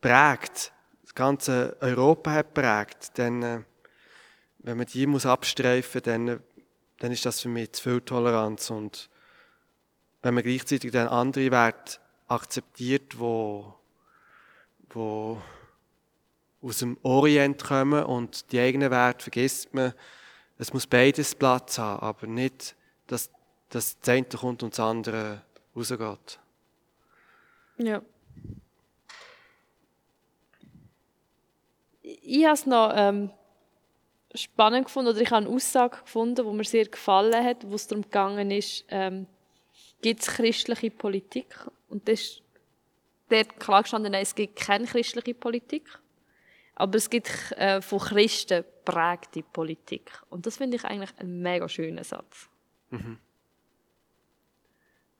prägt, 0.00 0.72
das 1.02 1.14
ganze 1.14 1.76
Europa 1.80 2.32
hat 2.32 2.54
prägt, 2.54 3.18
dann, 3.18 3.42
äh, 3.42 3.60
wenn 4.58 4.76
man 4.76 4.86
die 4.86 5.06
muss 5.06 5.26
abstreifen, 5.26 6.02
dann, 6.02 6.40
dann 6.98 7.12
ist 7.12 7.26
das 7.26 7.40
für 7.40 7.48
mich 7.48 7.72
zu 7.72 7.82
viel 7.82 8.00
Toleranz 8.00 8.70
und 8.70 9.10
wenn 10.22 10.34
man 10.34 10.44
gleichzeitig 10.44 10.92
dann 10.92 11.08
andere 11.08 11.50
Werte 11.50 11.98
akzeptiert, 12.28 13.18
wo, 13.18 13.74
wo 14.90 15.42
aus 16.62 16.78
dem 16.78 16.96
Orient 17.02 17.62
kommen 17.62 18.04
und 18.04 18.52
die 18.52 18.60
eigenen 18.60 18.90
Werte 18.90 19.24
vergisst 19.24 19.74
man. 19.74 19.92
Es 20.58 20.72
muss 20.72 20.86
beides 20.86 21.34
Platz 21.34 21.78
haben, 21.78 22.02
aber 22.02 22.26
nicht, 22.26 22.76
dass, 23.06 23.30
das 23.68 23.96
eine 24.06 24.24
kommt 24.24 24.62
und 24.62 24.72
das 24.72 24.80
andere 24.80 25.42
rausgeht. 25.74 26.38
Ja. 27.78 28.02
Ich 32.02 32.44
habe 32.44 32.54
es 32.54 32.66
noch 32.66 32.92
ähm, 32.94 33.30
spannend 34.34 34.86
gefunden, 34.86 35.10
oder 35.10 35.20
ich 35.20 35.30
habe 35.30 35.46
eine 35.46 35.54
Aussage 35.54 35.98
gefunden, 36.02 36.46
die 36.46 36.56
mir 36.56 36.64
sehr 36.64 36.86
gefallen 36.86 37.44
hat, 37.44 37.68
wo 37.68 37.74
es 37.74 37.86
darum 37.86 38.02
gegangen 38.02 38.50
ist, 38.50 38.84
ähm, 38.88 39.26
gibt 40.00 40.20
es 40.20 40.28
christliche 40.28 40.90
Politik? 40.90 41.54
Und 41.88 42.08
das 42.08 42.20
ist 42.20 42.42
dort 43.28 43.58
klar 43.58 43.82
gestanden, 43.82 44.12
nein, 44.12 44.22
es 44.22 44.34
gibt 44.34 44.56
keine 44.56 44.86
christliche 44.86 45.34
Politik. 45.34 45.88
Aber 46.82 46.96
es 46.96 47.08
gibt 47.08 47.30
äh, 47.52 47.80
von 47.80 48.00
Christen 48.00 48.64
prägte 48.84 49.44
Politik. 49.44 50.20
Und 50.30 50.46
das 50.46 50.56
finde 50.56 50.78
ich 50.78 50.84
eigentlich 50.84 51.16
einen 51.16 51.40
mega 51.40 51.68
schönen 51.68 52.02
Satz. 52.02 52.48
Mhm. 52.90 53.18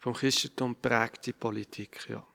Vom 0.00 0.12
Christentum 0.12 0.74
prägte 0.74 1.32
Politik, 1.32 2.08
ja. 2.08 2.26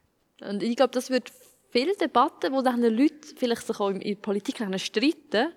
Und 0.47 0.63
ich 0.63 0.77
glaube, 0.77 0.93
das 0.93 1.09
wird 1.09 1.33
viele 1.71 1.93
Debatten, 1.97 2.53
wo 2.53 2.61
dann 2.61 2.81
Leute 2.81 3.35
vielleicht 3.35 3.67
sich 3.67 3.77
auch 3.81 3.89
in 3.89 3.99
der 3.99 4.15
Politik 4.15 4.65
streiten 4.79 5.51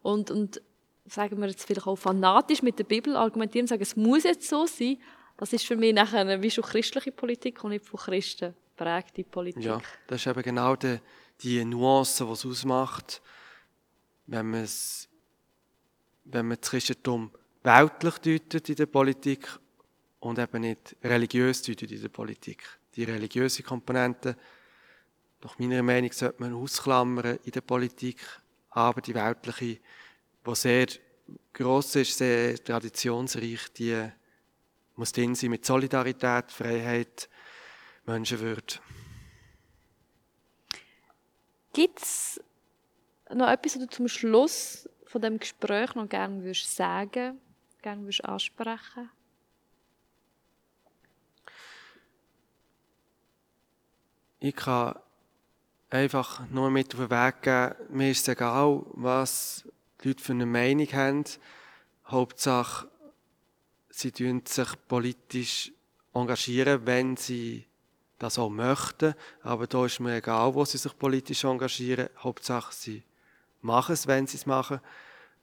und, 0.00 0.30
und 0.30 0.62
sagen 1.04 1.38
wir 1.42 1.48
jetzt 1.48 1.66
vielleicht 1.66 1.86
auch 1.86 1.96
fanatisch 1.96 2.62
mit 2.62 2.78
der 2.78 2.84
Bibel 2.84 3.16
argumentieren 3.16 3.64
und 3.64 3.68
sagen, 3.68 3.82
es 3.82 3.96
muss 3.96 4.24
jetzt 4.24 4.48
so 4.48 4.64
sein, 4.64 4.96
das 5.36 5.52
ist 5.52 5.66
für 5.66 5.76
mich 5.76 5.92
nachher 5.92 6.40
wie 6.40 6.50
schon 6.50 6.64
christliche 6.64 7.12
Politik 7.12 7.62
und 7.64 7.72
nicht 7.72 7.84
von 7.84 8.00
Christen 8.00 8.54
prägte 8.76 9.24
Politik. 9.24 9.62
Ja, 9.62 9.82
das 10.06 10.22
ist 10.22 10.26
eben 10.26 10.42
genau 10.42 10.74
die, 10.74 10.98
die 11.42 11.64
Nuance, 11.64 12.24
die 12.24 12.32
es 12.32 12.46
ausmacht, 12.46 13.22
wenn 14.26 14.50
man 14.50 14.64
es, 14.64 15.08
wenn 16.24 16.46
man 16.46 16.58
das 16.60 16.70
Christentum 16.70 17.30
weltlich 17.62 18.18
deutet 18.18 18.68
in 18.68 18.76
der 18.76 18.86
Politik 18.86 19.46
und 20.20 20.38
eben 20.38 20.60
nicht 20.60 20.96
religiös 21.02 21.62
deutet 21.62 21.90
in 21.90 22.00
der 22.00 22.08
Politik. 22.08 22.62
Die 22.94 23.04
religiöse 23.04 23.62
Komponente, 23.62 24.36
nach 25.42 25.58
meiner 25.58 25.82
Meinung, 25.82 26.12
sollte 26.12 26.40
man 26.40 26.54
ausklammern 26.54 27.38
in 27.44 27.52
der 27.52 27.60
Politik, 27.62 28.18
aber 28.70 29.00
die 29.00 29.14
weltliche, 29.14 29.80
die 30.46 30.54
sehr 30.54 30.86
gross 31.52 31.96
ist, 31.96 32.18
sehr 32.18 32.62
traditionsreich, 32.62 33.72
die 33.76 34.10
muss 34.96 35.12
drin 35.12 35.34
sein 35.34 35.50
mit 35.50 35.64
Solidarität, 35.64 36.52
Freiheit, 36.52 37.28
Menschenwürde. 38.04 38.74
Gibt 41.72 42.02
es 42.02 42.40
noch 43.32 43.48
etwas, 43.48 43.76
was 43.76 43.82
du 43.82 43.88
zum 43.88 44.08
Schluss 44.08 44.88
von 45.04 45.22
dem 45.22 45.38
Gespräch 45.38 45.94
noch 45.94 46.08
gerne 46.08 46.42
würdest 46.42 46.74
sagen, 46.74 47.40
gerne 47.82 48.02
würdest 48.02 48.24
ansprechen? 48.24 49.10
Ich 54.40 54.56
kann 54.56 54.98
einfach 55.90 56.48
nur 56.48 56.70
mit 56.70 56.94
auf 56.94 57.00
den 57.00 57.10
Weg 57.10 57.42
geben, 57.42 57.74
mir 57.90 58.10
ist 58.10 58.22
es 58.22 58.28
egal, 58.28 58.82
was 58.92 59.68
die 60.02 60.08
Leute 60.08 60.24
für 60.24 60.32
eine 60.32 60.46
Meinung 60.46 60.86
haben. 60.92 61.24
Hauptsache, 62.06 62.88
sie 63.90 64.10
engagieren 64.10 64.48
sich 64.48 64.68
politisch 64.88 65.72
engagieren, 66.14 66.86
wenn 66.86 67.16
sie 67.16 67.66
das 68.20 68.38
auch 68.38 68.50
möchten. 68.50 69.14
Aber 69.42 69.66
da 69.66 69.86
ist 69.86 69.98
mir 69.98 70.14
egal, 70.16 70.54
wo 70.54 70.64
sie 70.64 70.78
sich 70.78 70.96
politisch 70.96 71.42
engagieren. 71.42 72.08
Hauptsache, 72.18 72.72
sie 72.72 73.02
machen 73.62 73.94
es, 73.94 74.06
wenn 74.06 74.28
sie 74.28 74.36
es 74.36 74.46
machen. 74.46 74.78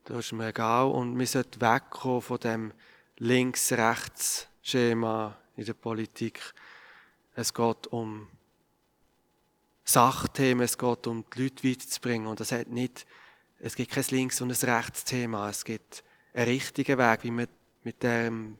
Da 0.05 0.19
ist 0.19 0.31
mir 0.31 0.47
egal. 0.47 0.91
Und 0.91 1.19
wir 1.19 1.27
sollten 1.27 1.59
wegkommen 1.59 2.21
von 2.21 2.39
dem 2.39 2.71
Links-Rechts-Schema 3.17 5.35
in 5.57 5.65
der 5.65 5.73
Politik. 5.73 6.53
Es 7.35 7.53
geht 7.53 7.87
um 7.87 8.29
Sachthemen, 9.83 10.63
es 10.63 10.77
geht 10.77 11.07
um 11.07 11.25
die 11.35 11.43
Leute 11.43 11.67
weiterzubringen. 11.67 12.27
Und 12.27 12.39
es 12.39 12.51
hat 12.51 12.67
nicht, 12.67 13.07
es 13.59 13.75
gibt 13.75 13.91
kein 13.91 14.05
Links- 14.11 14.39
und 14.39 14.51
ein 14.51 14.69
Rechtsthema. 14.69 15.49
Es 15.49 15.65
gibt 15.65 16.03
einen 16.33 16.45
richtigen 16.45 16.99
Weg, 16.99 17.23
wie 17.23 17.31
man 17.31 17.47
mit 17.83 18.03
dem 18.03 18.59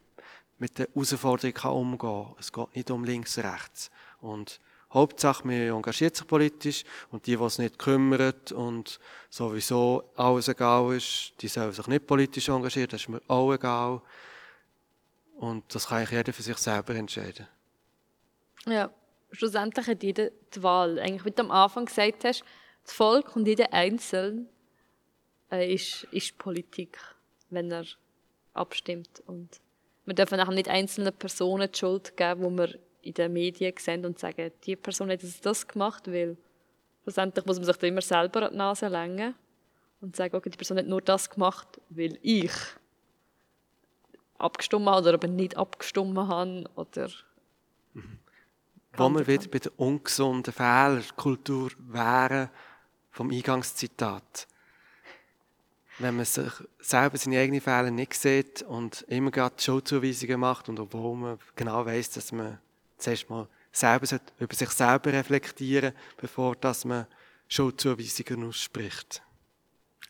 mit 0.59 0.79
der 0.79 0.87
Herausforderung 0.93 1.77
umgehen 1.77 1.99
kann. 1.99 2.35
Es 2.39 2.51
geht 2.51 2.75
nicht 2.75 2.91
um 2.91 3.03
links, 3.03 3.37
rechts. 3.37 3.91
Und 4.21 4.59
Hauptsache, 4.93 5.45
man 5.45 5.55
engagiert 5.55 6.15
sich 6.15 6.25
politisch 6.25 6.83
und 7.11 7.27
die, 7.27 7.35
die 7.35 7.43
es 7.43 7.57
nicht 7.57 7.77
kümmern 7.77 8.33
und 8.55 8.99
sowieso 9.29 10.09
alles 10.15 10.47
egal 10.47 10.95
ist, 10.95 11.33
die 11.41 11.49
sollen 11.49 11.73
sich 11.73 11.87
nicht 11.87 12.07
politisch 12.07 12.47
engagieren, 12.47 12.89
das 12.89 13.01
ist 13.01 13.09
mir 13.09 13.21
auch 13.27 13.53
egal. 13.53 14.01
Und 15.35 15.63
das 15.75 15.87
kann 15.87 16.07
jeder 16.09 16.33
für 16.33 16.41
sich 16.41 16.57
selber 16.57 16.95
entscheiden. 16.95 17.47
Ja, 18.65 18.89
schlussendlich 19.31 19.87
hat 19.87 20.03
jeder 20.03 20.29
die 20.53 20.63
Wahl. 20.63 20.99
Eigentlich, 20.99 21.25
wie 21.25 21.31
du 21.31 21.43
am 21.43 21.51
Anfang 21.51 21.85
gesagt 21.85 22.23
hast, 22.23 22.43
das 22.83 22.93
Volk 22.93 23.35
und 23.35 23.45
jeder 23.45 23.71
Einzelne 23.73 24.47
äh, 25.51 25.73
ist, 25.73 26.05
ist 26.11 26.37
Politik, 26.37 26.97
wenn 27.49 27.71
er 27.71 27.85
abstimmt. 28.53 29.21
Und 29.27 29.59
wir 30.05 30.15
dürfen 30.15 30.39
auch 30.39 30.49
nicht 30.49 30.69
einzelnen 30.69 31.13
Personen 31.13 31.71
die 31.71 31.77
Schuld 31.77 32.17
geben, 32.17 32.41
wo 32.41 32.49
wir 32.49 32.79
in 33.07 33.13
den 33.13 33.33
Medien 33.33 33.73
sehen 33.77 34.05
und 34.05 34.19
sagen, 34.19 34.51
die 34.65 34.75
Person 34.75 35.09
hat 35.09 35.21
das 35.41 35.67
gemacht, 35.67 36.07
weil 36.07 36.37
schlussendlich 37.03 37.45
muss 37.45 37.57
man 37.57 37.65
sich 37.65 37.77
da 37.77 37.87
immer 37.87 38.01
selber 38.01 38.43
an 38.43 38.51
die 38.51 38.57
Nase 38.57 38.87
längen 38.87 39.33
und 40.01 40.15
sagen, 40.15 40.35
okay, 40.35 40.49
die 40.49 40.57
Person 40.57 40.77
hat 40.77 40.87
nur 40.87 41.01
das 41.01 41.29
gemacht, 41.29 41.79
weil 41.89 42.19
ich 42.21 42.51
abgestimmt 44.37 44.87
habe 44.87 45.01
oder 45.01 45.13
aber 45.13 45.27
nicht 45.27 45.57
abgestimmt 45.57 46.17
habe 46.17 46.65
oder 46.75 47.09
mhm. 47.93 48.19
Wo 48.93 49.09
wir 49.09 49.27
wieder 49.27 49.47
bei 49.47 49.59
der 49.59 49.79
ungesunden 49.79 50.51
Fehlerkultur 50.51 51.71
wären 51.77 52.49
vom 53.11 53.31
Eingangszitat. 53.31 54.47
Wenn 55.99 56.15
man 56.15 56.25
sich 56.25 56.51
selber 56.79 57.17
seine 57.17 57.39
eigenen 57.39 57.61
Fehler 57.61 57.91
nicht 57.91 58.13
sieht 58.15 58.63
und 58.63 59.03
immer 59.03 59.31
gerade 59.31 59.55
Schuldzuweisungen 59.59 60.39
macht 60.39 60.67
und 60.67 60.79
obwohl 60.79 61.15
man 61.15 61.39
genau 61.55 61.85
weiß, 61.85 62.11
dass 62.11 62.31
man 62.31 62.59
zuerst 62.97 63.29
mal 63.29 63.47
selber 63.71 64.19
über 64.39 64.55
sich 64.55 64.69
selber 64.69 65.13
reflektieren 65.13 65.93
bevor 66.17 66.55
dass 66.55 66.85
man 66.85 67.07
Schuldzuweisungen 67.47 68.47
ausspricht. 68.47 69.21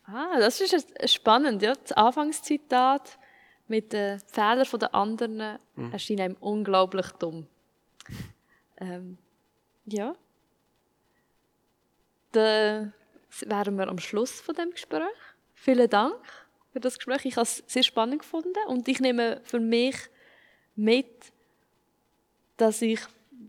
Ah, 0.06 0.40
das 0.40 0.62
ist 0.62 1.14
spannend. 1.14 1.62
Ja? 1.62 1.74
Das 1.76 1.92
Anfangszitat 1.92 3.20
mit 3.68 3.92
den 3.94 4.20
Fehlern 4.22 4.80
der 4.80 4.96
anderen 4.96 5.60
mhm. 5.76 5.92
erscheint 5.92 6.22
einem 6.22 6.38
unglaublich 6.40 7.08
dumm. 7.20 7.48
Ähm, 8.78 9.18
ja. 9.86 10.16
Dann 12.32 12.94
wären 13.42 13.76
wir 13.78 13.88
am 13.88 14.00
Schluss 14.00 14.40
von 14.40 14.56
dem 14.56 14.72
Gespräch. 14.72 15.02
Vielen 15.54 15.90
Dank 15.90 16.16
für 16.72 16.80
das 16.80 16.96
Gespräch. 16.96 17.26
Ich 17.26 17.36
habe 17.36 17.44
es 17.44 17.64
sehr 17.68 17.84
spannend 17.84 18.20
gefunden 18.20 18.60
und 18.68 18.88
ich 18.88 19.00
nehme 19.00 19.42
für 19.44 19.60
mich 19.60 19.98
mit, 20.76 21.34
dass 22.58 22.82
ich, 22.82 23.00